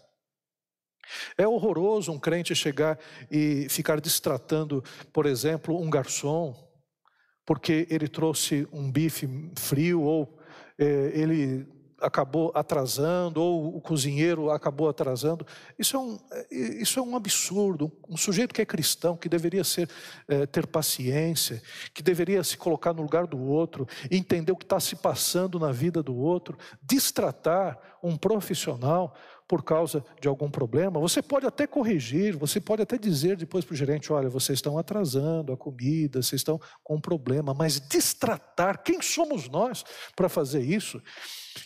É 1.36 1.46
horroroso 1.46 2.12
um 2.12 2.18
crente 2.18 2.54
chegar 2.54 2.98
e 3.30 3.66
ficar 3.68 4.00
distratando, 4.00 4.82
por 5.12 5.26
exemplo, 5.26 5.78
um 5.80 5.90
garçom, 5.90 6.54
porque 7.44 7.86
ele 7.90 8.08
trouxe 8.08 8.66
um 8.72 8.90
bife 8.90 9.28
frio 9.58 10.02
ou 10.02 10.38
é, 10.78 10.84
ele 11.14 11.66
acabou 12.02 12.52
atrasando, 12.54 13.40
ou 13.40 13.76
o 13.76 13.80
cozinheiro 13.80 14.50
acabou 14.50 14.88
atrasando. 14.88 15.46
Isso 15.78 15.96
é 15.96 16.00
um, 16.00 16.18
isso 16.50 16.98
é 16.98 17.02
um 17.02 17.16
absurdo. 17.16 17.90
Um 18.08 18.16
sujeito 18.16 18.52
que 18.52 18.60
é 18.60 18.66
cristão, 18.66 19.16
que 19.16 19.28
deveria 19.28 19.64
ser, 19.64 19.88
é, 20.28 20.44
ter 20.46 20.66
paciência, 20.66 21.62
que 21.94 22.02
deveria 22.02 22.42
se 22.42 22.56
colocar 22.56 22.92
no 22.92 23.02
lugar 23.02 23.26
do 23.26 23.40
outro, 23.40 23.86
entender 24.10 24.52
o 24.52 24.56
que 24.56 24.64
está 24.64 24.80
se 24.80 24.96
passando 24.96 25.58
na 25.58 25.72
vida 25.72 26.02
do 26.02 26.16
outro, 26.16 26.58
distratar 26.82 27.78
um 28.02 28.16
profissional 28.16 29.14
por 29.52 29.62
causa 29.62 30.02
de 30.18 30.26
algum 30.26 30.50
problema, 30.50 30.98
você 30.98 31.20
pode 31.20 31.44
até 31.44 31.66
corrigir, 31.66 32.34
você 32.38 32.58
pode 32.58 32.80
até 32.80 32.96
dizer 32.96 33.36
depois 33.36 33.66
para 33.66 33.74
o 33.74 33.76
gerente: 33.76 34.10
olha, 34.10 34.30
vocês 34.30 34.56
estão 34.56 34.78
atrasando 34.78 35.52
a 35.52 35.58
comida, 35.58 36.22
vocês 36.22 36.40
estão 36.40 36.58
com 36.82 36.94
um 36.94 37.00
problema, 37.00 37.52
mas 37.52 37.78
distratar, 37.78 38.82
quem 38.82 39.02
somos 39.02 39.50
nós 39.50 39.84
para 40.16 40.30
fazer 40.30 40.62
isso? 40.62 41.02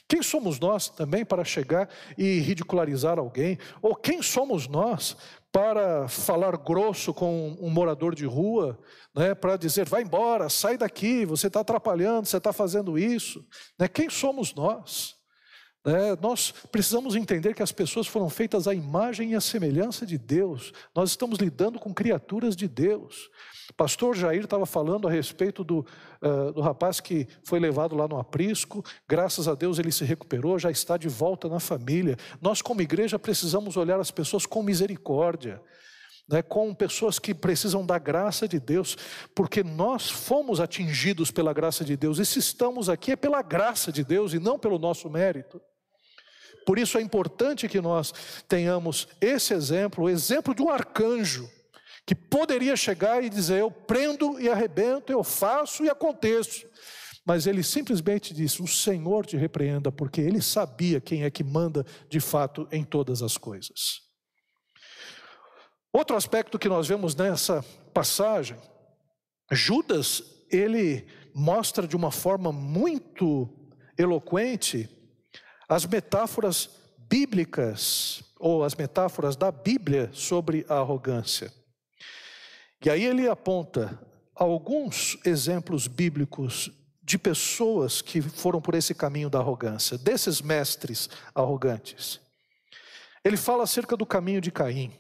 Quem 0.09 0.21
somos 0.21 0.59
nós 0.59 0.89
também 0.89 1.25
para 1.25 1.45
chegar 1.45 1.89
e 2.19 2.41
ridicularizar 2.41 3.21
alguém? 3.21 3.57
Ou 3.81 3.95
quem 3.95 4.21
somos 4.21 4.67
nós 4.67 5.17
para 5.53 6.09
falar 6.09 6.57
grosso 6.57 7.15
com 7.15 7.57
um 7.61 7.71
morador 7.71 8.17
de 8.17 8.27
rua, 8.27 8.77
né, 9.15 9.33
para 9.33 9.57
dizer, 9.57 9.89
vai 9.89 10.03
embora, 10.03 10.49
sai 10.49 10.77
daqui, 10.77 11.25
você 11.25 11.47
está 11.47 11.61
atrapalhando, 11.61 12.27
você 12.27 12.39
está 12.39 12.53
fazendo 12.53 12.99
isso? 12.99 13.47
Né? 13.79 13.87
Quem 13.87 14.11
somos 14.11 14.53
nós? 14.57 15.16
É, 15.87 16.17
nós 16.21 16.53
precisamos 16.73 17.15
entender 17.15 17.55
que 17.55 17.63
as 17.63 17.71
pessoas 17.71 18.09
foram 18.09 18.29
feitas 18.29 18.67
à 18.67 18.75
imagem 18.75 19.31
e 19.31 19.35
à 19.37 19.41
semelhança 19.41 20.05
de 20.05 20.19
Deus. 20.19 20.73
Nós 20.93 21.11
estamos 21.11 21.39
lidando 21.39 21.79
com 21.79 21.95
criaturas 21.95 22.57
de 22.57 22.67
Deus. 22.67 23.31
Pastor 23.77 24.17
Jair 24.17 24.43
estava 24.43 24.67
falando 24.67 25.07
a 25.07 25.11
respeito 25.11 25.63
do, 25.63 25.87
uh, 26.21 26.53
do 26.53 26.61
rapaz 26.61 26.99
que 26.99 27.29
foi 27.45 27.61
levado 27.61 27.95
lá 27.95 28.09
no 28.09 28.19
aprisco. 28.19 28.85
Graças 29.09 29.47
a 29.47 29.55
Deus 29.55 29.79
ele 29.79 29.93
se 29.93 30.05
recuperou, 30.05 30.59
já 30.59 30.73
está 30.73 30.97
de 30.97 31.09
volta 31.09 31.49
na 31.49 31.61
família. 31.61 32.17
Nós, 32.43 32.61
como 32.61 32.83
igreja, 32.83 33.17
precisamos 33.17 33.77
olhar 33.77 34.01
as 34.01 34.11
pessoas 34.11 34.45
com 34.45 34.65
misericórdia. 34.65 35.63
Né, 36.29 36.43
com 36.43 36.75
pessoas 36.75 37.21
que 37.21 37.33
precisam 37.33 37.87
da 37.87 38.01
graça 38.01 38.49
de 38.49 38.59
Deus, 38.59 38.99
porque 39.33 39.63
nós 39.63 40.11
fomos 40.11 40.59
atingidos 40.59 41.31
pela 41.31 41.53
graça 41.53 41.85
de 41.85 41.97
Deus, 41.97 42.19
e 42.19 42.27
se 42.27 42.41
estamos 42.41 42.89
aqui 42.89 43.13
é 43.13 43.17
pela 43.17 43.41
graça 43.43 43.93
de 43.93 44.03
Deus 44.03 44.33
e 44.33 44.41
não 44.41 44.59
pelo 44.59 44.77
nosso 44.77 45.09
mérito. 45.09 45.63
Por 46.67 46.81
isso 46.81 46.99
é 46.99 47.01
importante 47.01 47.69
que 47.69 47.81
nós 47.81 48.13
tenhamos 48.49 49.07
esse 49.21 49.55
exemplo, 49.55 50.05
o 50.05 50.11
exemplo 50.11 50.53
de 50.53 50.61
um 50.61 50.69
arcanjo, 50.69 51.49
que 52.05 52.13
poderia 52.13 52.75
chegar 52.75 53.23
e 53.23 53.31
dizer: 53.31 53.61
Eu 53.61 53.71
prendo 53.71 54.41
e 54.41 54.51
arrebento, 54.51 55.13
eu 55.13 55.23
faço 55.23 55.85
e 55.85 55.89
aconteço. 55.89 56.67
mas 57.25 57.47
ele 57.47 57.63
simplesmente 57.63 58.35
disse: 58.35 58.61
O 58.61 58.67
Senhor 58.67 59.25
te 59.25 59.37
repreenda, 59.37 59.93
porque 59.93 60.21
ele 60.21 60.43
sabia 60.43 61.01
quem 61.01 61.23
é 61.23 61.31
que 61.31 61.45
manda 61.45 61.87
de 62.09 62.19
fato 62.19 62.67
em 62.73 62.83
todas 62.83 63.23
as 63.23 63.39
coisas. 63.39 64.01
Outro 65.93 66.17
aspecto 66.17 66.59
que 66.59 66.69
nós 66.69 66.89
vemos 66.89 67.15
nessa 67.15 67.65
passagem, 67.95 68.59
Judas, 69.53 70.21
ele 70.51 71.07
mostra 71.33 71.87
de 71.87 71.95
uma 71.95 72.11
forma 72.11 72.51
muito 72.51 73.49
eloquente 73.97 74.96
as 75.69 75.85
metáforas 75.87 76.71
bíblicas 77.09 78.23
ou 78.39 78.65
as 78.65 78.75
metáforas 78.75 79.37
da 79.37 79.51
Bíblia 79.51 80.11
sobre 80.13 80.65
a 80.69 80.75
arrogância. 80.75 81.53
E 82.85 82.91
aí 82.91 83.05
ele 83.05 83.29
aponta 83.29 83.99
alguns 84.35 85.19
exemplos 85.25 85.87
bíblicos 85.87 86.71
de 87.03 87.19
pessoas 87.19 88.03
que 88.03 88.21
foram 88.21 88.61
por 88.61 88.75
esse 88.75 88.95
caminho 88.95 89.31
da 89.31 89.39
arrogância, 89.39 89.97
desses 89.97 90.43
mestres 90.43 91.09
arrogantes. 91.35 92.21
Ele 93.25 93.37
fala 93.37 93.65
acerca 93.65 93.97
do 93.97 94.05
caminho 94.05 94.41
de 94.41 94.51
Caim. 94.51 94.93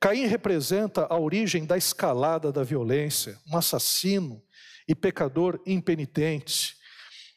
Caim 0.00 0.26
representa 0.26 1.06
a 1.08 1.18
origem 1.18 1.64
da 1.64 1.76
escalada 1.76 2.50
da 2.50 2.62
violência, 2.62 3.38
um 3.50 3.56
assassino 3.56 4.42
e 4.88 4.94
pecador 4.94 5.60
impenitente. 5.66 6.76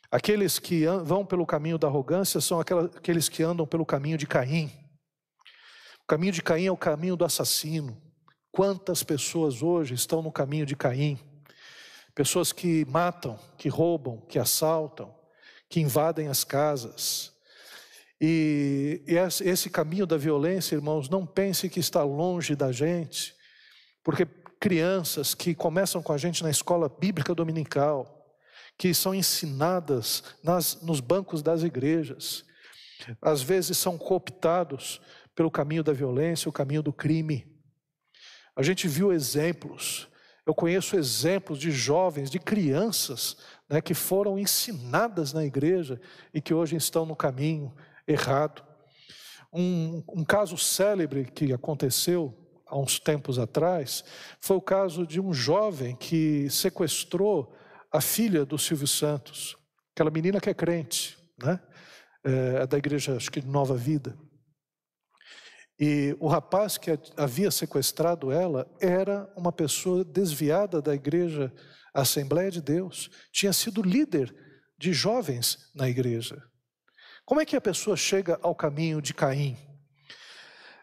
Aqueles 0.10 0.58
que 0.58 0.86
vão 1.04 1.26
pelo 1.26 1.46
caminho 1.46 1.78
da 1.78 1.88
arrogância 1.88 2.40
são 2.40 2.60
aqueles 2.60 3.28
que 3.28 3.44
andam 3.44 3.68
pelo 3.68 3.86
caminho 3.86 4.18
de 4.18 4.26
Caim. 4.26 4.72
O 6.02 6.08
caminho 6.08 6.32
de 6.32 6.42
Caim 6.42 6.66
é 6.66 6.72
o 6.72 6.78
caminho 6.78 7.18
do 7.18 7.26
assassino. 7.26 8.02
Quantas 8.50 9.04
pessoas 9.04 9.62
hoje 9.62 9.94
estão 9.94 10.22
no 10.22 10.32
caminho 10.32 10.66
de 10.66 10.76
Caim? 10.76 11.20
Pessoas 12.16 12.54
que 12.54 12.86
matam, 12.86 13.38
que 13.58 13.68
roubam, 13.68 14.22
que 14.22 14.40
assaltam, 14.40 15.14
que 15.70 15.82
invadem 15.82 16.30
as 16.30 16.46
casas. 16.46 17.34
E 18.20 19.04
esse 19.42 19.70
caminho 19.70 20.08
da 20.08 20.18
violência, 20.18 20.76
irmãos, 20.76 21.10
não 21.10 21.26
pense 21.26 21.70
que 21.70 21.80
está 21.80 22.02
longe 22.04 22.56
da 22.56 22.72
gente, 22.72 23.36
porque 24.04 24.26
crianças 24.60 25.36
que 25.36 25.54
começam 25.54 26.02
com 26.02 26.14
a 26.14 26.18
gente 26.18 26.42
na 26.42 26.50
escola 26.50 26.90
bíblica 26.90 27.36
dominical, 27.36 28.17
que 28.78 28.94
são 28.94 29.14
ensinadas 29.14 30.24
nas, 30.44 30.82
nos 30.82 31.00
bancos 31.00 31.42
das 31.42 31.64
igrejas, 31.64 32.46
às 33.22 33.42
vezes 33.42 33.78
são 33.78 33.98
cooptados 33.98 35.02
pelo 35.36 35.52
caminho 35.52 35.84
da 35.84 35.94
violência, 35.94 36.50
o 36.50 36.54
caminho 36.54 36.84
do 36.84 36.94
crime. 36.94 37.48
A 38.56 38.62
gente 38.62 38.88
viu 38.88 39.12
exemplos 39.12 40.08
eu 40.48 40.56
conheço 40.56 40.96
exemplos 40.96 41.60
de 41.60 41.70
jovens, 41.72 42.32
de 42.32 42.40
crianças, 42.40 43.36
né, 43.68 43.82
que 43.82 43.94
foram 43.94 44.40
ensinadas 44.40 45.34
na 45.34 45.44
igreja 45.44 46.00
e 46.34 46.40
que 46.40 46.54
hoje 46.54 46.78
estão 46.78 47.06
no 47.06 47.18
caminho 47.18 47.76
errado. 48.08 48.64
Um, 49.52 50.02
um 50.08 50.24
caso 50.24 50.58
célebre 50.58 51.26
que 51.26 51.52
aconteceu 51.52 52.34
há 52.66 52.78
uns 52.78 52.98
tempos 52.98 53.38
atrás 53.38 54.06
foi 54.40 54.56
o 54.56 54.62
caso 54.62 55.06
de 55.06 55.20
um 55.20 55.34
jovem 55.34 55.98
que 55.98 56.50
sequestrou 56.50 57.54
a 57.92 58.02
filha 58.02 58.46
do 58.46 58.58
Silvio 58.58 58.88
Santos, 58.88 59.56
aquela 59.94 60.12
menina 60.12 60.40
que 60.40 60.50
é 60.50 60.54
crente, 60.54 61.18
né? 61.42 61.60
É, 62.24 62.64
é 62.64 62.68
da 62.68 62.78
igreja, 62.78 63.16
acho 63.16 63.32
que 63.32 63.42
Nova 63.42 63.76
Vida. 63.76 64.18
E 65.80 66.16
o 66.20 66.28
rapaz 66.28 66.78
que 66.78 67.00
havia 67.16 67.52
sequestrado 67.52 68.32
ela 68.32 68.68
era 68.82 69.32
uma 69.38 69.52
pessoa 69.52 70.04
desviada 70.04 70.82
da 70.82 70.94
igreja 70.96 71.54
Assembleia 71.94 72.52
de 72.52 72.62
Deus, 72.62 73.10
tinha 73.32 73.52
sido 73.52 73.82
líder 73.82 74.36
de 74.78 74.94
jovens 74.94 75.72
na 75.74 75.90
igreja. 75.90 76.44
Como 77.26 77.42
é 77.42 77.46
que 77.46 77.56
a 77.56 77.62
pessoa 77.62 77.98
chega 77.98 78.40
ao 78.42 78.56
caminho 78.56 79.02
de 79.02 79.14
Caim? 79.14 79.58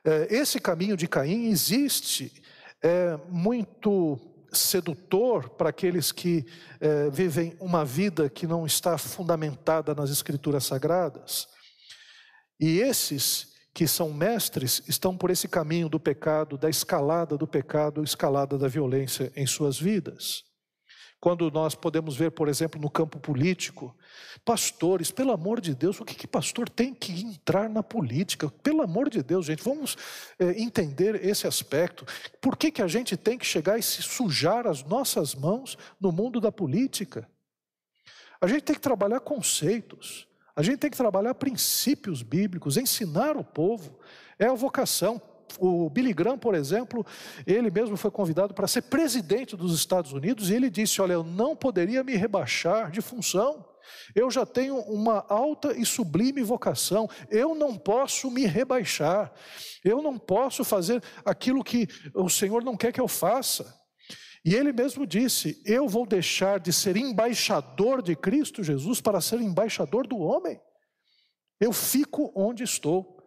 É, 0.05 0.34
esse 0.34 0.61
caminho 0.61 0.96
de 0.96 1.07
Caim 1.07 1.46
existe, 1.46 2.42
é 2.82 3.16
muito 3.28 4.34
sedutor 4.55 5.50
para 5.50 5.70
aqueles 5.70 6.12
que 6.12 6.46
é, 6.80 7.11
vivem 7.11 7.57
uma 7.61 7.84
vida 7.84 8.28
que 8.28 8.46
não 8.46 8.64
está 8.66 8.96
fundamentada 8.96 9.94
nas 9.94 10.11
escrituras 10.11 10.64
sagradas. 10.64 11.46
E 12.59 12.78
esses 12.78 13.55
que 13.74 13.88
são 13.88 14.12
mestres 14.12 14.82
estão 14.86 15.16
por 15.16 15.30
esse 15.30 15.48
caminho 15.48 15.88
do 15.88 15.98
pecado, 15.98 16.57
da 16.57 16.70
escalada 16.70 17.36
do 17.36 17.46
pecado, 17.46 18.05
escalada 18.05 18.57
da 18.57 18.68
violência 18.68 19.32
em 19.34 19.46
suas 19.46 19.78
vidas. 19.78 20.44
Quando 21.18 21.50
nós 21.50 21.74
podemos 21.74 22.16
ver, 22.16 22.30
por 22.30 22.48
exemplo, 22.48 22.80
no 22.80 22.88
campo 22.88 23.18
político, 23.18 23.96
pastores, 24.45 25.11
pelo 25.11 25.33
amor 25.33 25.61
de 25.61 25.75
Deus, 25.75 26.01
o 26.01 26.05
que, 26.05 26.15
que 26.15 26.27
pastor 26.27 26.69
tem 26.69 26.95
que 26.95 27.12
entrar 27.23 27.69
na 27.69 27.83
política? 27.83 28.49
Pelo 28.62 28.83
amor 28.83 29.09
de 29.09 29.23
Deus, 29.23 29.47
gente, 29.47 29.62
vamos 29.62 29.97
é, 30.39 30.61
entender 30.61 31.25
esse 31.25 31.47
aspecto. 31.47 32.07
Por 32.41 32.57
que, 32.57 32.71
que 32.71 32.83
a 32.83 32.89
gente 32.89 33.17
tem 33.17 33.39
que 33.39 33.47
chegar 33.47 33.79
e 33.79 33.83
se 33.83 34.03
sujar 34.03 34.67
as 34.67 34.83
nossas 34.85 35.35
mãos 35.35 35.79
no 36.01 36.12
mundo 36.12 36.41
da 36.41 36.53
política? 36.53 37.29
A 38.41 38.47
gente 38.47 38.62
tem 38.62 38.75
que 38.75 38.81
trabalhar 38.81 39.21
conceitos. 39.21 40.27
A 40.57 40.62
gente 40.62 40.79
tem 40.79 40.91
que 40.91 40.97
trabalhar 40.97 41.35
princípios 41.35 42.23
bíblicos, 42.23 42.77
ensinar 42.77 43.37
o 43.37 43.43
povo. 43.43 43.99
É 44.39 44.47
a 44.47 44.55
vocação. 44.55 45.21
O 45.59 45.89
Billy 45.89 46.12
Graham, 46.12 46.39
por 46.39 46.55
exemplo, 46.55 47.05
ele 47.47 47.71
mesmo 47.71 47.97
foi 47.97 48.11
convidado 48.11 48.55
para 48.55 48.67
ser 48.67 48.83
presidente 48.83 49.57
dos 49.57 49.75
Estados 49.75 50.12
Unidos 50.12 50.51
e 50.51 50.55
ele 50.55 50.71
disse: 50.71 51.01
Olha, 51.01 51.15
eu 51.15 51.25
não 51.25 51.55
poderia 51.57 52.03
me 52.03 52.17
rebaixar 52.17 52.91
de 52.91 53.01
função. 53.01 53.65
Eu 54.14 54.30
já 54.30 54.45
tenho 54.45 54.78
uma 54.80 55.24
alta 55.28 55.72
e 55.76 55.85
sublime 55.85 56.43
vocação. 56.43 57.09
Eu 57.30 57.55
não 57.55 57.76
posso 57.76 58.30
me 58.30 58.47
rebaixar. 58.47 59.32
Eu 59.85 60.03
não 60.03 60.18
posso 60.18 60.64
fazer 60.64 61.03
aquilo 61.24 61.64
que 61.64 61.89
o 62.14 62.28
Senhor 62.28 62.62
não 62.62 62.76
quer 62.76 62.93
que 62.93 63.01
eu 63.01 63.09
faça. 63.09 63.82
E 64.45 64.55
ele 64.55 64.72
mesmo 64.72 65.07
disse: 65.07 65.62
Eu 65.64 65.89
vou 65.89 66.07
deixar 66.07 66.61
de 66.61 66.72
ser 66.72 66.97
embaixador 66.97 68.03
de 68.03 68.14
Cristo 68.14 68.62
Jesus 68.62 69.01
para 69.01 69.20
ser 69.20 69.41
embaixador 69.41 70.07
do 70.07 70.18
homem. 70.18 70.61
Eu 71.61 71.72
fico 71.72 72.32
onde 72.35 72.62
estou. 72.62 73.24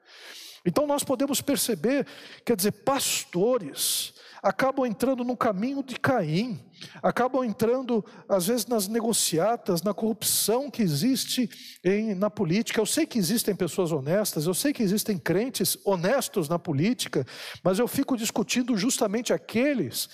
Então 0.66 0.86
nós 0.86 1.04
podemos 1.04 1.42
perceber, 1.42 2.06
quer 2.46 2.56
dizer, 2.56 2.72
pastores 2.84 4.14
acabam 4.42 4.86
entrando 4.86 5.24
no 5.24 5.36
caminho 5.36 5.84
de 5.84 6.00
Caim, 6.00 6.60
acabam 7.02 7.44
entrando, 7.44 8.04
às 8.28 8.48
vezes, 8.48 8.66
nas 8.66 8.88
negociatas, 8.88 9.82
na 9.82 9.94
corrupção 9.94 10.70
que 10.70 10.82
existe 10.82 11.50
em, 11.84 12.14
na 12.14 12.30
política. 12.30 12.80
Eu 12.80 12.86
sei 12.86 13.06
que 13.06 13.18
existem 13.18 13.56
pessoas 13.56 13.92
honestas, 13.92 14.46
eu 14.46 14.54
sei 14.54 14.74
que 14.74 14.84
existem 14.84 15.18
crentes 15.18 15.78
honestos 15.84 16.48
na 16.48 16.60
política, 16.60 17.26
mas 17.64 17.80
eu 17.80 17.88
fico 17.88 18.16
discutindo 18.16 18.78
justamente 18.78 19.34
aqueles 19.34 20.08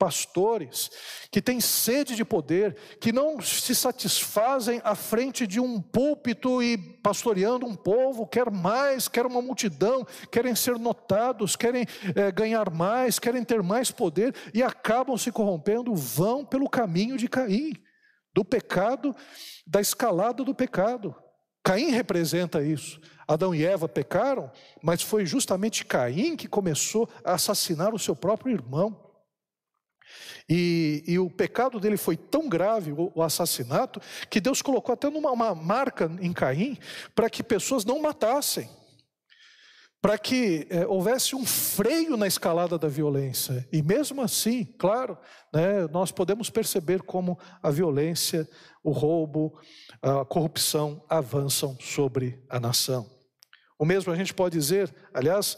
pastores 0.00 0.90
que 1.30 1.42
têm 1.42 1.60
sede 1.60 2.16
de 2.16 2.24
poder, 2.24 2.74
que 2.98 3.12
não 3.12 3.38
se 3.38 3.74
satisfazem 3.74 4.80
à 4.82 4.94
frente 4.94 5.46
de 5.46 5.60
um 5.60 5.78
púlpito 5.78 6.62
e 6.62 6.78
pastoreando 6.78 7.66
um 7.66 7.76
povo, 7.76 8.26
quer 8.26 8.50
mais, 8.50 9.08
quer 9.08 9.26
uma 9.26 9.42
multidão, 9.42 10.06
querem 10.32 10.54
ser 10.54 10.78
notados, 10.78 11.54
querem 11.54 11.86
é, 12.16 12.32
ganhar 12.32 12.70
mais, 12.70 13.18
querem 13.18 13.44
ter 13.44 13.62
mais 13.62 13.90
poder 13.90 14.34
e 14.54 14.62
acabam 14.62 15.18
se 15.18 15.30
corrompendo, 15.30 15.94
vão 15.94 16.46
pelo 16.46 16.70
caminho 16.70 17.18
de 17.18 17.28
Caim, 17.28 17.74
do 18.34 18.42
pecado, 18.42 19.14
da 19.66 19.82
escalada 19.82 20.42
do 20.42 20.54
pecado. 20.54 21.14
Caim 21.62 21.90
representa 21.90 22.62
isso. 22.62 22.98
Adão 23.28 23.54
e 23.54 23.66
Eva 23.66 23.86
pecaram, 23.86 24.50
mas 24.82 25.02
foi 25.02 25.26
justamente 25.26 25.84
Caim 25.84 26.36
que 26.36 26.48
começou 26.48 27.06
a 27.22 27.34
assassinar 27.34 27.94
o 27.94 27.98
seu 27.98 28.16
próprio 28.16 28.54
irmão. 28.54 29.09
E, 30.48 31.04
e, 31.06 31.18
o 31.18 31.30
pecado 31.30 31.78
dele 31.78 31.96
foi 31.96 32.16
tão 32.16 32.48
grave, 32.48 32.92
o, 32.92 33.12
o 33.14 33.22
assassinato, 33.22 34.00
que 34.28 34.40
Deus 34.40 34.62
colocou 34.62 34.92
até 34.92 35.08
numa 35.08 35.30
uma 35.30 35.54
marca 35.54 36.10
em 36.20 36.32
Caim 36.32 36.76
para 37.14 37.30
que 37.30 37.42
pessoas 37.42 37.84
não 37.84 38.00
matassem, 38.00 38.68
para 40.00 40.18
que 40.18 40.66
é, 40.70 40.86
houvesse 40.86 41.36
um 41.36 41.44
freio 41.44 42.16
na 42.16 42.26
escalada 42.26 42.78
da 42.78 42.88
violência. 42.88 43.68
E 43.72 43.82
mesmo 43.82 44.22
assim, 44.22 44.64
claro, 44.64 45.16
né, 45.52 45.86
nós 45.92 46.10
podemos 46.10 46.50
perceber 46.50 47.02
como 47.02 47.38
a 47.62 47.70
violência, 47.70 48.48
o 48.82 48.90
roubo, 48.90 49.58
a 50.02 50.24
corrupção 50.24 51.04
avançam 51.08 51.76
sobre 51.80 52.42
a 52.48 52.58
nação. 52.58 53.08
O 53.78 53.84
mesmo 53.84 54.12
a 54.12 54.16
gente 54.16 54.34
pode 54.34 54.58
dizer, 54.58 54.94
aliás, 55.14 55.56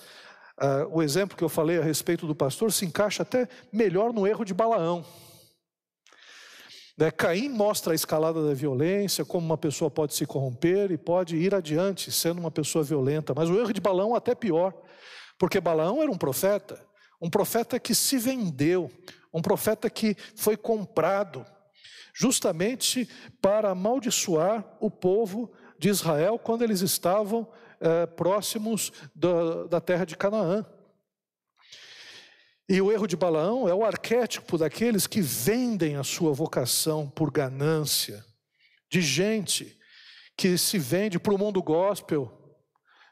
Uh, 0.60 0.98
o 0.98 1.02
exemplo 1.02 1.36
que 1.36 1.42
eu 1.42 1.48
falei 1.48 1.78
a 1.78 1.82
respeito 1.82 2.26
do 2.26 2.34
pastor 2.34 2.72
se 2.72 2.84
encaixa 2.84 3.22
até 3.22 3.48
melhor 3.72 4.12
no 4.12 4.26
erro 4.26 4.44
de 4.44 4.52
Balaão. 4.52 5.04
Né, 6.96 7.10
Caim 7.10 7.48
mostra 7.48 7.92
a 7.92 7.94
escalada 7.94 8.46
da 8.46 8.54
violência, 8.54 9.24
como 9.24 9.46
uma 9.46 9.56
pessoa 9.56 9.90
pode 9.90 10.14
se 10.14 10.26
corromper 10.26 10.90
e 10.92 10.98
pode 10.98 11.36
ir 11.36 11.54
adiante 11.54 12.12
sendo 12.12 12.38
uma 12.38 12.50
pessoa 12.50 12.84
violenta. 12.84 13.32
Mas 13.34 13.48
o 13.48 13.58
erro 13.58 13.72
de 13.72 13.80
Balaão 13.80 14.14
é 14.14 14.18
até 14.18 14.34
pior, 14.34 14.74
porque 15.38 15.60
Balaão 15.60 16.02
era 16.02 16.10
um 16.10 16.18
profeta, 16.18 16.84
um 17.20 17.30
profeta 17.30 17.80
que 17.80 17.94
se 17.94 18.18
vendeu, 18.18 18.90
um 19.32 19.40
profeta 19.40 19.88
que 19.88 20.16
foi 20.36 20.56
comprado, 20.56 21.46
justamente 22.14 23.08
para 23.40 23.70
amaldiçoar 23.70 24.76
o 24.78 24.90
povo 24.90 25.50
de 25.82 25.88
Israel 25.88 26.38
quando 26.38 26.62
eles 26.62 26.80
estavam 26.80 27.44
é, 27.80 28.06
próximos 28.06 28.92
da, 29.12 29.64
da 29.64 29.80
terra 29.80 30.04
de 30.04 30.16
Canaã. 30.16 30.64
E 32.68 32.80
o 32.80 32.92
erro 32.92 33.08
de 33.08 33.16
Balaão 33.16 33.68
é 33.68 33.74
o 33.74 33.84
arquétipo 33.84 34.56
daqueles 34.56 35.08
que 35.08 35.20
vendem 35.20 35.96
a 35.96 36.04
sua 36.04 36.32
vocação 36.32 37.10
por 37.10 37.32
ganância, 37.32 38.24
de 38.88 39.00
gente 39.00 39.76
que 40.36 40.56
se 40.56 40.78
vende 40.78 41.18
para 41.18 41.34
o 41.34 41.38
mundo 41.38 41.60
gospel, 41.60 42.32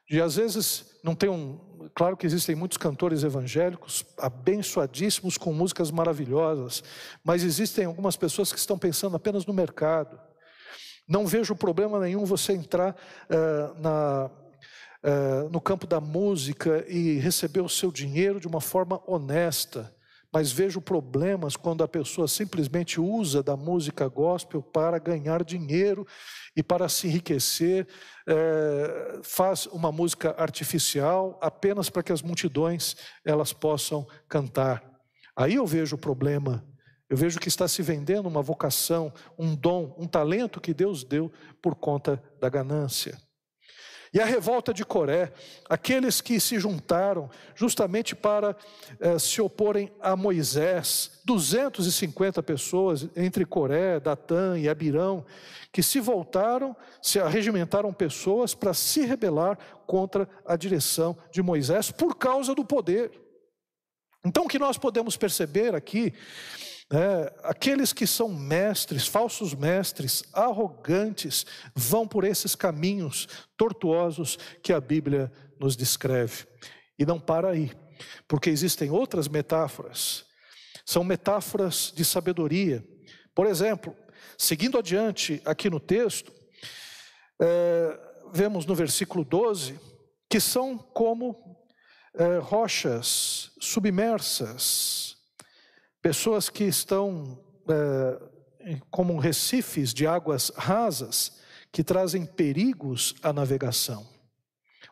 e 0.08 0.20
às 0.20 0.36
vezes 0.36 0.94
não 1.02 1.16
tem 1.16 1.28
um. 1.28 1.90
Claro 1.92 2.16
que 2.16 2.24
existem 2.24 2.54
muitos 2.54 2.78
cantores 2.78 3.24
evangélicos 3.24 4.04
abençoadíssimos 4.16 5.36
com 5.36 5.52
músicas 5.52 5.90
maravilhosas, 5.90 6.84
mas 7.24 7.42
existem 7.42 7.84
algumas 7.84 8.16
pessoas 8.16 8.52
que 8.52 8.60
estão 8.60 8.78
pensando 8.78 9.16
apenas 9.16 9.44
no 9.44 9.52
mercado. 9.52 10.29
Não 11.10 11.26
vejo 11.26 11.56
problema 11.56 11.98
nenhum 11.98 12.24
você 12.24 12.52
entrar 12.52 12.94
uh, 12.94 13.80
na, 13.80 14.30
uh, 15.02 15.50
no 15.50 15.60
campo 15.60 15.84
da 15.84 16.00
música 16.00 16.84
e 16.88 17.18
receber 17.18 17.62
o 17.62 17.68
seu 17.68 17.90
dinheiro 17.90 18.38
de 18.38 18.46
uma 18.46 18.60
forma 18.60 19.02
honesta. 19.08 19.92
Mas 20.32 20.52
vejo 20.52 20.80
problemas 20.80 21.56
quando 21.56 21.82
a 21.82 21.88
pessoa 21.88 22.28
simplesmente 22.28 23.00
usa 23.00 23.42
da 23.42 23.56
música 23.56 24.06
gospel 24.06 24.62
para 24.62 25.00
ganhar 25.00 25.42
dinheiro 25.42 26.06
e 26.54 26.62
para 26.62 26.88
se 26.88 27.08
enriquecer, 27.08 27.88
é, 28.28 29.18
faz 29.24 29.66
uma 29.66 29.90
música 29.90 30.32
artificial 30.38 31.36
apenas 31.42 31.90
para 31.90 32.04
que 32.04 32.12
as 32.12 32.22
multidões 32.22 32.96
elas 33.24 33.52
possam 33.52 34.06
cantar. 34.28 34.84
Aí 35.34 35.56
eu 35.56 35.66
vejo 35.66 35.96
o 35.96 35.98
problema. 35.98 36.64
Eu 37.10 37.16
vejo 37.16 37.40
que 37.40 37.48
está 37.48 37.66
se 37.66 37.82
vendendo 37.82 38.28
uma 38.28 38.40
vocação, 38.40 39.12
um 39.36 39.56
dom, 39.56 39.96
um 39.98 40.06
talento 40.06 40.60
que 40.60 40.72
Deus 40.72 41.02
deu 41.02 41.30
por 41.60 41.74
conta 41.74 42.22
da 42.40 42.48
ganância. 42.48 43.18
E 44.14 44.20
a 44.20 44.24
revolta 44.24 44.72
de 44.72 44.84
Coré, 44.84 45.32
aqueles 45.68 46.20
que 46.20 46.38
se 46.38 46.58
juntaram 46.58 47.28
justamente 47.54 48.14
para 48.14 48.56
eh, 49.00 49.18
se 49.18 49.40
oporem 49.40 49.92
a 50.00 50.14
Moisés, 50.14 51.20
250 51.24 52.40
pessoas 52.44 53.08
entre 53.16 53.44
Coré, 53.44 53.98
Datã 53.98 54.56
e 54.56 54.68
Abirão, 54.68 55.24
que 55.72 55.82
se 55.82 55.98
voltaram, 55.98 56.76
se 57.02 57.18
arregimentaram 57.18 57.92
pessoas 57.92 58.54
para 58.54 58.72
se 58.72 59.04
rebelar 59.04 59.58
contra 59.84 60.28
a 60.46 60.54
direção 60.54 61.16
de 61.32 61.42
Moisés 61.42 61.90
por 61.90 62.16
causa 62.16 62.54
do 62.54 62.64
poder. 62.64 63.10
Então, 64.24 64.44
o 64.44 64.48
que 64.48 64.58
nós 64.58 64.76
podemos 64.76 65.16
perceber 65.16 65.74
aqui 65.74 66.12
é, 66.92 67.32
aqueles 67.44 67.92
que 67.92 68.04
são 68.04 68.28
mestres, 68.28 69.06
falsos 69.06 69.54
mestres, 69.54 70.24
arrogantes, 70.32 71.46
vão 71.74 72.06
por 72.06 72.24
esses 72.24 72.56
caminhos 72.56 73.28
tortuosos 73.56 74.36
que 74.60 74.72
a 74.72 74.80
Bíblia 74.80 75.32
nos 75.58 75.76
descreve. 75.76 76.46
E 76.98 77.06
não 77.06 77.20
para 77.20 77.50
aí, 77.50 77.70
porque 78.26 78.50
existem 78.50 78.90
outras 78.90 79.28
metáforas. 79.28 80.24
São 80.84 81.04
metáforas 81.04 81.92
de 81.94 82.04
sabedoria. 82.04 82.84
Por 83.34 83.46
exemplo, 83.46 83.94
seguindo 84.36 84.76
adiante 84.76 85.40
aqui 85.44 85.70
no 85.70 85.78
texto, 85.78 86.32
é, 87.40 88.00
vemos 88.32 88.66
no 88.66 88.74
versículo 88.74 89.24
12 89.24 89.78
que 90.28 90.40
são 90.40 90.76
como 90.76 91.58
é, 92.14 92.38
rochas 92.38 93.52
submersas 93.60 95.09
Pessoas 96.02 96.48
que 96.48 96.64
estão 96.64 97.38
é, 97.68 98.78
como 98.90 99.18
recifes 99.18 99.92
de 99.92 100.06
águas 100.06 100.50
rasas 100.56 101.38
que 101.72 101.84
trazem 101.84 102.24
perigos 102.24 103.14
à 103.22 103.32
navegação. 103.32 104.06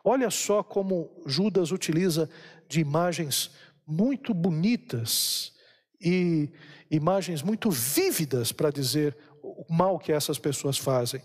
Olha 0.03 0.29
só 0.29 0.63
como 0.63 1.09
Judas 1.25 1.71
utiliza 1.71 2.29
de 2.67 2.79
imagens 2.79 3.51
muito 3.85 4.33
bonitas 4.33 5.53
e 5.99 6.49
imagens 6.89 7.41
muito 7.41 7.69
vívidas 7.69 8.51
para 8.51 8.71
dizer 8.71 9.17
o 9.41 9.65
mal 9.69 9.99
que 9.99 10.11
essas 10.11 10.39
pessoas 10.39 10.77
fazem. 10.77 11.21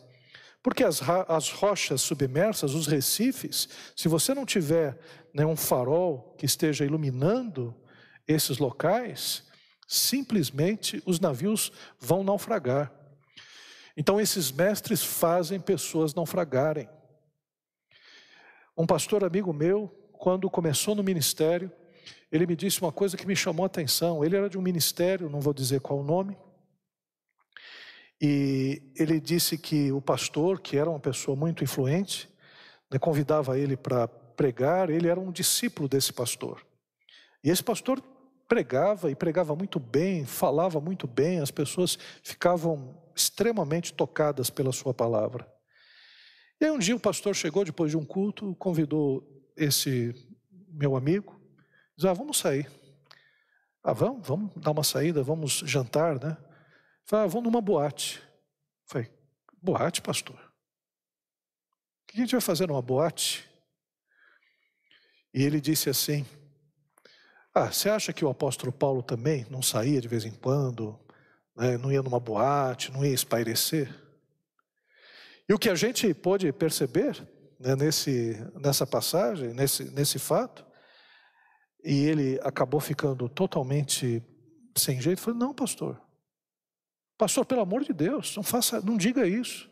Porque 0.62 0.82
as, 0.82 1.00
as 1.28 1.50
rochas 1.50 2.00
submersas, 2.00 2.72
os 2.72 2.86
recifes, 2.86 3.68
se 3.94 4.08
você 4.08 4.32
não 4.32 4.46
tiver 4.46 4.98
né, 5.32 5.44
um 5.44 5.56
farol 5.56 6.34
que 6.38 6.46
esteja 6.46 6.84
iluminando 6.84 7.74
esses 8.26 8.58
locais, 8.58 9.44
simplesmente 9.86 11.02
os 11.04 11.20
navios 11.20 11.72
vão 11.98 12.24
naufragar. 12.24 12.92
Então, 13.96 14.20
esses 14.20 14.50
mestres 14.50 15.04
fazem 15.04 15.60
pessoas 15.60 16.14
naufragarem. 16.14 16.88
Um 18.76 18.86
pastor 18.86 19.22
amigo 19.22 19.52
meu, 19.52 19.88
quando 20.12 20.50
começou 20.50 20.94
no 20.94 21.02
ministério, 21.02 21.70
ele 22.30 22.46
me 22.46 22.56
disse 22.56 22.80
uma 22.80 22.90
coisa 22.90 23.16
que 23.16 23.26
me 23.26 23.36
chamou 23.36 23.62
a 23.62 23.66
atenção. 23.66 24.24
Ele 24.24 24.36
era 24.36 24.50
de 24.50 24.58
um 24.58 24.62
ministério, 24.62 25.30
não 25.30 25.40
vou 25.40 25.54
dizer 25.54 25.80
qual 25.80 26.00
o 26.00 26.04
nome, 26.04 26.36
e 28.20 28.82
ele 28.96 29.20
disse 29.20 29.58
que 29.58 29.92
o 29.92 30.00
pastor, 30.00 30.60
que 30.60 30.76
era 30.76 30.88
uma 30.88 31.00
pessoa 31.00 31.36
muito 31.36 31.62
influente, 31.62 32.28
né, 32.90 32.98
convidava 32.98 33.58
ele 33.58 33.76
para 33.76 34.08
pregar, 34.08 34.88
ele 34.88 35.08
era 35.08 35.20
um 35.20 35.30
discípulo 35.30 35.88
desse 35.88 36.12
pastor. 36.12 36.64
E 37.42 37.50
esse 37.50 37.62
pastor 37.62 38.02
pregava 38.54 39.10
e 39.10 39.16
pregava 39.16 39.56
muito 39.56 39.80
bem, 39.80 40.24
falava 40.24 40.80
muito 40.80 41.08
bem, 41.08 41.40
as 41.40 41.50
pessoas 41.50 41.98
ficavam 42.22 42.96
extremamente 43.12 43.92
tocadas 43.92 44.48
pela 44.48 44.70
sua 44.70 44.94
palavra. 44.94 45.52
E 46.60 46.64
aí 46.64 46.70
um 46.70 46.78
dia 46.78 46.94
o 46.94 47.00
pastor 47.00 47.34
chegou 47.34 47.64
depois 47.64 47.90
de 47.90 47.96
um 47.96 48.04
culto, 48.04 48.54
convidou 48.54 49.28
esse 49.56 50.14
meu 50.68 50.94
amigo, 50.94 51.40
disse: 51.96 52.06
ah, 52.06 52.12
vamos 52.12 52.38
sair. 52.38 52.70
Ah, 53.82 53.92
vamos, 53.92 54.24
vamos 54.24 54.52
dar 54.54 54.70
uma 54.70 54.84
saída, 54.84 55.20
vamos 55.20 55.64
jantar, 55.66 56.22
né? 56.22 56.36
Falei, 57.04 57.24
ah, 57.24 57.28
vamos 57.28 57.50
numa 57.50 57.60
boate. 57.60 58.22
Falei, 58.86 59.10
boate, 59.60 60.00
pastor? 60.00 60.36
O 60.36 62.06
que 62.06 62.18
a 62.18 62.20
gente 62.20 62.30
vai 62.30 62.40
fazer 62.40 62.68
numa 62.68 62.80
boate? 62.80 63.50
E 65.34 65.42
ele 65.42 65.60
disse 65.60 65.90
assim: 65.90 66.24
ah, 67.54 67.70
você 67.70 67.88
acha 67.88 68.12
que 68.12 68.24
o 68.24 68.28
apóstolo 68.28 68.72
Paulo 68.72 69.00
também 69.00 69.46
não 69.48 69.62
saía 69.62 70.00
de 70.00 70.08
vez 70.08 70.24
em 70.24 70.32
quando, 70.32 70.98
né, 71.56 71.78
não 71.78 71.92
ia 71.92 72.02
numa 72.02 72.18
boate, 72.18 72.90
não 72.90 73.04
ia 73.04 73.14
espairecer? 73.14 73.94
E 75.48 75.54
o 75.54 75.58
que 75.58 75.68
a 75.68 75.74
gente 75.76 76.12
pôde 76.12 76.52
perceber 76.52 77.16
né, 77.60 77.76
nesse, 77.76 78.36
nessa 78.60 78.84
passagem, 78.84 79.54
nesse, 79.54 79.84
nesse 79.84 80.18
fato, 80.18 80.66
e 81.84 82.06
ele 82.06 82.40
acabou 82.42 82.80
ficando 82.80 83.28
totalmente 83.28 84.20
sem 84.76 85.00
jeito, 85.00 85.20
falou: 85.20 85.38
não, 85.38 85.54
pastor, 85.54 86.00
pastor, 87.16 87.46
pelo 87.46 87.60
amor 87.60 87.84
de 87.84 87.92
Deus, 87.92 88.34
não 88.34 88.42
faça, 88.42 88.80
não 88.80 88.96
diga 88.96 89.28
isso. 89.28 89.70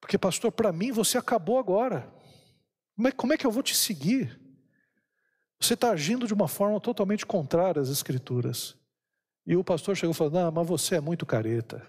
Porque, 0.00 0.16
pastor, 0.16 0.52
para 0.52 0.70
mim 0.70 0.92
você 0.92 1.18
acabou 1.18 1.58
agora. 1.58 2.12
Como 2.94 3.08
é, 3.08 3.12
como 3.12 3.32
é 3.32 3.36
que 3.36 3.46
eu 3.46 3.50
vou 3.50 3.62
te 3.62 3.74
seguir? 3.74 4.47
Você 5.60 5.74
está 5.74 5.90
agindo 5.90 6.26
de 6.26 6.34
uma 6.34 6.46
forma 6.46 6.80
totalmente 6.80 7.26
contrária 7.26 7.82
às 7.82 7.88
Escrituras. 7.88 8.76
E 9.46 9.56
o 9.56 9.64
pastor 9.64 9.96
chegou 9.96 10.14
falou: 10.14 10.32
Não, 10.32 10.52
mas 10.52 10.66
você 10.66 10.96
é 10.96 11.00
muito 11.00 11.26
careta. 11.26 11.84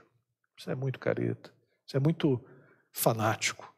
Você 0.57 0.71
é 0.71 0.75
muito 0.75 0.99
careta. 0.99 1.53
Você 1.85 1.97
é 1.97 1.99
muito 1.99 2.43
fanático. 2.91 3.73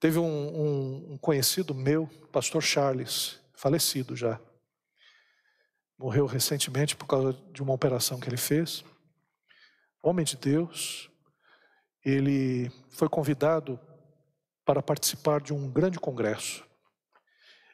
Teve 0.00 0.18
um, 0.18 0.24
um, 0.24 1.12
um 1.12 1.18
conhecido 1.18 1.74
meu, 1.74 2.06
pastor 2.30 2.62
Charles, 2.62 3.40
falecido 3.54 4.14
já. 4.14 4.40
Morreu 5.98 6.26
recentemente 6.26 6.94
por 6.94 7.06
causa 7.06 7.32
de 7.52 7.62
uma 7.62 7.72
operação 7.72 8.20
que 8.20 8.28
ele 8.28 8.36
fez. 8.36 8.84
Homem 10.02 10.24
de 10.24 10.36
Deus. 10.36 11.10
Ele 12.04 12.70
foi 12.90 13.08
convidado 13.08 13.80
para 14.64 14.82
participar 14.82 15.40
de 15.40 15.52
um 15.52 15.70
grande 15.70 15.98
congresso. 15.98 16.65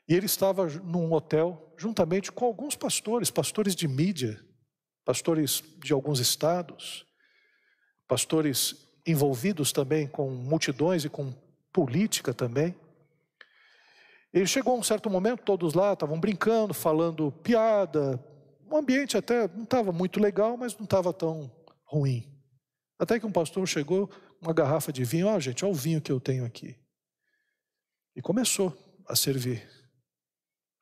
E 0.08 0.14
ele 0.14 0.26
estava 0.26 0.66
num 0.66 1.12
hotel 1.12 1.74
juntamente 1.76 2.30
com 2.30 2.44
alguns 2.44 2.76
pastores, 2.76 3.30
pastores 3.30 3.74
de 3.74 3.86
mídia, 3.86 4.44
pastores 5.04 5.62
de 5.78 5.92
alguns 5.92 6.20
estados, 6.20 7.06
pastores 8.06 8.76
envolvidos 9.06 9.72
também 9.72 10.06
com 10.06 10.30
multidões 10.30 11.04
e 11.04 11.08
com 11.08 11.32
política 11.72 12.34
também. 12.34 12.74
Ele 14.32 14.46
chegou 14.46 14.74
a 14.74 14.78
um 14.78 14.82
certo 14.82 15.10
momento, 15.10 15.42
todos 15.42 15.74
lá 15.74 15.92
estavam 15.92 16.18
brincando, 16.18 16.72
falando 16.72 17.30
piada. 17.42 18.22
O 18.70 18.76
ambiente 18.76 19.16
até 19.16 19.46
não 19.48 19.64
estava 19.64 19.92
muito 19.92 20.18
legal, 20.20 20.56
mas 20.56 20.76
não 20.76 20.84
estava 20.84 21.12
tão 21.12 21.50
ruim. 21.84 22.32
Até 22.98 23.18
que 23.20 23.26
um 23.26 23.32
pastor 23.32 23.66
chegou, 23.66 24.10
uma 24.40 24.54
garrafa 24.54 24.92
de 24.92 25.04
vinho, 25.04 25.26
ó 25.26 25.36
oh, 25.36 25.40
gente, 25.40 25.64
olha 25.64 25.72
o 25.72 25.76
vinho 25.76 26.00
que 26.00 26.10
eu 26.10 26.20
tenho 26.20 26.44
aqui. 26.44 26.76
E 28.16 28.22
começou 28.22 28.76
a 29.06 29.14
servir. 29.14 29.81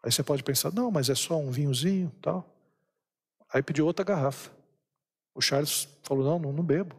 Aí 0.03 0.11
você 0.11 0.23
pode 0.23 0.43
pensar, 0.43 0.73
não, 0.73 0.91
mas 0.91 1.09
é 1.11 1.15
só 1.15 1.37
um 1.37 1.51
vinhozinho 1.51 2.11
tal. 2.23 2.49
Aí 3.53 3.63
pediu 3.63 3.87
outra 3.87 4.05
garrafa. 4.05 4.51
O 5.35 5.41
Charles 5.41 5.89
falou: 6.03 6.25
Não, 6.25 6.39
não, 6.39 6.53
não 6.53 6.65
bebo. 6.65 6.97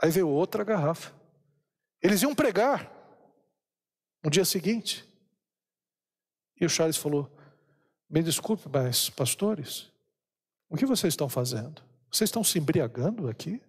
Aí 0.00 0.10
veio 0.10 0.28
outra 0.28 0.64
garrafa. 0.64 1.12
Eles 2.00 2.22
iam 2.22 2.34
pregar 2.34 2.90
no 4.22 4.30
dia 4.30 4.44
seguinte. 4.44 5.04
E 6.60 6.64
o 6.64 6.70
Charles 6.70 6.96
falou: 6.96 7.30
Me 8.08 8.22
desculpe, 8.22 8.68
mas 8.72 9.10
pastores, 9.10 9.90
o 10.68 10.76
que 10.76 10.86
vocês 10.86 11.12
estão 11.12 11.28
fazendo? 11.28 11.82
Vocês 12.10 12.28
estão 12.28 12.42
se 12.42 12.58
embriagando 12.58 13.28
aqui? 13.28 13.60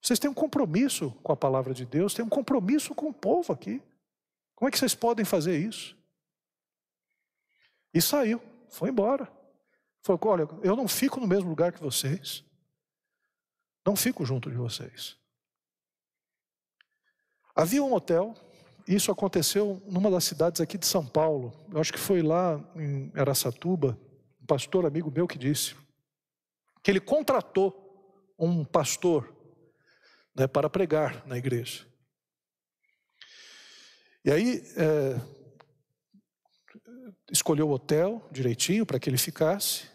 Vocês 0.00 0.18
têm 0.18 0.30
um 0.30 0.34
compromisso 0.34 1.10
com 1.22 1.32
a 1.32 1.36
palavra 1.36 1.72
de 1.72 1.84
Deus, 1.84 2.14
têm 2.14 2.24
um 2.24 2.28
compromisso 2.28 2.94
com 2.94 3.08
o 3.08 3.14
povo 3.14 3.52
aqui. 3.52 3.82
Como 4.54 4.68
é 4.68 4.70
que 4.70 4.78
vocês 4.78 4.94
podem 4.94 5.24
fazer 5.24 5.58
isso? 5.58 5.96
E 7.94 8.02
saiu, 8.02 8.42
foi 8.68 8.90
embora. 8.90 9.30
Falou: 10.02 10.20
Olha, 10.24 10.48
eu 10.62 10.74
não 10.74 10.88
fico 10.88 11.20
no 11.20 11.26
mesmo 11.26 11.48
lugar 11.48 11.72
que 11.72 11.80
vocês. 11.80 12.44
Não 13.86 13.94
fico 13.94 14.26
junto 14.26 14.50
de 14.50 14.56
vocês. 14.56 15.16
Havia 17.54 17.84
um 17.84 17.94
hotel, 17.94 18.34
isso 18.88 19.12
aconteceu 19.12 19.80
numa 19.86 20.10
das 20.10 20.24
cidades 20.24 20.60
aqui 20.60 20.76
de 20.76 20.86
São 20.86 21.06
Paulo. 21.06 21.54
Eu 21.70 21.80
acho 21.80 21.92
que 21.92 21.98
foi 21.98 22.20
lá 22.20 22.58
em 22.74 23.12
Aracatuba, 23.14 23.98
um 24.42 24.46
pastor 24.46 24.84
amigo 24.84 25.10
meu 25.10 25.28
que 25.28 25.38
disse 25.38 25.76
que 26.82 26.90
ele 26.90 27.00
contratou 27.00 27.80
um 28.38 28.64
pastor 28.64 29.34
né, 30.36 30.46
para 30.46 30.68
pregar 30.68 31.26
na 31.26 31.38
igreja. 31.38 31.86
E 34.24 34.30
aí 34.30 34.62
é, 34.76 35.20
escolheu 37.34 37.68
o 37.68 37.72
hotel 37.72 38.26
direitinho 38.30 38.86
para 38.86 38.98
que 38.98 39.10
ele 39.10 39.18
ficasse. 39.18 39.88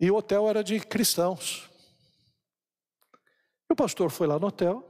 E 0.00 0.10
o 0.10 0.16
hotel 0.16 0.48
era 0.48 0.64
de 0.64 0.80
cristãos. 0.80 1.68
E 3.68 3.72
o 3.72 3.76
pastor 3.76 4.10
foi 4.10 4.26
lá 4.26 4.38
no 4.38 4.46
hotel, 4.46 4.82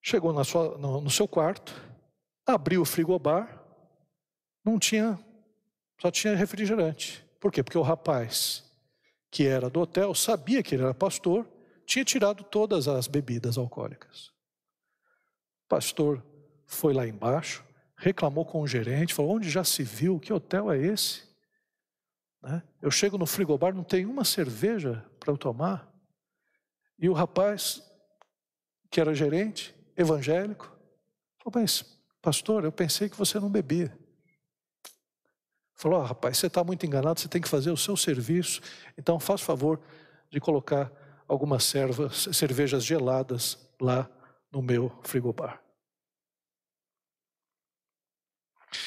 chegou 0.00 0.44
sua, 0.44 0.78
no, 0.78 1.00
no 1.00 1.10
seu 1.10 1.26
quarto, 1.26 1.74
abriu 2.46 2.82
o 2.82 2.84
frigobar, 2.84 3.60
não 4.64 4.78
tinha, 4.78 5.18
só 6.00 6.10
tinha 6.10 6.36
refrigerante. 6.36 7.24
Por 7.40 7.50
quê? 7.50 7.64
Porque 7.64 7.78
o 7.78 7.82
rapaz 7.82 8.64
que 9.28 9.46
era 9.46 9.68
do 9.68 9.80
hotel 9.80 10.14
sabia 10.14 10.62
que 10.62 10.74
ele 10.74 10.82
era 10.82 10.94
pastor, 10.94 11.48
tinha 11.84 12.04
tirado 12.04 12.44
todas 12.44 12.86
as 12.86 13.08
bebidas 13.08 13.58
alcoólicas. 13.58 14.28
O 15.64 15.68
pastor 15.68 16.24
foi 16.66 16.92
lá 16.92 17.06
embaixo, 17.06 17.64
reclamou 18.00 18.44
com 18.44 18.62
o 18.62 18.66
gerente, 18.66 19.14
falou: 19.14 19.36
onde 19.36 19.48
já 19.48 19.62
se 19.62 19.82
viu? 19.82 20.18
Que 20.18 20.32
hotel 20.32 20.72
é 20.72 20.78
esse? 20.78 21.22
Né? 22.42 22.62
Eu 22.80 22.90
chego 22.90 23.18
no 23.18 23.26
frigobar, 23.26 23.74
não 23.74 23.84
tem 23.84 24.06
uma 24.06 24.24
cerveja 24.24 25.04
para 25.20 25.32
eu 25.32 25.38
tomar. 25.38 25.88
E 26.98 27.08
o 27.08 27.12
rapaz, 27.12 27.82
que 28.90 29.00
era 29.00 29.14
gerente, 29.14 29.74
evangélico, 29.96 30.64
falou: 31.38 31.60
Mas, 31.60 31.84
pastor, 32.22 32.64
eu 32.64 32.72
pensei 32.72 33.08
que 33.08 33.16
você 33.16 33.38
não 33.38 33.50
bebia. 33.50 33.96
Falou: 35.74 36.00
oh, 36.00 36.04
rapaz, 36.04 36.38
você 36.38 36.46
está 36.46 36.64
muito 36.64 36.84
enganado, 36.84 37.20
você 37.20 37.28
tem 37.28 37.40
que 37.40 37.48
fazer 37.48 37.70
o 37.70 37.76
seu 37.76 37.96
serviço, 37.96 38.60
então 38.98 39.20
faz 39.20 39.40
favor 39.40 39.80
de 40.30 40.40
colocar 40.40 40.92
algumas 41.26 41.64
cervejas 42.32 42.84
geladas 42.84 43.58
lá 43.80 44.08
no 44.52 44.60
meu 44.60 44.92
frigobar. 45.02 45.62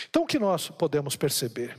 Então, 0.10 0.24
o 0.24 0.28
que 0.28 0.40
nós 0.40 0.70
podemos 0.70 1.16
perceber? 1.16 1.78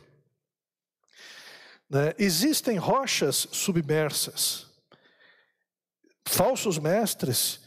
Né? 1.89 2.13
Existem 2.19 2.77
rochas 2.77 3.49
submersas, 3.53 4.67
falsos 6.27 6.79
mestres, 6.79 7.61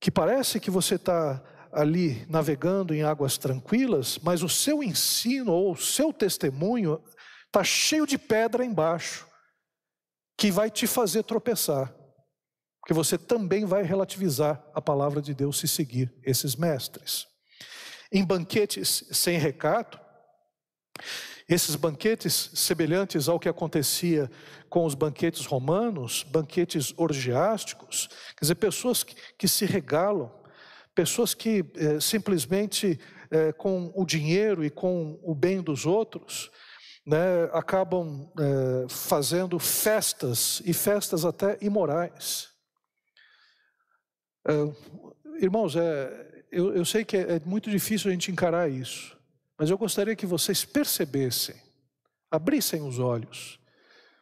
que 0.00 0.10
parece 0.10 0.58
que 0.58 0.70
você 0.70 0.94
está 0.94 1.42
ali 1.72 2.26
navegando 2.28 2.94
em 2.94 3.02
águas 3.02 3.38
tranquilas, 3.38 4.18
mas 4.22 4.42
o 4.42 4.48
seu 4.48 4.82
ensino 4.82 5.52
ou 5.52 5.72
o 5.72 5.76
seu 5.76 6.12
testemunho 6.12 7.02
está 7.46 7.62
cheio 7.62 8.06
de 8.06 8.18
pedra 8.18 8.64
embaixo, 8.64 9.26
que 10.36 10.50
vai 10.50 10.70
te 10.70 10.86
fazer 10.86 11.22
tropeçar, 11.22 11.94
porque 12.80 12.94
você 12.94 13.18
também 13.18 13.66
vai 13.66 13.82
relativizar 13.82 14.64
a 14.74 14.80
palavra 14.80 15.20
de 15.20 15.34
Deus 15.34 15.58
se 15.58 15.68
seguir 15.68 16.12
esses 16.24 16.56
mestres. 16.56 17.28
Em 18.12 18.24
banquetes 18.24 19.04
sem 19.12 19.38
recato, 19.38 20.00
esses 21.48 21.74
banquetes 21.74 22.50
semelhantes 22.54 23.28
ao 23.28 23.40
que 23.40 23.48
acontecia 23.48 24.30
com 24.68 24.84
os 24.84 24.94
banquetes 24.94 25.44
romanos, 25.46 26.22
banquetes 26.22 26.94
orgiásticos, 26.96 28.08
quer 28.36 28.42
dizer, 28.42 28.54
pessoas 28.54 29.02
que, 29.02 29.16
que 29.36 29.48
se 29.48 29.66
regalam, 29.66 30.32
pessoas 30.94 31.34
que 31.34 31.64
é, 31.74 31.98
simplesmente 31.98 33.00
é, 33.30 33.52
com 33.52 33.92
o 33.96 34.04
dinheiro 34.04 34.64
e 34.64 34.70
com 34.70 35.18
o 35.24 35.34
bem 35.34 35.60
dos 35.60 35.86
outros, 35.86 36.50
né, 37.04 37.44
acabam 37.52 38.30
é, 38.38 38.88
fazendo 38.88 39.58
festas 39.58 40.62
e 40.64 40.72
festas 40.72 41.24
até 41.24 41.58
imorais. 41.60 42.48
irmãos, 45.40 45.74
eu, 46.50 46.74
eu 46.74 46.84
sei 46.84 47.04
que 47.04 47.16
é, 47.16 47.36
é 47.36 47.40
muito 47.44 47.70
difícil 47.70 48.10
a 48.10 48.12
gente 48.12 48.30
encarar 48.30 48.70
isso. 48.70 49.16
Mas 49.58 49.70
eu 49.70 49.78
gostaria 49.78 50.16
que 50.16 50.26
vocês 50.26 50.64
percebessem, 50.64 51.54
abrissem 52.30 52.82
os 52.82 52.98
olhos, 52.98 53.60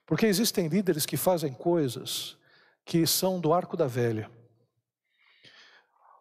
porque 0.05 0.27
existem 0.27 0.67
líderes 0.69 1.07
que 1.07 1.17
fazem 1.17 1.53
coisas 1.53 2.37
que 2.85 3.07
são 3.07 3.41
do 3.41 3.53
arco 3.53 3.77
da 3.77 3.87
velha. 3.87 4.31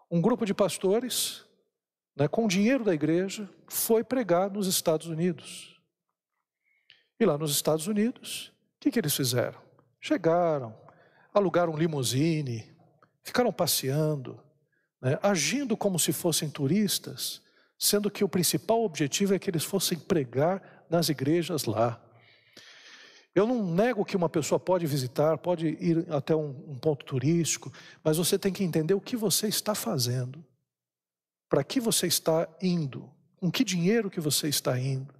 Um 0.09 0.21
grupo 0.21 0.45
de 0.45 0.53
pastores, 0.53 1.43
né, 2.15 2.27
com 2.27 2.47
dinheiro 2.47 2.83
da 2.83 2.93
igreja, 2.93 3.49
foi 3.67 4.03
pregar 4.03 4.51
nos 4.51 4.67
Estados 4.67 5.07
Unidos. 5.07 5.81
E 7.19 7.25
lá 7.25 7.37
nos 7.37 7.51
Estados 7.51 7.87
Unidos, 7.87 8.53
o 8.75 8.79
que, 8.79 8.91
que 8.91 8.99
eles 8.99 9.15
fizeram? 9.15 9.59
Chegaram, 9.99 10.77
alugaram 11.33 11.73
um 11.73 11.77
limusine, 11.77 12.71
ficaram 13.23 13.51
passeando, 13.51 14.39
né, 15.01 15.17
agindo 15.21 15.77
como 15.77 15.99
se 15.99 16.11
fossem 16.11 16.49
turistas, 16.49 17.41
sendo 17.77 18.09
que 18.09 18.23
o 18.23 18.29
principal 18.29 18.83
objetivo 18.83 19.33
é 19.33 19.39
que 19.39 19.49
eles 19.49 19.63
fossem 19.63 19.97
pregar 19.97 20.85
nas 20.89 21.09
igrejas 21.09 21.65
lá. 21.65 22.01
Eu 23.35 23.45
não 23.45 23.63
nego 23.63 24.03
que 24.03 24.17
uma 24.17 24.29
pessoa 24.29 24.59
pode 24.59 24.87
visitar, 24.87 25.37
pode 25.37 25.67
ir 25.67 26.11
até 26.11 26.35
um, 26.35 26.49
um 26.67 26.79
ponto 26.79 27.05
turístico, 27.05 27.71
mas 28.03 28.17
você 28.17 28.37
tem 28.39 28.51
que 28.51 28.63
entender 28.63 28.95
o 28.95 29.01
que 29.01 29.15
você 29.15 29.47
está 29.47 29.75
fazendo, 29.75 30.43
para 31.47 31.63
que 31.63 31.79
você 31.79 32.07
está 32.07 32.49
indo, 32.59 33.07
com 33.35 33.51
que 33.51 33.63
dinheiro 33.63 34.09
que 34.09 34.19
você 34.19 34.47
está 34.47 34.79
indo. 34.79 35.13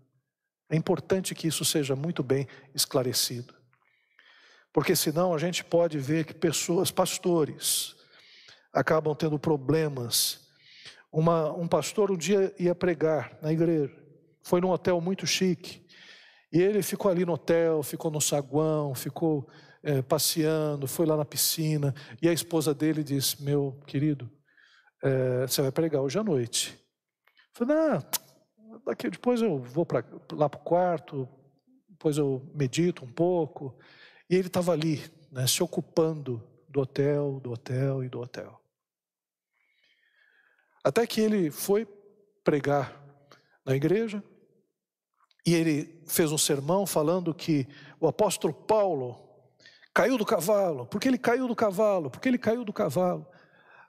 É 0.68 0.76
importante 0.76 1.36
que 1.36 1.48
isso 1.48 1.64
seja 1.64 1.96
muito 1.96 2.24
bem 2.24 2.48
esclarecido. 2.74 3.54
Porque 4.74 4.96
senão 4.96 5.34
a 5.34 5.38
gente 5.38 5.64
pode 5.64 5.98
ver 6.00 6.26
que 6.26 6.34
pessoas, 6.34 6.92
pastores, 6.92 7.96
acabam 8.78 9.16
tendo 9.16 9.40
problemas 9.40 10.48
uma, 11.12 11.52
um 11.54 11.68
pastor 11.68 12.12
um 12.12 12.18
dia 12.18 12.54
ia 12.60 12.76
pregar 12.76 13.38
na 13.42 13.52
igreja, 13.52 13.96
foi 14.44 14.62
num 14.62 14.70
hotel 14.70 15.02
muito 15.02 15.26
chique, 15.26 15.86
e 16.52 16.62
ele 16.62 16.84
ficou 16.84 17.10
ali 17.10 17.26
no 17.26 17.34
hotel, 17.34 17.82
ficou 17.82 18.12
no 18.12 18.22
saguão, 18.22 18.94
ficou 18.94 19.50
é, 19.82 20.02
passeando, 20.02 20.88
foi 20.88 21.06
lá 21.06 21.18
na 21.18 21.26
piscina, 21.26 21.94
e 22.22 22.30
a 22.30 22.34
esposa 22.34 22.74
dele 22.74 23.04
disse: 23.04 23.44
Meu 23.44 23.82
querido, 23.88 24.30
é, 25.04 25.48
você 25.48 25.62
vai 25.62 25.72
pregar 25.72 26.02
hoje 26.02 26.20
à 26.20 26.24
noite. 26.24 26.78
Eu 27.60 27.66
falei: 27.66 27.76
Não, 27.76 28.80
daqui, 28.86 29.10
depois 29.10 29.42
eu 29.42 29.58
vou 29.58 29.86
pra, 29.86 30.04
lá 30.34 30.48
para 30.48 30.60
o 30.60 30.64
quarto, 30.64 31.28
depois 31.90 32.18
eu 32.18 32.48
medito 32.54 33.04
um 33.04 33.12
pouco. 33.12 33.78
E 34.30 34.36
ele 34.36 34.48
estava 34.48 34.72
ali, 34.72 35.04
né, 35.32 35.48
se 35.48 35.64
ocupando 35.64 36.44
do 36.70 36.82
hotel, 36.82 37.40
do 37.40 37.52
hotel 37.52 38.04
e 38.04 38.10
do 38.10 38.20
hotel. 38.20 38.62
Até 40.88 41.06
que 41.06 41.20
ele 41.20 41.52
foi 41.52 41.86
pregar 42.46 42.98
na 43.66 43.76
igreja 43.76 44.24
e 45.46 45.54
ele 45.54 46.02
fez 46.08 46.32
um 46.32 46.38
sermão 46.38 46.86
falando 46.86 47.36
que 47.36 47.68
o 48.00 48.08
apóstolo 48.08 48.54
Paulo 48.54 49.20
caiu 49.94 50.18
do 50.18 50.26
cavalo. 50.26 50.86
Porque 50.86 51.10
ele 51.10 51.18
caiu 51.18 51.46
do 51.46 51.54
cavalo? 51.54 52.10
Porque 52.10 52.30
ele 52.30 52.38
caiu 52.38 52.64
do 52.64 52.72
cavalo. 52.72 53.28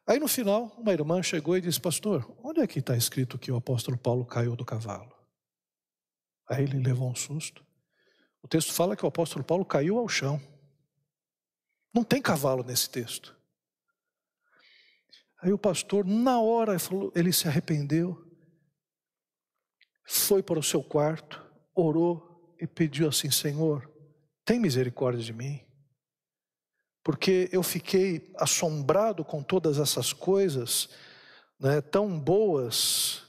Aí 0.08 0.18
no 0.18 0.26
final, 0.26 0.74
uma 0.76 0.92
irmã 0.92 1.22
chegou 1.22 1.56
e 1.56 1.60
disse: 1.60 1.80
Pastor, 1.80 2.36
onde 2.42 2.60
é 2.62 2.66
que 2.66 2.80
está 2.80 2.96
escrito 2.96 3.38
que 3.38 3.52
o 3.52 3.56
apóstolo 3.56 3.96
Paulo 3.96 4.26
caiu 4.26 4.56
do 4.56 4.64
cavalo? 4.64 5.14
Aí 6.48 6.64
ele 6.64 6.82
levou 6.82 7.08
um 7.08 7.14
susto. 7.14 7.64
O 8.42 8.48
texto 8.48 8.72
fala 8.72 8.96
que 8.96 9.04
o 9.04 9.08
apóstolo 9.08 9.44
Paulo 9.44 9.64
caiu 9.64 9.98
ao 9.98 10.08
chão. 10.08 10.42
Não 11.94 12.02
tem 12.02 12.20
cavalo 12.20 12.64
nesse 12.64 12.90
texto. 12.90 13.37
Aí 15.40 15.52
o 15.52 15.58
pastor, 15.58 16.04
na 16.04 16.40
hora, 16.40 16.76
ele 17.14 17.32
se 17.32 17.46
arrependeu, 17.46 18.26
foi 20.04 20.42
para 20.42 20.58
o 20.58 20.62
seu 20.62 20.82
quarto, 20.82 21.44
orou 21.74 22.56
e 22.60 22.66
pediu 22.66 23.08
assim: 23.08 23.30
Senhor, 23.30 23.88
tem 24.44 24.58
misericórdia 24.58 25.22
de 25.22 25.32
mim. 25.32 25.64
Porque 27.04 27.48
eu 27.52 27.62
fiquei 27.62 28.32
assombrado 28.36 29.24
com 29.24 29.42
todas 29.42 29.78
essas 29.78 30.12
coisas, 30.12 30.88
né, 31.58 31.80
tão 31.80 32.18
boas, 32.18 33.24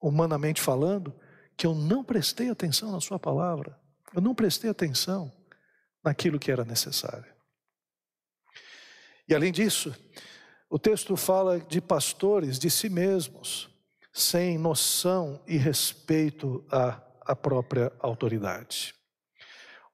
humanamente 0.00 0.60
falando, 0.60 1.14
que 1.56 1.66
eu 1.66 1.74
não 1.74 2.02
prestei 2.02 2.48
atenção 2.48 2.90
na 2.90 3.00
Sua 3.00 3.18
palavra. 3.18 3.78
Eu 4.14 4.20
não 4.20 4.34
prestei 4.34 4.70
atenção 4.70 5.30
naquilo 6.02 6.38
que 6.38 6.50
era 6.50 6.64
necessário. 6.64 7.32
E 9.28 9.34
além 9.34 9.52
disso, 9.52 9.94
o 10.70 10.78
texto 10.78 11.16
fala 11.16 11.58
de 11.58 11.80
pastores 11.80 12.56
de 12.56 12.70
si 12.70 12.88
mesmos, 12.88 13.68
sem 14.12 14.56
noção 14.56 15.40
e 15.44 15.56
respeito 15.56 16.64
à, 16.70 17.02
à 17.22 17.34
própria 17.34 17.92
autoridade. 17.98 18.94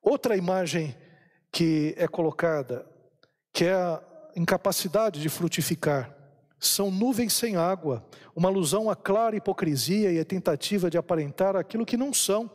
Outra 0.03 0.37
imagem 0.37 0.95
que 1.51 1.95
é 1.97 2.07
colocada, 2.07 2.87
que 3.55 3.65
é 3.65 3.73
a 3.73 4.03
incapacidade 4.37 5.19
de 5.19 5.31
frutificar, 5.31 6.15
são 6.61 6.91
nuvens 6.91 7.33
sem 7.33 7.57
água, 7.57 8.07
uma 8.35 8.51
alusão 8.51 8.91
à 8.91 8.97
clara 8.97 9.37
hipocrisia 9.37 10.13
e 10.13 10.21
à 10.21 10.25
tentativa 10.25 10.91
de 10.91 10.99
aparentar 10.99 11.57
aquilo 11.57 11.87
que 11.87 11.97
não 11.97 12.13
são, 12.13 12.51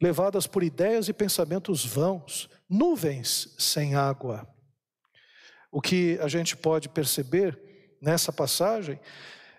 levadas 0.00 0.48
por 0.48 0.64
ideias 0.64 1.08
e 1.08 1.12
pensamentos 1.12 1.86
vãos, 1.86 2.50
nuvens 2.68 3.54
sem 3.58 3.94
água. 3.94 4.46
O 5.72 5.80
que 5.80 6.18
a 6.20 6.28
gente 6.28 6.54
pode 6.54 6.90
perceber 6.90 7.58
nessa 7.98 8.30
passagem 8.30 9.00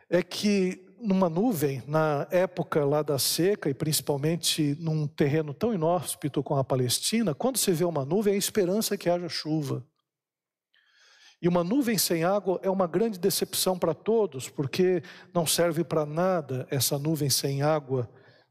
é 0.08 0.22
que 0.22 0.86
numa 1.02 1.28
nuvem, 1.28 1.82
na 1.88 2.28
época 2.30 2.86
lá 2.86 3.02
da 3.02 3.18
seca, 3.18 3.68
e 3.68 3.74
principalmente 3.74 4.78
num 4.80 5.08
terreno 5.08 5.54
tão 5.54 5.74
inóspito 5.74 6.44
como 6.44 6.60
a 6.60 6.64
Palestina, 6.64 7.34
quando 7.34 7.58
se 7.58 7.72
vê 7.72 7.84
uma 7.84 8.06
nuvem, 8.06 8.34
é 8.34 8.36
a 8.36 8.40
esperança 8.40 8.96
que 8.96 9.10
haja 9.10 9.28
chuva. 9.28 9.84
E 11.42 11.48
uma 11.48 11.64
nuvem 11.64 11.98
sem 11.98 12.24
água 12.24 12.58
é 12.64 12.70
uma 12.70 12.88
grande 12.88 13.20
decepção 13.20 13.78
para 13.78 13.94
todos, 13.94 14.48
porque 14.48 15.02
não 15.34 15.46
serve 15.46 15.84
para 15.84 16.06
nada 16.06 16.66
essa 16.70 16.98
nuvem 16.98 17.30
sem 17.30 17.64
água, 17.64 18.08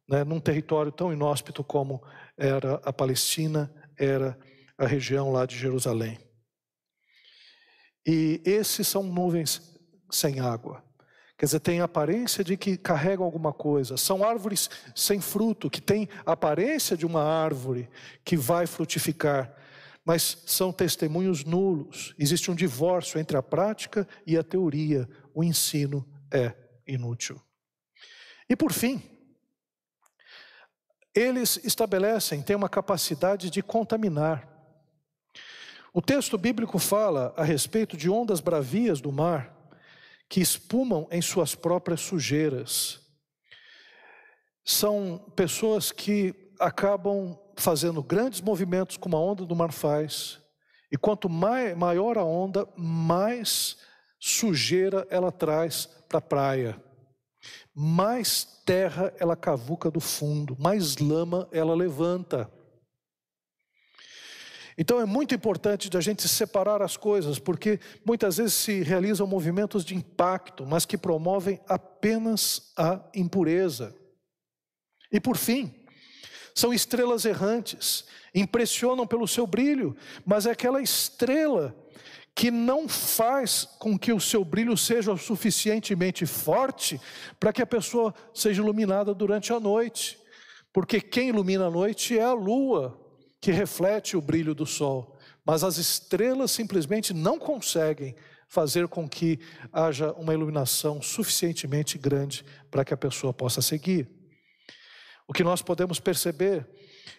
né, 0.07 0.25
num 0.25 0.41
território 0.41 0.93
tão 0.93 1.13
inóspito 1.13 1.65
como 1.65 2.03
era 2.37 2.75
a 2.85 2.93
Palestina, 2.93 3.73
era 3.97 4.37
a 4.77 4.87
região 4.87 5.33
lá 5.33 5.47
de 5.47 5.57
Jerusalém. 5.57 6.19
E 8.07 8.41
esses 8.45 8.87
são 8.89 9.03
nuvens 9.03 9.77
sem 10.11 10.41
água. 10.41 10.83
Quer 11.43 11.47
dizer, 11.47 11.61
tem 11.61 11.81
aparência 11.81 12.45
de 12.45 12.57
que 12.57 12.77
carregam 12.77 13.25
alguma 13.25 13.53
coisa. 13.53 13.97
São 13.97 14.25
árvores 14.25 14.71
sem 14.95 15.21
fruto, 15.21 15.69
que 15.69 15.81
têm 15.81 16.09
aparência 16.25 16.97
de 16.97 17.05
uma 17.05 17.23
árvore 17.23 17.89
que 18.25 18.37
vai 18.37 18.67
frutificar, 18.67 19.53
mas 20.05 20.39
são 20.47 20.73
testemunhos 20.73 21.45
nulos. 21.45 22.15
Existe 22.19 22.51
um 22.51 22.55
divórcio 22.55 23.19
entre 23.19 23.37
a 23.37 23.43
prática 23.43 24.07
e 24.27 24.37
a 24.37 24.45
teoria. 24.45 25.09
O 25.35 25.43
ensino 25.43 26.09
é 26.31 26.55
inútil. 26.87 27.41
E 28.49 28.55
por 28.55 28.73
fim, 28.73 29.03
eles 31.15 31.59
estabelecem, 31.65 32.43
têm 32.43 32.55
uma 32.55 32.69
capacidade 32.69 33.51
de 33.51 33.63
contaminar. 33.63 34.52
O 35.95 36.01
texto 36.01 36.39
bíblico 36.39 36.79
fala 36.79 37.35
a 37.37 37.45
respeito 37.45 37.99
de 37.99 38.09
ondas 38.09 38.41
bravias 38.41 38.99
do 38.99 39.13
mar 39.13 39.55
que 40.27 40.41
espumam 40.41 41.07
em 41.11 41.21
suas 41.21 41.55
próprias 41.55 42.01
sujeiras. 42.01 43.01
São 44.65 45.19
pessoas 45.37 45.93
que 45.93 46.35
acabam 46.59 47.39
fazendo 47.59 48.03
grandes 48.03 48.41
movimentos 48.41 48.97
como 48.97 49.19
a 49.19 49.21
onda 49.21 49.45
do 49.45 49.55
mar 49.55 49.71
faz, 49.71 50.41
e 50.91 50.97
quanto 50.97 51.29
maior 51.29 52.17
a 52.17 52.25
onda, 52.25 52.67
mais 52.75 53.77
sujeira 54.19 55.07
ela 55.11 55.31
traz 55.31 55.85
para 56.09 56.19
a 56.19 56.23
praia, 56.23 56.83
mais 57.75 58.45
terra 58.65 59.13
ela 59.19 59.37
cavuca 59.37 59.91
do 59.91 60.01
fundo, 60.01 60.57
mais 60.59 60.97
lama 60.97 61.47
ela 61.53 61.75
levanta. 61.75 62.51
Então 64.77 65.01
é 65.01 65.05
muito 65.05 65.35
importante 65.35 65.95
a 65.97 66.01
gente 66.01 66.29
separar 66.29 66.83
as 66.83 66.97
coisas, 66.97 67.39
porque 67.39 67.79
muitas 68.05 68.39
vezes 68.39 68.55
se 68.55 68.83
realizam 68.83 69.27
movimentos 69.27 69.85
de 69.85 69.95
impacto, 69.95 70.67
mas 70.67 70.87
que 70.87 70.97
promovem 70.97 71.61
apenas 71.69 72.73
a 72.77 73.01
impureza. 73.15 73.95
E 75.13 75.21
por 75.21 75.37
fim, 75.37 75.75
são 76.55 76.73
estrelas 76.73 77.25
errantes, 77.25 78.05
impressionam 78.35 79.07
pelo 79.07 79.29
seu 79.29 79.47
brilho, 79.47 79.97
mas 80.25 80.47
é 80.47 80.51
aquela 80.51 80.81
estrela 80.81 81.77
que 82.35 82.51
não 82.51 82.89
faz 82.89 83.65
com 83.79 83.99
que 83.99 84.13
o 84.13 84.21
seu 84.21 84.43
brilho 84.45 84.77
seja 84.77 85.15
suficientemente 85.17 86.25
forte 86.25 86.99
para 87.39 87.53
que 87.53 87.61
a 87.61 87.67
pessoa 87.67 88.15
seja 88.33 88.63
iluminada 88.63 89.13
durante 89.13 89.53
a 89.53 89.61
noite. 89.61 90.19
Porque 90.73 91.01
quem 91.01 91.29
ilumina 91.29 91.67
a 91.67 91.71
noite 91.71 92.19
é 92.19 92.23
a 92.23 92.33
lua, 92.33 92.99
que 93.43 93.51
reflete 93.51 94.17
o 94.17 94.21
brilho 94.21 94.55
do 94.55 94.65
sol, 94.65 95.19
mas 95.45 95.65
as 95.65 95.77
estrelas 95.77 96.53
simplesmente 96.53 97.13
não 97.13 97.41
conseguem 97.41 98.15
fazer 98.47 98.87
com 98.87 99.09
que 99.09 99.41
haja 99.73 100.13
uma 100.13 100.33
iluminação 100.33 101.03
suficientemente 101.03 101.99
grande 101.99 102.45
para 102.71 102.85
que 102.85 102.95
a 102.95 102.97
pessoa 102.97 103.35
possa 103.35 103.61
seguir. 103.61 104.09
O 105.27 105.33
que 105.33 105.43
nós 105.43 105.61
podemos 105.61 105.99
perceber 105.99 106.69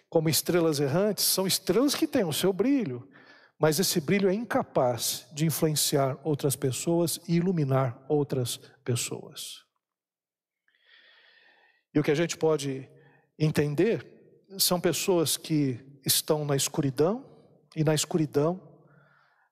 como 0.08 0.30
estrelas 0.30 0.80
errantes 0.80 1.26
são 1.26 1.46
estrelas 1.46 1.94
que 1.94 2.06
têm 2.06 2.24
o 2.24 2.32
seu 2.32 2.54
brilho, 2.54 3.06
mas 3.58 3.78
esse 3.78 4.00
brilho 4.00 4.30
é 4.30 4.32
incapaz 4.32 5.26
de 5.34 5.44
influenciar 5.44 6.18
outras 6.24 6.56
pessoas 6.56 7.20
e 7.28 7.36
iluminar 7.36 8.02
outras 8.08 8.56
pessoas. 8.82 9.62
E 11.94 11.98
o 11.98 12.02
que 12.02 12.10
a 12.10 12.14
gente 12.14 12.38
pode 12.38 12.88
entender 13.38 14.06
são 14.58 14.80
pessoas 14.80 15.36
que 15.36 15.93
estão 16.04 16.44
na 16.44 16.56
escuridão 16.56 17.24
e 17.74 17.82
na 17.82 17.94
escuridão 17.94 18.60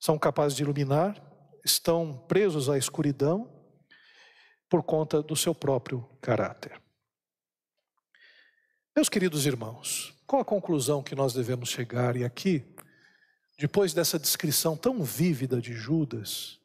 são 0.00 0.18
capazes 0.18 0.56
de 0.56 0.62
iluminar, 0.62 1.20
estão 1.64 2.24
presos 2.26 2.68
à 2.68 2.76
escuridão 2.76 3.48
por 4.68 4.82
conta 4.82 5.22
do 5.22 5.36
seu 5.36 5.54
próprio 5.54 6.02
caráter. 6.20 6.80
Meus 8.96 9.08
queridos 9.08 9.46
irmãos, 9.46 10.14
qual 10.26 10.42
a 10.42 10.44
conclusão 10.44 11.02
que 11.02 11.14
nós 11.14 11.32
devemos 11.32 11.68
chegar? 11.68 12.16
E 12.16 12.24
aqui, 12.24 12.64
depois 13.58 13.94
dessa 13.94 14.18
descrição 14.18 14.76
tão 14.76 15.02
vívida 15.02 15.60
de 15.60 15.72
Judas, 15.72 16.58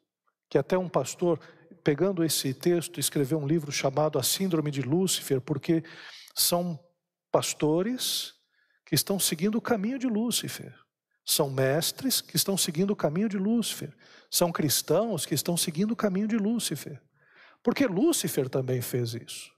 que 0.50 0.58
até 0.58 0.76
um 0.76 0.88
pastor, 0.88 1.38
pegando 1.84 2.24
esse 2.24 2.52
texto, 2.52 2.98
escreveu 2.98 3.38
um 3.38 3.46
livro 3.46 3.70
chamado 3.70 4.18
A 4.18 4.22
Síndrome 4.22 4.70
de 4.70 4.82
Lúcifer, 4.82 5.40
porque 5.40 5.84
são 6.34 6.78
pastores 7.30 8.37
que 8.88 8.94
estão 8.94 9.18
seguindo 9.18 9.58
o 9.58 9.60
caminho 9.60 9.98
de 9.98 10.06
Lúcifer. 10.06 10.74
São 11.22 11.50
mestres 11.50 12.22
que 12.22 12.36
estão 12.36 12.56
seguindo 12.56 12.90
o 12.90 12.96
caminho 12.96 13.28
de 13.28 13.36
Lúcifer. 13.36 13.94
São 14.30 14.50
cristãos 14.50 15.26
que 15.26 15.34
estão 15.34 15.58
seguindo 15.58 15.90
o 15.90 15.96
caminho 15.96 16.26
de 16.26 16.38
Lúcifer. 16.38 16.98
Porque 17.62 17.86
Lúcifer 17.86 18.48
também 18.48 18.80
fez 18.80 19.12
isso. 19.12 19.52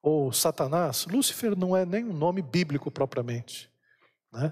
Ou 0.00 0.32
Satanás, 0.32 1.04
Lúcifer 1.04 1.54
não 1.54 1.76
é 1.76 1.84
nem 1.84 2.06
um 2.06 2.14
nome 2.14 2.40
bíblico 2.40 2.90
propriamente. 2.90 3.70
Né? 4.32 4.50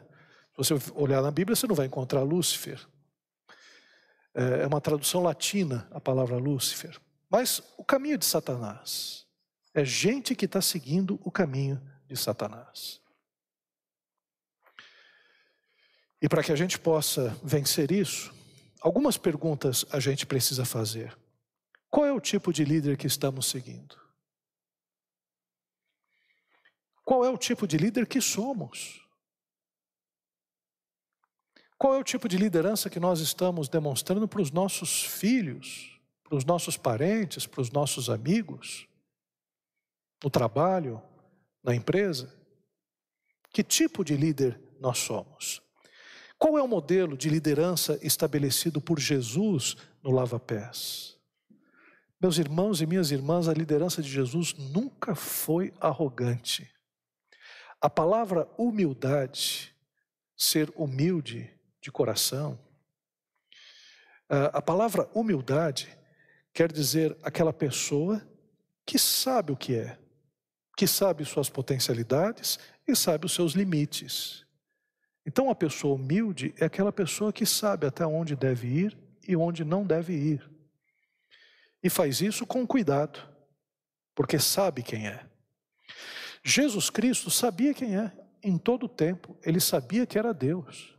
Se 0.53 0.59
você 0.59 0.92
olhar 0.94 1.22
na 1.22 1.30
Bíblia, 1.30 1.57
você 1.57 1.66
não 1.66 1.74
vai 1.74 1.86
encontrar 1.86 2.22
Lúcifer. 2.22 2.86
É, 4.34 4.64
é 4.64 4.66
uma 4.66 4.82
tradução 4.82 5.22
latina 5.22 5.88
a 5.90 5.99
palavra 6.03 6.36
Lúcifer. 6.36 7.01
Mas 7.30 7.62
o 7.78 7.84
caminho 7.84 8.18
de 8.18 8.26
Satanás 8.26 9.24
é 9.72 9.86
gente 9.86 10.34
que 10.34 10.44
está 10.44 10.61
seguindo 10.61 11.18
o 11.24 11.30
caminho 11.30 11.80
de 12.07 12.14
Satanás. 12.14 13.05
E 16.27 16.29
para 16.29 16.43
que 16.43 16.51
a 16.51 16.57
gente 16.57 16.77
possa 16.77 17.29
vencer 17.41 17.93
isso, 17.93 18.35
algumas 18.81 19.16
perguntas 19.16 19.85
a 19.93 20.01
gente 20.01 20.27
precisa 20.27 20.64
fazer. 20.64 21.16
Qual 21.89 22.05
é 22.05 22.12
o 22.12 22.20
tipo 22.20 22.53
de 22.53 22.64
líder 22.64 22.97
que 22.97 23.07
estamos 23.07 23.47
seguindo? 23.47 23.97
Qual 27.05 27.24
é 27.24 27.31
o 27.31 27.39
tipo 27.39 27.64
de 27.64 27.77
líder 27.77 28.09
que 28.09 28.20
somos? 28.20 29.01
Qual 31.79 31.95
é 31.95 31.99
o 31.99 32.03
tipo 32.03 32.29
de 32.29 32.37
liderança 32.37 32.91
que 32.91 32.99
nós 32.99 33.20
estamos 33.20 33.68
demonstrando 33.68 34.27
para 34.27 34.43
os 34.43 34.51
nossos 34.51 35.05
filhos, 35.05 35.97
para 36.24 36.37
os 36.37 36.45
nossos 36.45 36.77
parentes, 36.77 37.47
para 37.47 37.61
os 37.61 37.70
nossos 37.70 38.11
amigos, 38.11 38.89
no 40.24 40.29
trabalho, 40.29 41.01
na 41.62 41.72
empresa? 41.72 42.37
Que 43.53 43.62
tipo 43.62 44.05
de 44.05 44.16
líder 44.16 44.61
nós 44.81 44.99
somos? 44.99 45.64
Qual 46.39 46.59
é 46.59 46.62
o 46.62 46.68
modelo 46.68 47.16
de 47.16 47.30
liderança 47.30 47.99
estabelecido 48.03 48.80
por 48.80 48.99
Jesus 49.01 49.76
no 50.03 50.11
lava-pés? 50.11 51.16
Meus 52.20 52.39
irmãos 52.39 52.80
e 52.80 52.87
minhas 52.87 53.11
irmãs, 53.11 53.49
a 53.49 53.55
liderança 53.55 54.03
de 54.03 54.09
Jesus 54.09 54.55
nunca 54.55 55.14
foi 55.14 55.72
arrogante. 55.80 56.70
A 57.80 57.91
palavra 57.91 58.49
humildade 58.59 59.74
ser 60.37 60.72
humilde 60.76 61.51
de 61.80 61.91
coração. 61.91 62.59
A 64.28 64.61
palavra 64.61 65.09
humildade 65.14 65.97
quer 66.53 66.70
dizer 66.70 67.16
aquela 67.22 67.53
pessoa 67.53 68.26
que 68.84 68.99
sabe 68.99 69.53
o 69.53 69.57
que 69.57 69.74
é, 69.74 69.99
que 70.76 70.87
sabe 70.87 71.24
suas 71.24 71.49
potencialidades 71.49 72.59
e 72.87 72.95
sabe 72.95 73.26
os 73.26 73.32
seus 73.32 73.53
limites. 73.53 74.45
Então, 75.27 75.51
a 75.51 75.55
pessoa 75.55 75.97
humilde 75.97 76.55
é 76.59 76.64
aquela 76.64 76.93
pessoa 76.93 77.33
que 77.33 77.45
sabe 77.45 77.87
até 77.87 78.07
onde 78.07 78.37
deve 78.37 78.68
ir 78.68 78.99
e 79.27 79.37
onde 79.37 79.64
não 79.64 79.85
deve 79.85 80.12
ir. 80.12 80.49
E 81.83 81.91
faz 81.91 82.20
isso 82.20 82.47
com 82.47 82.66
cuidado, 82.66 83.20
porque 84.14 84.39
sabe 84.39 84.83
quem 84.83 85.09
é. 85.09 85.27
Jesus 86.45 86.91
Cristo 86.91 87.31
sabia 87.31 87.74
quem 87.74 87.97
é 87.97 88.12
em 88.43 88.57
todo 88.57 88.87
o 88.87 88.89
tempo, 88.89 89.37
ele 89.43 89.59
sabia 89.59 90.07
que 90.07 90.16
era 90.16 90.33
Deus. 90.33 90.97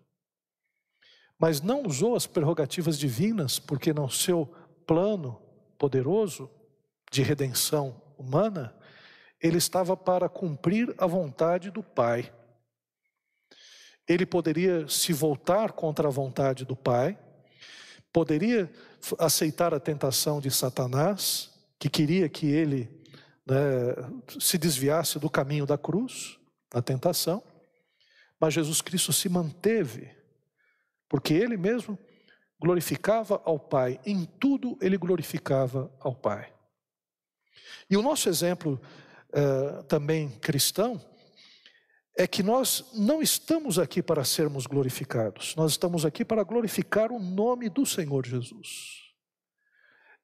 Mas 1.39 1.61
não 1.61 1.83
usou 1.83 2.15
as 2.15 2.27
prerrogativas 2.27 2.99
divinas, 2.99 3.57
porque 3.57 3.93
no 3.93 4.09
seu 4.09 4.45
plano 4.85 5.41
poderoso 5.77 6.49
de 7.09 7.21
redenção 7.21 8.01
humana, 8.17 8.75
ele 9.41 9.57
estava 9.57 9.95
para 9.95 10.27
cumprir 10.27 10.93
a 10.97 11.05
vontade 11.05 11.71
do 11.71 11.81
Pai. 11.81 12.33
Ele 14.07 14.25
poderia 14.25 14.87
se 14.87 15.11
voltar 15.13 15.73
contra 15.73 16.07
a 16.07 16.11
vontade 16.11 16.65
do 16.65 16.75
Pai, 16.75 17.17
poderia 18.11 18.71
aceitar 19.19 19.73
a 19.73 19.79
tentação 19.79 20.39
de 20.39 20.49
Satanás, 20.49 21.51
que 21.77 21.89
queria 21.89 22.27
que 22.29 22.47
ele 22.47 22.89
né, 23.45 23.55
se 24.39 24.57
desviasse 24.57 25.19
do 25.19 25.29
caminho 25.29 25.65
da 25.65 25.77
cruz, 25.77 26.37
a 26.73 26.81
tentação, 26.81 27.43
mas 28.39 28.53
Jesus 28.53 28.81
Cristo 28.81 29.13
se 29.13 29.29
manteve, 29.29 30.09
porque 31.09 31.33
ele 31.33 31.57
mesmo 31.57 31.97
glorificava 32.59 33.41
ao 33.45 33.59
Pai, 33.59 33.99
em 34.05 34.25
tudo 34.25 34.77
ele 34.81 34.97
glorificava 34.97 35.91
ao 35.99 36.15
Pai. 36.15 36.51
E 37.89 37.95
o 37.95 38.01
nosso 38.01 38.27
exemplo 38.27 38.81
uh, 39.29 39.83
também 39.83 40.29
cristão 40.39 41.01
é 42.17 42.25
que 42.25 42.41
nós 42.41 42.83
não 42.95 43.21
estamos 43.21 43.77
aqui 43.77 44.01
para 44.01 44.25
sermos 44.25 44.65
glorificados, 44.65 45.55
nós 45.55 45.71
estamos 45.71 46.03
aqui 46.03 46.25
para 46.25 46.43
glorificar 46.43 47.11
o 47.11 47.19
nome 47.19 47.69
do 47.69 47.85
Senhor 47.85 48.25
Jesus. 48.25 49.05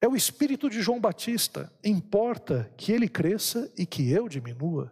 É 0.01 0.07
o 0.07 0.15
espírito 0.15 0.69
de 0.69 0.81
João 0.81 0.99
Batista, 0.99 1.71
importa 1.83 2.73
que 2.75 2.91
ele 2.91 3.07
cresça 3.07 3.71
e 3.77 3.85
que 3.85 4.11
eu 4.11 4.27
diminua. 4.27 4.91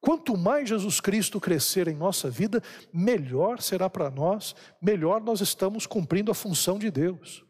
Quanto 0.00 0.36
mais 0.36 0.68
Jesus 0.68 1.00
Cristo 1.00 1.40
crescer 1.40 1.88
em 1.88 1.94
nossa 1.94 2.28
vida, 2.28 2.62
melhor 2.92 3.62
será 3.62 3.88
para 3.88 4.10
nós, 4.10 4.54
melhor 4.82 5.22
nós 5.22 5.40
estamos 5.40 5.86
cumprindo 5.86 6.30
a 6.30 6.34
função 6.34 6.78
de 6.78 6.90
Deus. 6.90 7.42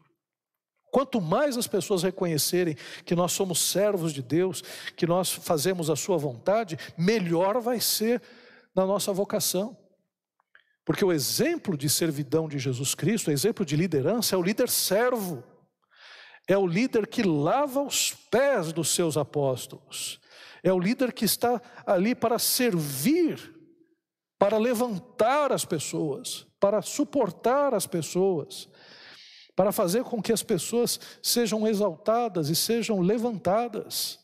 Quanto 0.89 1.19
mais 1.19 1.57
as 1.57 1.67
pessoas 1.67 2.03
reconhecerem 2.03 2.77
que 3.03 3.13
nós 3.15 3.33
somos 3.33 3.59
servos 3.59 4.13
de 4.13 4.21
Deus, 4.21 4.63
que 4.95 5.05
nós 5.05 5.29
fazemos 5.29 5.89
a 5.89 5.97
Sua 5.97 6.17
vontade, 6.17 6.77
melhor 6.97 7.59
vai 7.59 7.81
ser 7.81 8.21
na 8.75 8.85
nossa 8.85 9.13
vocação. 9.13 9.77
Porque 10.83 11.03
o 11.03 11.11
exemplo 11.11 11.77
de 11.77 11.89
servidão 11.89 12.47
de 12.47 12.59
Jesus 12.59 12.93
Cristo, 12.93 13.29
o 13.29 13.33
exemplo 13.33 13.65
de 13.65 13.75
liderança, 13.75 14.35
é 14.35 14.37
o 14.37 14.41
líder 14.43 14.69
servo, 14.69 15.43
é 16.47 16.57
o 16.57 16.67
líder 16.67 17.07
que 17.07 17.23
lava 17.23 17.81
os 17.81 18.13
pés 18.29 18.71
dos 18.71 18.89
seus 18.89 19.17
apóstolos, 19.17 20.19
é 20.63 20.71
o 20.71 20.79
líder 20.79 21.11
que 21.11 21.25
está 21.25 21.61
ali 21.85 22.13
para 22.13 22.37
servir, 22.37 23.55
para 24.37 24.57
levantar 24.57 25.51
as 25.51 25.65
pessoas, 25.65 26.45
para 26.59 26.81
suportar 26.81 27.73
as 27.73 27.87
pessoas 27.87 28.69
para 29.55 29.71
fazer 29.71 30.03
com 30.03 30.21
que 30.21 30.33
as 30.33 30.43
pessoas 30.43 30.99
sejam 31.23 31.65
exaltadas 31.67 32.49
e 32.49 32.55
sejam 32.55 32.99
levantadas. 32.99 34.19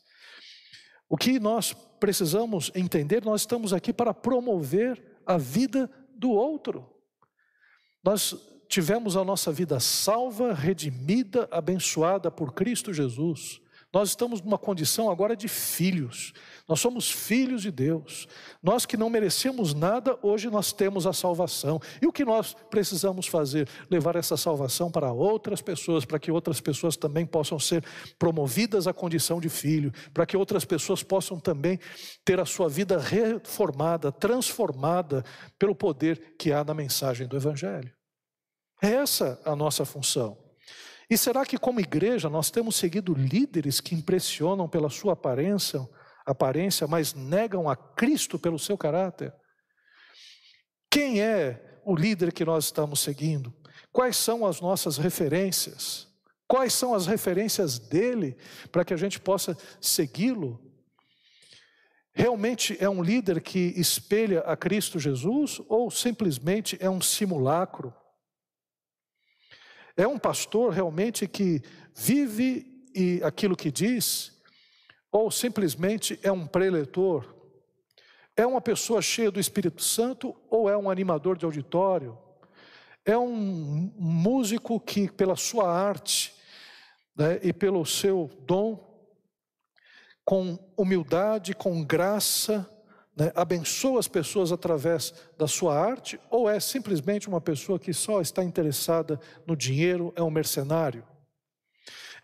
O 1.08 1.16
que 1.16 1.40
nós 1.40 1.74
precisamos 2.02 2.72
entender, 2.74 3.24
nós 3.24 3.42
estamos 3.42 3.72
aqui 3.72 3.92
para 3.92 4.12
promover 4.12 5.00
a 5.24 5.38
vida 5.38 5.88
do 6.16 6.32
outro. 6.32 6.84
Nós 8.02 8.34
tivemos 8.68 9.16
a 9.16 9.22
nossa 9.22 9.52
vida 9.52 9.78
salva, 9.78 10.52
redimida, 10.52 11.48
abençoada 11.48 12.28
por 12.28 12.54
Cristo 12.54 12.92
Jesus. 12.92 13.61
Nós 13.92 14.08
estamos 14.08 14.40
numa 14.40 14.56
condição 14.56 15.10
agora 15.10 15.36
de 15.36 15.48
filhos. 15.48 16.32
Nós 16.66 16.80
somos 16.80 17.10
filhos 17.10 17.60
de 17.60 17.70
Deus. 17.70 18.26
Nós 18.62 18.86
que 18.86 18.96
não 18.96 19.10
merecemos 19.10 19.74
nada, 19.74 20.18
hoje 20.22 20.48
nós 20.48 20.72
temos 20.72 21.06
a 21.06 21.12
salvação. 21.12 21.78
E 22.00 22.06
o 22.06 22.12
que 22.12 22.24
nós 22.24 22.56
precisamos 22.70 23.26
fazer? 23.26 23.68
Levar 23.90 24.16
essa 24.16 24.34
salvação 24.34 24.90
para 24.90 25.12
outras 25.12 25.60
pessoas, 25.60 26.06
para 26.06 26.18
que 26.18 26.30
outras 26.30 26.58
pessoas 26.58 26.96
também 26.96 27.26
possam 27.26 27.58
ser 27.58 27.84
promovidas 28.18 28.86
à 28.86 28.94
condição 28.94 29.38
de 29.38 29.50
filho, 29.50 29.92
para 30.14 30.24
que 30.24 30.38
outras 30.38 30.64
pessoas 30.64 31.02
possam 31.02 31.38
também 31.38 31.78
ter 32.24 32.40
a 32.40 32.46
sua 32.46 32.70
vida 32.70 32.98
reformada, 32.98 34.10
transformada 34.10 35.22
pelo 35.58 35.74
poder 35.74 36.34
que 36.38 36.50
há 36.50 36.64
na 36.64 36.72
mensagem 36.72 37.26
do 37.26 37.36
Evangelho. 37.36 37.92
É 38.80 38.88
essa 38.88 39.38
a 39.44 39.54
nossa 39.54 39.84
função. 39.84 40.51
E 41.12 41.18
será 41.18 41.44
que, 41.44 41.58
como 41.58 41.78
igreja, 41.78 42.30
nós 42.30 42.50
temos 42.50 42.74
seguido 42.74 43.12
líderes 43.12 43.82
que 43.82 43.94
impressionam 43.94 44.66
pela 44.66 44.88
sua 44.88 45.12
aparência, 45.12 45.86
aparência, 46.24 46.86
mas 46.86 47.12
negam 47.12 47.68
a 47.68 47.76
Cristo 47.76 48.38
pelo 48.38 48.58
seu 48.58 48.78
caráter? 48.78 49.30
Quem 50.90 51.20
é 51.20 51.82
o 51.84 51.94
líder 51.94 52.32
que 52.32 52.46
nós 52.46 52.64
estamos 52.64 53.00
seguindo? 53.00 53.52
Quais 53.92 54.16
são 54.16 54.46
as 54.46 54.62
nossas 54.62 54.96
referências? 54.96 56.08
Quais 56.48 56.72
são 56.72 56.94
as 56.94 57.06
referências 57.06 57.78
dele 57.78 58.34
para 58.70 58.82
que 58.82 58.94
a 58.94 58.96
gente 58.96 59.20
possa 59.20 59.54
segui-lo? 59.82 60.58
Realmente 62.14 62.74
é 62.80 62.88
um 62.88 63.02
líder 63.02 63.42
que 63.42 63.74
espelha 63.76 64.40
a 64.46 64.56
Cristo 64.56 64.98
Jesus 64.98 65.60
ou 65.68 65.90
simplesmente 65.90 66.78
é 66.80 66.88
um 66.88 67.02
simulacro? 67.02 67.92
É 69.96 70.06
um 70.06 70.18
pastor 70.18 70.72
realmente 70.72 71.26
que 71.26 71.62
vive 71.94 72.66
e 72.94 73.20
aquilo 73.22 73.56
que 73.56 73.70
diz, 73.70 74.32
ou 75.10 75.30
simplesmente 75.30 76.18
é 76.22 76.32
um 76.32 76.46
preletor? 76.46 77.34
É 78.34 78.46
uma 78.46 78.60
pessoa 78.60 79.02
cheia 79.02 79.30
do 79.30 79.38
Espírito 79.38 79.82
Santo 79.82 80.34
ou 80.48 80.68
é 80.68 80.76
um 80.76 80.90
animador 80.90 81.36
de 81.36 81.44
auditório? 81.44 82.18
É 83.04 83.16
um 83.18 83.92
músico 83.98 84.80
que, 84.80 85.10
pela 85.10 85.36
sua 85.36 85.70
arte 85.70 86.34
né, 87.14 87.38
e 87.42 87.52
pelo 87.52 87.84
seu 87.84 88.30
dom, 88.46 88.90
com 90.24 90.58
humildade, 90.76 91.54
com 91.54 91.84
graça, 91.84 92.66
né, 93.16 93.30
abençoa 93.34 94.00
as 94.00 94.08
pessoas 94.08 94.52
através 94.52 95.12
da 95.36 95.46
sua 95.46 95.78
arte, 95.78 96.18
ou 96.30 96.48
é 96.48 96.58
simplesmente 96.58 97.28
uma 97.28 97.40
pessoa 97.40 97.78
que 97.78 97.92
só 97.92 98.20
está 98.20 98.42
interessada 98.42 99.20
no 99.46 99.54
dinheiro, 99.54 100.12
é 100.16 100.22
um 100.22 100.30
mercenário? 100.30 101.04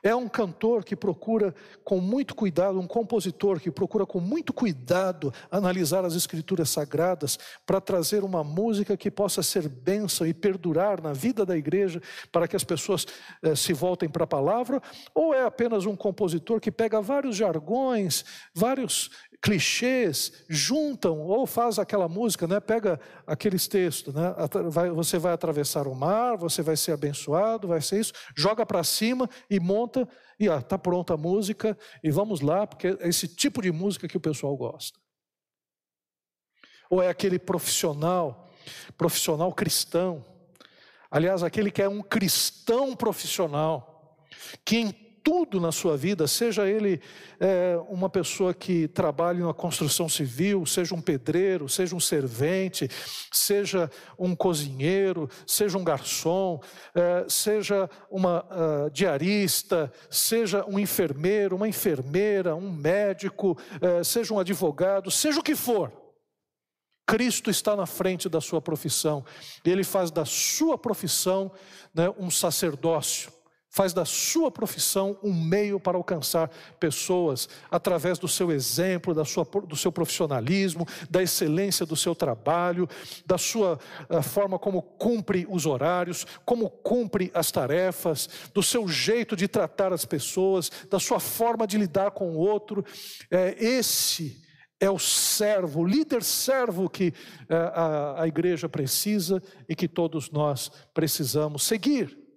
É 0.01 0.15
um 0.15 0.29
cantor 0.29 0.85
que 0.85 0.95
procura 0.95 1.53
com 1.83 2.01
muito 2.01 2.33
cuidado, 2.33 2.79
um 2.79 2.87
compositor 2.87 3.59
que 3.59 3.69
procura 3.69 4.07
com 4.07 4.21
muito 4.21 4.53
cuidado 4.53 5.35
analisar 5.51 6.05
as 6.05 6.15
escrituras 6.15 6.71
sagradas 6.71 7.37
para 7.67 7.81
trazer 7.81 8.23
uma 8.23 8.45
música 8.45 8.97
que 8.97 9.11
possa 9.11 9.43
ser 9.43 9.69
bênção 9.69 10.25
e 10.25 10.33
perdurar 10.33 11.03
na 11.03 11.13
vida 11.13 11.45
da 11.45 11.57
igreja 11.57 12.01
para 12.31 12.47
que 12.47 12.55
as 12.55 12.63
pessoas 12.63 13.07
eh, 13.43 13.57
se 13.57 13.73
voltem 13.73 14.09
para 14.09 14.23
a 14.23 14.27
palavra? 14.27 14.81
Ou 15.13 15.35
é 15.35 15.45
apenas 15.45 15.85
um 15.85 15.97
compositor 15.97 16.61
que 16.61 16.71
pega 16.71 17.01
vários 17.01 17.35
jargões, 17.35 18.25
vários 18.55 19.11
clichês, 19.41 20.33
juntam, 20.49 21.21
ou 21.21 21.47
faz 21.47 21.79
aquela 21.79 22.09
música, 22.09 22.47
né? 22.47 22.59
pega 22.59 23.01
aqueles 23.27 23.69
textos, 23.69 24.13
né? 24.13 24.35
você 24.95 25.19
vai 25.19 25.33
atravessar 25.33 25.87
o 25.87 25.95
mar, 25.95 26.37
você 26.37 26.61
vai 26.61 26.77
ser 26.77 26.93
abençoado, 26.93 27.69
vai 27.69 27.81
ser 27.81 28.01
isso, 28.01 28.13
joga 28.37 28.67
para 28.67 28.83
cima 28.83 29.29
e 29.49 29.61
monta, 29.61 30.09
e 30.39 30.47
está 30.47 30.77
pronta 30.77 31.15
a 31.15 31.17
música, 31.17 31.79
e 32.03 32.11
vamos 32.11 32.41
lá, 32.41 32.67
porque 32.67 32.89
é 32.89 33.09
esse 33.09 33.29
tipo 33.29 33.63
de 33.63 33.71
música 33.71 34.09
que 34.09 34.17
o 34.17 34.21
pessoal 34.21 34.57
gosta. 34.57 34.99
Ou 36.91 37.03
é 37.03 37.09
aquele 37.09 37.39
profissional, 37.39 38.51
profissional 38.97 39.53
cristão, 39.53 40.25
aliás, 41.11 41.43
aquele 41.43 41.71
que 41.71 41.83
é 41.83 41.89
um 41.89 42.03
cristão 42.03 42.97
profissional, 42.97 44.17
que 44.65 45.08
tudo 45.29 45.61
na 45.61 45.71
sua 45.71 45.95
vida, 45.95 46.27
seja 46.27 46.67
ele 46.67 47.03
é, 47.39 47.79
uma 47.91 48.09
pessoa 48.09 48.55
que 48.55 48.89
trabalha 48.89 49.45
na 49.45 49.53
construção 49.53 50.09
civil, 50.09 50.65
seja 50.65 50.95
um 50.95 51.03
pedreiro, 51.03 51.69
seja 51.69 51.95
um 51.95 52.01
servente, 52.01 52.89
seja 53.31 53.91
um 54.19 54.35
cozinheiro, 54.35 55.29
seja 55.47 55.77
um 55.77 55.85
garçom, 55.85 56.59
é, 56.95 57.27
seja 57.29 57.91
uma 58.11 58.43
uh, 58.47 58.91
diarista, 58.91 59.93
seja 60.09 60.65
um 60.67 60.79
enfermeiro, 60.79 61.57
uma 61.57 61.69
enfermeira, 61.69 62.57
um 62.57 62.73
médico, 62.73 63.59
é, 63.83 64.03
seja 64.03 64.33
um 64.33 64.39
advogado, 64.39 65.11
seja 65.11 65.41
o 65.41 65.45
que 65.45 65.55
for. 65.55 65.93
Cristo 67.07 67.51
está 67.51 67.77
na 67.77 67.85
frente 67.85 68.31
da 68.31 68.41
sua 68.41 68.63
profissão. 68.63 69.23
Ele 69.63 69.85
faz 69.85 70.11
da 70.11 70.25
sua 70.25 70.79
profissão 70.79 71.53
né, 71.95 72.09
um 72.19 72.31
sacerdócio 72.31 73.31
faz 73.71 73.93
da 73.93 74.05
sua 74.05 74.51
profissão 74.51 75.19
um 75.23 75.33
meio 75.33 75.79
para 75.79 75.97
alcançar 75.97 76.51
pessoas 76.81 77.49
através 77.71 78.19
do 78.19 78.27
seu 78.27 78.51
exemplo, 78.51 79.15
da 79.15 79.25
sua, 79.25 79.45
do 79.45 79.77
seu 79.77 79.93
profissionalismo, 79.93 80.87
da 81.11 81.23
excelência 81.23 81.85
do 81.85 81.97
seu 81.97 82.15
trabalho, 82.15 82.89
da 83.27 83.37
sua 83.37 83.79
eh, 84.09 84.23
forma 84.23 84.59
como 84.59 84.81
cumpre 84.81 85.47
os 85.51 85.67
horários, 85.67 86.27
como 86.45 86.71
cumpre 86.71 87.31
as 87.35 87.51
tarefas, 87.51 88.29
do 88.55 88.63
seu 88.63 88.89
jeito 88.89 89.37
de 89.37 89.47
tratar 89.47 89.93
as 89.93 90.05
pessoas, 90.05 90.71
da 90.91 90.99
sua 90.99 91.21
forma 91.21 91.67
de 91.67 91.77
lidar 91.77 92.13
com 92.13 92.31
o 92.31 92.39
outro. 92.39 92.85
É, 93.31 93.55
esse 93.59 94.43
é 94.81 94.89
o 94.89 94.99
servo, 94.99 95.81
o 95.81 95.87
líder 95.87 96.23
servo 96.23 96.89
que 96.89 97.13
eh, 97.49 97.55
a, 97.75 98.23
a 98.23 98.29
igreja 98.29 98.69
precisa 98.69 99.43
e 99.69 99.75
que 99.75 99.89
todos 99.89 100.31
nós 100.31 100.71
precisamos 100.95 101.65
seguir. 101.65 102.28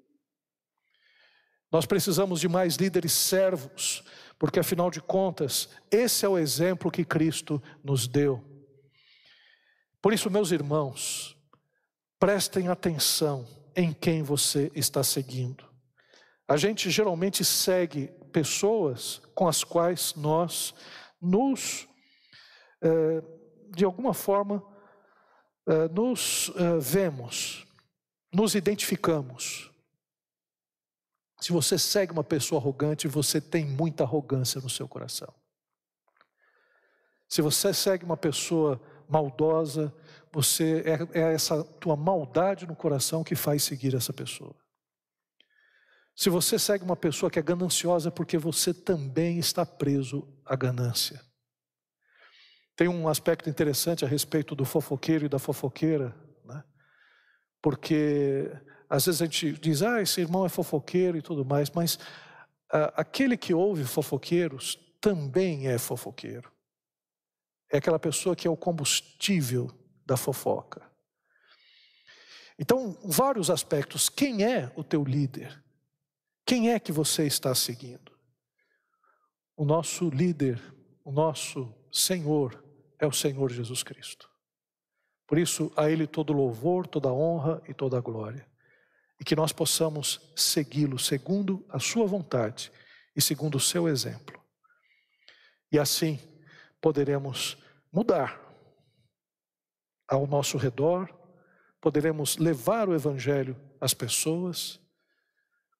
Nós 1.71 1.85
precisamos 1.85 2.41
de 2.41 2.49
mais 2.49 2.75
líderes 2.75 3.13
servos, 3.13 4.03
porque 4.37 4.59
afinal 4.59 4.91
de 4.91 4.99
contas, 4.99 5.69
esse 5.89 6.25
é 6.25 6.29
o 6.29 6.37
exemplo 6.37 6.91
que 6.91 7.05
Cristo 7.05 7.61
nos 7.83 8.07
deu. 8.07 8.43
Por 10.01 10.13
isso, 10.13 10.29
meus 10.29 10.51
irmãos, 10.51 11.37
prestem 12.19 12.67
atenção 12.67 13.47
em 13.75 13.93
quem 13.93 14.21
você 14.21 14.69
está 14.75 15.03
seguindo. 15.03 15.63
A 16.47 16.57
gente 16.57 16.89
geralmente 16.89 17.45
segue 17.45 18.07
pessoas 18.33 19.21
com 19.33 19.47
as 19.47 19.63
quais 19.63 20.13
nós 20.15 20.73
nos, 21.21 21.87
eh, 22.81 23.23
de 23.69 23.85
alguma 23.85 24.13
forma, 24.13 24.61
eh, 25.69 25.87
nos 25.89 26.51
eh, 26.55 26.77
vemos, 26.79 27.65
nos 28.33 28.55
identificamos. 28.55 29.70
Se 31.41 31.51
você 31.51 31.77
segue 31.77 32.13
uma 32.13 32.23
pessoa 32.23 32.61
arrogante, 32.61 33.07
você 33.07 33.41
tem 33.41 33.65
muita 33.65 34.03
arrogância 34.03 34.61
no 34.61 34.69
seu 34.69 34.87
coração. 34.87 35.33
Se 37.27 37.41
você 37.41 37.73
segue 37.73 38.05
uma 38.05 38.15
pessoa 38.15 38.79
maldosa, 39.09 39.91
você 40.31 40.83
é, 40.85 41.19
é 41.19 41.33
essa 41.33 41.63
tua 41.63 41.95
maldade 41.95 42.67
no 42.67 42.75
coração 42.75 43.23
que 43.23 43.35
faz 43.35 43.63
seguir 43.63 43.95
essa 43.95 44.13
pessoa. 44.13 44.55
Se 46.15 46.29
você 46.29 46.59
segue 46.59 46.83
uma 46.83 46.95
pessoa 46.95 47.31
que 47.31 47.39
é 47.39 47.41
gananciosa, 47.41 48.09
é 48.09 48.11
porque 48.11 48.37
você 48.37 48.71
também 48.71 49.39
está 49.39 49.65
preso 49.65 50.27
à 50.45 50.55
ganância. 50.55 51.19
Tem 52.75 52.87
um 52.87 53.07
aspecto 53.07 53.49
interessante 53.49 54.05
a 54.05 54.07
respeito 54.07 54.53
do 54.53 54.63
fofoqueiro 54.63 55.25
e 55.25 55.29
da 55.29 55.39
fofoqueira, 55.39 56.15
né? 56.45 56.63
porque 57.61 58.51
às 58.91 59.05
vezes 59.05 59.21
a 59.21 59.25
gente 59.25 59.53
diz, 59.53 59.81
ah, 59.81 60.01
esse 60.01 60.19
irmão 60.19 60.45
é 60.45 60.49
fofoqueiro 60.49 61.17
e 61.17 61.21
tudo 61.21 61.45
mais, 61.45 61.69
mas 61.69 61.97
ah, 62.69 62.91
aquele 62.97 63.37
que 63.37 63.53
ouve 63.53 63.85
fofoqueiros 63.85 64.77
também 64.99 65.69
é 65.69 65.77
fofoqueiro. 65.77 66.51
É 67.71 67.77
aquela 67.77 67.97
pessoa 67.97 68.35
que 68.35 68.45
é 68.45 68.51
o 68.51 68.57
combustível 68.57 69.71
da 70.05 70.17
fofoca. 70.17 70.81
Então, 72.59 72.97
vários 73.01 73.49
aspectos. 73.49 74.09
Quem 74.09 74.43
é 74.43 74.69
o 74.75 74.83
teu 74.83 75.05
líder? 75.05 75.63
Quem 76.45 76.71
é 76.71 76.77
que 76.77 76.91
você 76.91 77.25
está 77.25 77.55
seguindo? 77.55 78.11
O 79.55 79.63
nosso 79.63 80.09
líder, 80.09 80.61
o 81.05 81.13
nosso 81.13 81.73
Senhor, 81.89 82.61
é 82.99 83.07
o 83.07 83.13
Senhor 83.13 83.49
Jesus 83.53 83.83
Cristo. 83.83 84.29
Por 85.25 85.37
isso, 85.37 85.71
a 85.77 85.89
Ele 85.89 86.05
todo 86.05 86.33
louvor, 86.33 86.85
toda 86.85 87.09
honra 87.09 87.63
e 87.69 87.73
toda 87.73 88.01
glória 88.01 88.50
e 89.21 89.23
que 89.23 89.35
nós 89.35 89.53
possamos 89.53 90.19
segui-lo 90.35 90.97
segundo 90.97 91.63
a 91.69 91.79
sua 91.79 92.07
vontade 92.07 92.71
e 93.15 93.21
segundo 93.21 93.55
o 93.55 93.59
seu 93.59 93.87
exemplo. 93.87 94.41
E 95.71 95.77
assim 95.77 96.19
poderemos 96.81 97.55
mudar 97.93 98.41
ao 100.07 100.25
nosso 100.25 100.57
redor, 100.57 101.07
poderemos 101.79 102.37
levar 102.37 102.89
o 102.89 102.95
evangelho 102.95 103.55
às 103.79 103.93
pessoas 103.93 104.79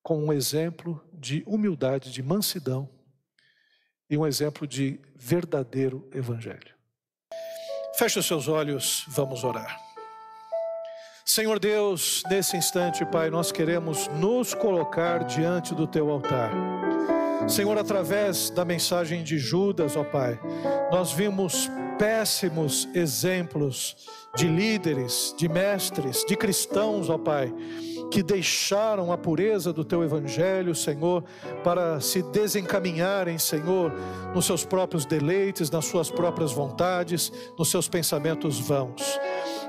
com 0.03 0.23
um 0.23 0.31
exemplo 0.31 1.03
de 1.11 1.43
humildade, 1.47 2.11
de 2.11 2.21
mansidão 2.21 2.87
e 4.07 4.15
um 4.15 4.27
exemplo 4.27 4.67
de 4.67 4.99
verdadeiro 5.15 6.07
evangelho. 6.13 6.75
Feche 7.95 8.19
os 8.19 8.25
seus 8.27 8.47
olhos, 8.47 9.03
vamos 9.07 9.43
orar. 9.43 9.90
Senhor 11.25 11.59
Deus, 11.59 12.23
nesse 12.29 12.57
instante, 12.57 13.05
Pai, 13.05 13.29
nós 13.29 13.51
queremos 13.51 14.07
nos 14.19 14.53
colocar 14.53 15.23
diante 15.23 15.73
do 15.73 15.87
teu 15.87 16.09
altar. 16.09 16.51
Senhor, 17.47 17.77
através 17.77 18.49
da 18.49 18.65
mensagem 18.65 19.23
de 19.23 19.37
Judas, 19.37 19.95
ó 19.95 20.03
Pai, 20.03 20.39
nós 20.91 21.11
vimos 21.11 21.69
péssimos 21.97 22.87
exemplos 22.93 23.95
de 24.35 24.47
líderes, 24.47 25.35
de 25.37 25.47
mestres, 25.47 26.25
de 26.27 26.35
cristãos, 26.35 27.09
ó 27.09 27.17
Pai, 27.17 27.53
que 28.11 28.21
deixaram 28.21 29.11
a 29.11 29.17
pureza 29.17 29.71
do 29.71 29.85
teu 29.85 30.03
evangelho, 30.03 30.75
Senhor, 30.75 31.23
para 31.63 31.99
se 32.01 32.21
desencaminharem, 32.23 33.37
Senhor, 33.37 33.93
nos 34.33 34.45
seus 34.45 34.65
próprios 34.65 35.05
deleites, 35.05 35.69
nas 35.69 35.85
suas 35.85 36.09
próprias 36.09 36.51
vontades, 36.51 37.31
nos 37.57 37.69
seus 37.69 37.87
pensamentos 37.87 38.59
vãos. 38.59 39.19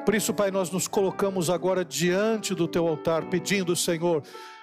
Por 0.04 0.14
isso, 0.14 0.34
Pai, 0.34 0.50
nós 0.50 0.70
nos 0.70 0.88
colocamos 0.88 1.48
agora 1.48 1.84
diante 1.84 2.54
do 2.54 2.66
teu 2.66 2.88
altar, 2.88 3.26
pedindo, 3.30 3.76
Senhor, 3.76 4.22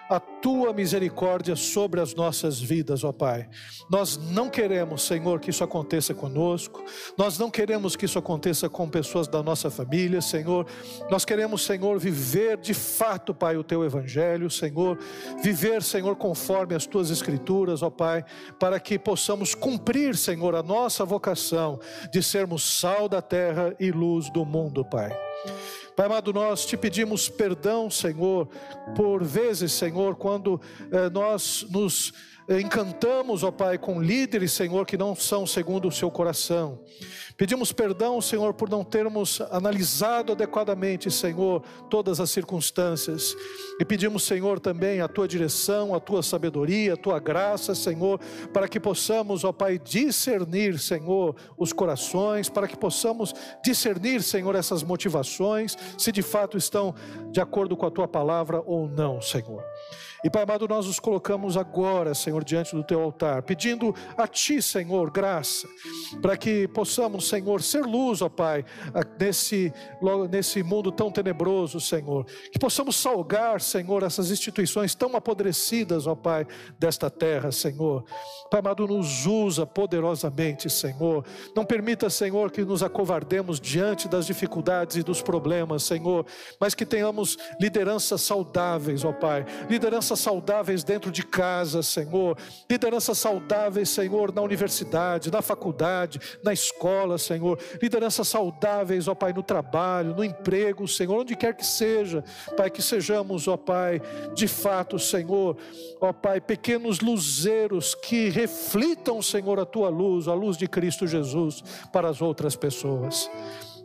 a 0.10 0.20
tua 0.20 0.74
misericórdia 0.74 1.56
sobre 1.56 2.02
as 2.02 2.16
nossas 2.16 2.60
vidas, 2.60 3.04
ó 3.04 3.12
Pai. 3.12 3.48
Nós 3.88 4.18
não 4.18 4.50
queremos, 4.50 5.04
Senhor, 5.04 5.40
que 5.40 5.52
isso 5.52 5.64
aconteça 5.64 6.16
conosco, 6.16 6.84
nós 7.16 7.38
não 7.38 7.52
queremos 7.52 7.96
que 7.96 8.06
isso 8.06 8.18
aconteça 8.18 8.68
com 8.68 8.90
pessoas 8.90 9.28
da 9.28 9.44
nossa 9.44 9.70
família, 9.70 10.20
Senhor. 10.20 10.66
Nós 11.12 11.24
queremos, 11.24 11.62
Senhor, 11.62 12.00
viver 12.00 12.58
de 12.58 12.74
fato, 12.74 13.36
Pai, 13.36 13.56
o 13.56 13.64
teu 13.64 13.86
evangelho, 13.86 14.50
Senhor, 14.50 14.98
viver, 15.44 15.84
Senhor, 15.84 16.16
conforme 16.16 16.74
as 16.74 16.88
tuas 16.88 17.12
escrituras, 17.12 17.84
ó 17.84 17.92
Pai, 17.92 18.26
para 18.60 18.80
que 18.80 18.98
possamos 18.98 19.54
cumprir, 19.54 20.18
Senhor, 20.18 20.56
a 20.56 20.64
nossa 20.64 21.06
vocação 21.06 21.80
de 22.12 22.24
sermos 22.24 22.64
sal 22.64 23.08
da 23.08 23.22
terra 23.22 23.76
e 23.80 23.92
luz 23.92 24.32
do 24.32 24.44
mundo, 24.44 24.84
Pai. 24.84 25.29
Pai 25.96 26.06
amado, 26.06 26.34
nós 26.34 26.66
te 26.66 26.76
pedimos 26.76 27.30
perdão, 27.30 27.90
Senhor, 27.90 28.48
por 28.96 29.24
vezes, 29.24 29.72
Senhor, 29.72 30.16
quando 30.16 30.60
eh, 30.92 31.10
nós 31.10 31.66
nos 31.70 32.14
encantamos, 32.50 33.44
ó 33.44 33.52
Pai, 33.52 33.78
com 33.78 34.02
líderes, 34.02 34.54
Senhor, 34.54 34.86
que 34.86 34.98
não 34.98 35.16
são 35.16 35.46
segundo 35.46 35.88
o 35.88 35.92
seu 35.92 36.10
coração. 36.10 36.80
Pedimos 37.38 37.72
perdão, 37.72 38.20
Senhor, 38.20 38.54
por 38.54 38.70
não 38.70 38.84
termos 38.84 39.40
analisado 39.50 40.34
adequadamente, 40.34 41.10
Senhor, 41.10 41.64
todas 41.90 42.20
as 42.20 42.30
circunstâncias. 42.32 43.34
E 43.80 43.86
pedimos, 43.86 44.24
Senhor, 44.24 44.60
também 44.60 45.00
a 45.00 45.08
tua 45.08 45.28
direção, 45.28 45.96
a 45.96 46.02
tua 46.02 46.22
sabedoria, 46.22 46.96
a 46.96 46.98
tua 46.98 47.18
graça, 47.18 47.74
Senhor, 47.74 48.20
para 48.52 48.68
que 48.68 48.80
possamos, 48.80 49.44
ó 49.44 49.54
Pai, 49.54 49.80
discernir, 49.80 50.80
Senhor, 50.80 51.36
os 51.58 51.72
corações, 51.72 52.50
para 52.50 52.68
que 52.68 52.76
possamos 52.76 53.34
discernir, 53.64 54.22
Senhor, 54.22 54.54
essas 54.56 54.84
motivações, 54.84 55.78
se 55.98 56.12
de 56.12 56.22
fato 56.22 56.58
estão 56.58 56.94
de 57.32 57.40
acordo 57.40 57.78
com 57.78 57.86
a 57.86 57.92
tua 57.92 58.08
palavra 58.08 58.62
ou 58.66 58.90
não, 58.90 59.22
Senhor. 59.22 59.64
E 60.22 60.30
Pai 60.30 60.44
amado, 60.44 60.68
nós 60.68 60.86
nos 60.86 61.00
colocamos 61.00 61.56
agora, 61.56 62.14
Senhor, 62.14 62.44
diante 62.44 62.76
do 62.76 62.84
teu 62.84 63.02
altar, 63.02 63.42
pedindo 63.42 63.96
a 64.18 64.28
Ti, 64.28 64.62
Senhor, 64.62 65.10
graça, 65.10 65.66
para 66.22 66.36
que 66.36 66.68
possamos, 66.68 67.30
Senhor, 67.30 67.62
ser 67.62 67.86
luz, 67.86 68.22
ó 68.22 68.28
Pai, 68.28 68.66
nesse, 69.18 69.72
nesse 70.30 70.62
mundo 70.62 70.92
tão 70.92 71.10
tenebroso, 71.10 71.80
Senhor. 71.80 72.26
Que 72.52 72.60
possamos 72.60 72.98
salgar, 72.98 73.62
Senhor, 73.62 74.04
essas 74.04 74.30
instituições 74.30 74.94
tão 74.94 75.16
apodrecidas, 75.16 76.06
ó 76.06 76.16
Pai, 76.16 76.46
desta 76.78 77.10
terra, 77.10 77.50
Senhor. 77.50 78.04
Pai 78.52 78.60
amado, 78.60 78.86
nos 78.86 79.26
usa 79.26 79.66
poderosamente, 79.66 80.70
Senhor. 80.70 81.26
Não 81.56 81.64
permita, 81.64 82.10
Senhor, 82.10 82.52
que 82.52 82.66
nos 82.66 82.84
acovardemos 82.84 83.58
diante 83.58 84.10
das 84.10 84.26
dificuldades 84.26 84.98
e 84.98 85.04
dos 85.04 85.22
problemas, 85.22 85.84
Senhor, 85.84 86.26
mas 86.60 86.76
que 86.76 86.86
tenhamos 86.86 87.38
lideranças 87.60 88.20
saudáveis, 88.22 89.06
ó 89.06 89.14
Pai, 89.14 89.46
lideranças 89.70 90.09
lideranças 90.10 90.20
saudáveis 90.20 90.84
dentro 90.84 91.12
de 91.12 91.24
casa, 91.24 91.84
Senhor, 91.84 92.36
lideranças 92.70 93.18
saudáveis, 93.18 93.90
Senhor, 93.90 94.34
na 94.34 94.42
universidade, 94.42 95.32
na 95.32 95.42
faculdade, 95.42 96.20
na 96.44 96.52
escola, 96.52 97.18
Senhor, 97.18 97.60
lideranças 97.82 98.28
saudáveis, 98.28 99.08
ó 99.08 99.14
Pai, 99.14 99.34
no 99.34 99.44
trabalho, 99.44 100.16
no 100.16 100.24
emprego, 100.24 100.88
Senhor, 100.88 101.20
onde 101.20 101.36
quer 101.36 101.56
que 101.56 101.66
seja, 101.66 102.24
Pai, 102.58 102.72
que 102.72 102.82
sejamos, 102.82 103.48
ó 103.48 103.56
Pai, 103.56 104.02
de 104.34 104.48
fato, 104.48 104.98
Senhor, 104.98 105.58
ó 106.02 106.12
Pai, 106.12 106.42
pequenos 106.42 107.00
luzeiros 107.00 107.94
que 107.94 108.30
reflitam, 108.30 109.22
Senhor, 109.22 109.60
a 109.60 109.66
tua 109.66 109.90
luz, 109.90 110.28
a 110.28 110.34
luz 110.34 110.58
de 110.58 110.68
Cristo 110.68 111.06
Jesus 111.06 111.64
para 111.92 112.10
as 112.10 112.22
outras 112.22 112.56
pessoas. 112.56 113.30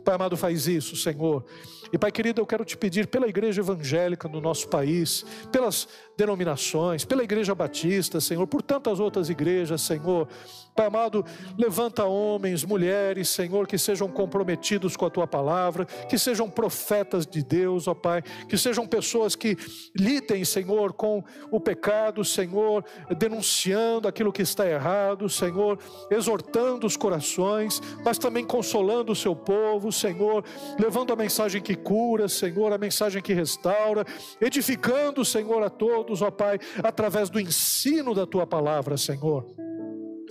Pai 0.05 0.13
amado, 0.13 0.37
faz 0.37 0.67
isso, 0.67 0.95
Senhor. 0.95 1.43
E 1.91 1.97
Pai 1.97 2.11
querido, 2.11 2.39
eu 2.39 2.45
quero 2.45 2.63
te 2.63 2.77
pedir 2.77 3.07
pela 3.07 3.27
igreja 3.27 3.61
evangélica 3.61 4.27
no 4.29 4.39
nosso 4.39 4.67
país, 4.67 5.25
pelas 5.51 5.87
denominações, 6.15 7.03
pela 7.03 7.23
igreja 7.23 7.55
batista, 7.55 8.21
Senhor, 8.21 8.45
por 8.45 8.61
tantas 8.61 8.99
outras 8.99 9.31
igrejas, 9.31 9.81
Senhor. 9.81 10.27
Pai 10.75 10.87
amado, 10.87 11.23
levanta 11.57 12.03
homens, 12.03 12.65
mulheres, 12.65 13.29
Senhor, 13.29 13.65
que 13.65 13.77
sejam 13.77 14.09
comprometidos 14.09 14.97
com 14.97 15.05
a 15.05 15.09
tua 15.09 15.25
palavra, 15.25 15.85
que 15.85 16.17
sejam 16.17 16.49
profetas 16.49 17.25
de 17.25 17.41
Deus, 17.41 17.87
ó 17.87 17.93
Pai, 17.93 18.21
que 18.49 18.57
sejam 18.57 18.85
pessoas 18.85 19.37
que 19.37 19.55
lidem, 19.97 20.43
Senhor, 20.43 20.91
com 20.91 21.23
o 21.49 21.61
pecado, 21.61 22.25
Senhor, 22.25 22.83
denunciando 23.17 24.05
aquilo 24.05 24.33
que 24.33 24.41
está 24.41 24.67
errado, 24.67 25.29
Senhor, 25.29 25.79
exortando 26.11 26.85
os 26.85 26.97
corações, 26.97 27.81
mas 28.03 28.17
também 28.17 28.43
consolando 28.43 29.13
o 29.13 29.15
seu 29.15 29.33
povo, 29.33 29.93
Senhor, 29.93 30.43
levando 30.77 31.13
a 31.13 31.15
mensagem 31.15 31.61
que 31.61 31.75
cura, 31.75 32.27
Senhor, 32.27 32.73
a 32.73 32.77
mensagem 32.77 33.21
que 33.21 33.33
restaura, 33.33 34.05
edificando, 34.41 35.23
Senhor, 35.23 35.63
a 35.63 35.69
todos, 35.69 36.21
ó 36.21 36.29
Pai, 36.29 36.59
através 36.83 37.29
do 37.29 37.39
ensino 37.39 38.13
da 38.13 38.27
tua 38.27 38.45
palavra, 38.45 38.97
Senhor. 38.97 39.64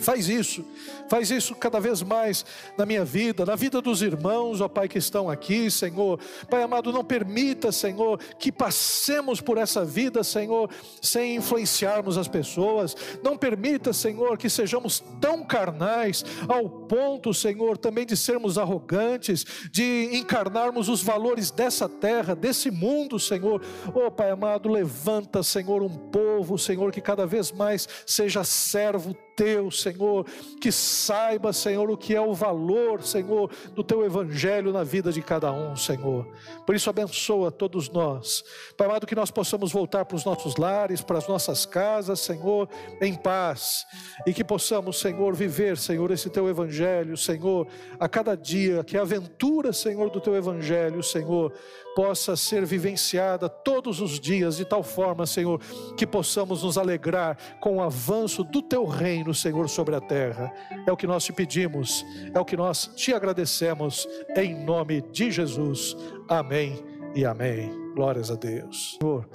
Faz 0.00 0.28
isso, 0.28 0.64
faz 1.08 1.30
isso 1.30 1.54
cada 1.54 1.78
vez 1.78 2.02
mais 2.02 2.44
na 2.76 2.84
minha 2.84 3.04
vida, 3.04 3.46
na 3.46 3.54
vida 3.54 3.80
dos 3.80 4.02
irmãos, 4.02 4.60
ó 4.60 4.68
Pai, 4.68 4.88
que 4.88 4.98
estão 4.98 5.30
aqui, 5.30 5.70
Senhor. 5.70 6.18
Pai 6.50 6.62
amado, 6.62 6.92
não 6.92 7.04
permita, 7.04 7.70
Senhor, 7.70 8.18
que 8.38 8.50
passemos 8.50 9.40
por 9.40 9.56
essa 9.56 9.84
vida, 9.84 10.24
Senhor, 10.24 10.68
sem 11.00 11.36
influenciarmos 11.36 12.18
as 12.18 12.26
pessoas. 12.26 12.96
Não 13.22 13.36
permita, 13.36 13.92
Senhor, 13.92 14.36
que 14.36 14.50
sejamos 14.50 15.02
tão 15.20 15.44
carnais 15.44 16.24
ao 16.48 16.68
ponto, 16.68 17.32
Senhor, 17.32 17.78
também 17.78 18.04
de 18.04 18.16
sermos 18.16 18.58
arrogantes, 18.58 19.44
de 19.70 20.10
encarnarmos 20.12 20.88
os 20.88 21.02
valores 21.02 21.50
dessa 21.50 21.88
terra, 21.88 22.34
desse 22.34 22.70
mundo, 22.70 23.18
Senhor. 23.20 23.62
Ó 23.94 24.10
Pai 24.10 24.30
amado, 24.30 24.68
levanta, 24.68 25.42
Senhor, 25.42 25.82
um 25.82 25.96
povo, 25.96 26.58
Senhor, 26.58 26.90
que 26.90 27.00
cada 27.00 27.26
vez 27.26 27.52
mais 27.52 27.88
seja 28.04 28.42
servo 28.42 29.14
teu, 29.36 29.70
Senhor, 29.70 30.26
que 30.60 30.70
saiba, 30.70 31.52
Senhor, 31.52 31.90
o 31.90 31.96
que 31.96 32.14
é 32.14 32.20
o 32.20 32.34
valor, 32.34 33.02
Senhor, 33.02 33.50
do 33.74 33.82
teu 33.82 34.04
evangelho 34.04 34.72
na 34.72 34.84
vida 34.84 35.12
de 35.12 35.22
cada 35.22 35.52
um, 35.52 35.76
Senhor. 35.76 36.26
Por 36.66 36.74
isso, 36.74 36.90
abençoa 36.90 37.50
todos 37.50 37.88
nós. 37.88 38.44
Pai 38.76 38.86
amado, 38.86 39.06
que 39.06 39.14
nós 39.14 39.30
possamos 39.30 39.72
voltar 39.72 40.04
para 40.04 40.16
os 40.16 40.24
nossos 40.24 40.56
lares, 40.56 41.00
para 41.00 41.18
as 41.18 41.28
nossas 41.28 41.66
casas, 41.66 42.20
Senhor, 42.20 42.68
em 43.00 43.14
paz. 43.14 43.84
E 44.26 44.32
que 44.32 44.44
possamos, 44.44 44.98
Senhor, 44.98 45.34
viver, 45.34 45.76
Senhor, 45.76 46.10
esse 46.10 46.30
teu 46.30 46.48
evangelho, 46.48 47.16
Senhor, 47.16 47.66
a 47.98 48.08
cada 48.08 48.36
dia, 48.36 48.84
que 48.84 48.96
a 48.96 49.02
aventura, 49.02 49.72
Senhor, 49.72 50.10
do 50.10 50.20
teu 50.20 50.34
evangelho, 50.34 51.02
Senhor, 51.02 51.52
possa 51.94 52.36
ser 52.36 52.64
vivenciada 52.64 53.48
todos 53.48 54.00
os 54.00 54.18
dias, 54.18 54.56
de 54.56 54.64
tal 54.64 54.82
forma, 54.82 55.26
Senhor, 55.26 55.60
que 55.96 56.06
possamos 56.06 56.62
nos 56.62 56.76
alegrar 56.76 57.36
com 57.60 57.76
o 57.76 57.82
avanço 57.82 58.42
do 58.42 58.60
teu 58.60 58.84
reino, 58.84 59.32
Senhor, 59.32 59.68
sobre 59.68 59.94
a 59.94 60.00
terra. 60.00 60.52
É 60.86 60.92
o 60.92 60.96
que 60.96 61.06
nós 61.06 61.24
te 61.24 61.32
pedimos, 61.32 62.04
é 62.32 62.38
o 62.38 62.44
que 62.44 62.56
nós 62.56 62.90
te 62.94 63.14
agradecemos, 63.14 64.08
em 64.36 64.64
nome 64.64 65.02
de 65.12 65.30
Jesus. 65.30 65.96
Amém 66.28 66.82
e 67.14 67.24
amém. 67.24 67.70
Glórias 67.94 68.30
a 68.30 68.34
Deus. 68.34 68.98
Senhor, 69.00 69.28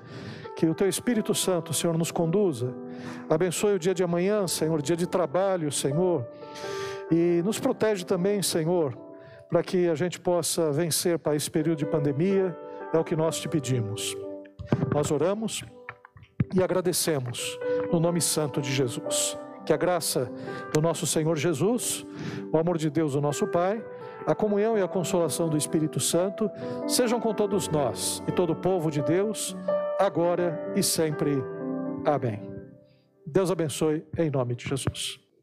que 0.55 0.65
o 0.65 0.75
teu 0.75 0.89
Espírito 0.89 1.33
Santo, 1.33 1.73
Senhor, 1.73 1.97
nos 1.97 2.11
conduza. 2.11 2.73
Abençoe 3.29 3.75
o 3.75 3.79
dia 3.79 3.93
de 3.93 4.03
amanhã, 4.03 4.47
Senhor, 4.47 4.81
dia 4.81 4.97
de 4.97 5.07
trabalho, 5.07 5.71
Senhor. 5.71 6.27
E 7.09 7.41
nos 7.43 7.59
protege 7.59 8.03
também, 8.03 8.41
Senhor 8.41 9.08
para 9.49 9.63
que 9.63 9.89
a 9.89 9.95
gente 9.95 10.19
possa 10.19 10.71
vencer 10.71 11.17
para 11.17 11.35
esse 11.35 11.49
período 11.49 11.79
de 11.79 11.85
pandemia, 11.85 12.55
é 12.93 12.97
o 12.97 13.03
que 13.03 13.15
nós 13.15 13.39
te 13.39 13.49
pedimos. 13.49 14.15
Nós 14.93 15.11
oramos 15.11 15.63
e 16.53 16.63
agradecemos 16.63 17.59
no 17.91 17.99
nome 17.99 18.21
santo 18.21 18.61
de 18.61 18.71
Jesus. 18.71 19.37
Que 19.65 19.73
a 19.73 19.77
graça 19.77 20.31
do 20.73 20.81
nosso 20.81 21.05
Senhor 21.05 21.35
Jesus, 21.37 22.05
o 22.51 22.57
amor 22.57 22.77
de 22.77 22.89
Deus, 22.89 23.15
o 23.15 23.21
nosso 23.21 23.47
Pai, 23.47 23.83
a 24.25 24.35
comunhão 24.35 24.77
e 24.77 24.81
a 24.81 24.87
consolação 24.87 25.49
do 25.49 25.57
Espírito 25.57 25.99
Santo 25.99 26.49
sejam 26.87 27.19
com 27.19 27.33
todos 27.33 27.67
nós 27.67 28.23
e 28.27 28.31
todo 28.31 28.53
o 28.53 28.55
povo 28.55 28.91
de 28.91 29.01
Deus, 29.01 29.55
agora 29.99 30.71
e 30.75 30.83
sempre. 30.83 31.31
Amém. 32.05 32.41
Deus 33.25 33.51
abençoe 33.51 34.05
em 34.17 34.29
nome 34.29 34.55
de 34.55 34.67
Jesus. 34.67 35.28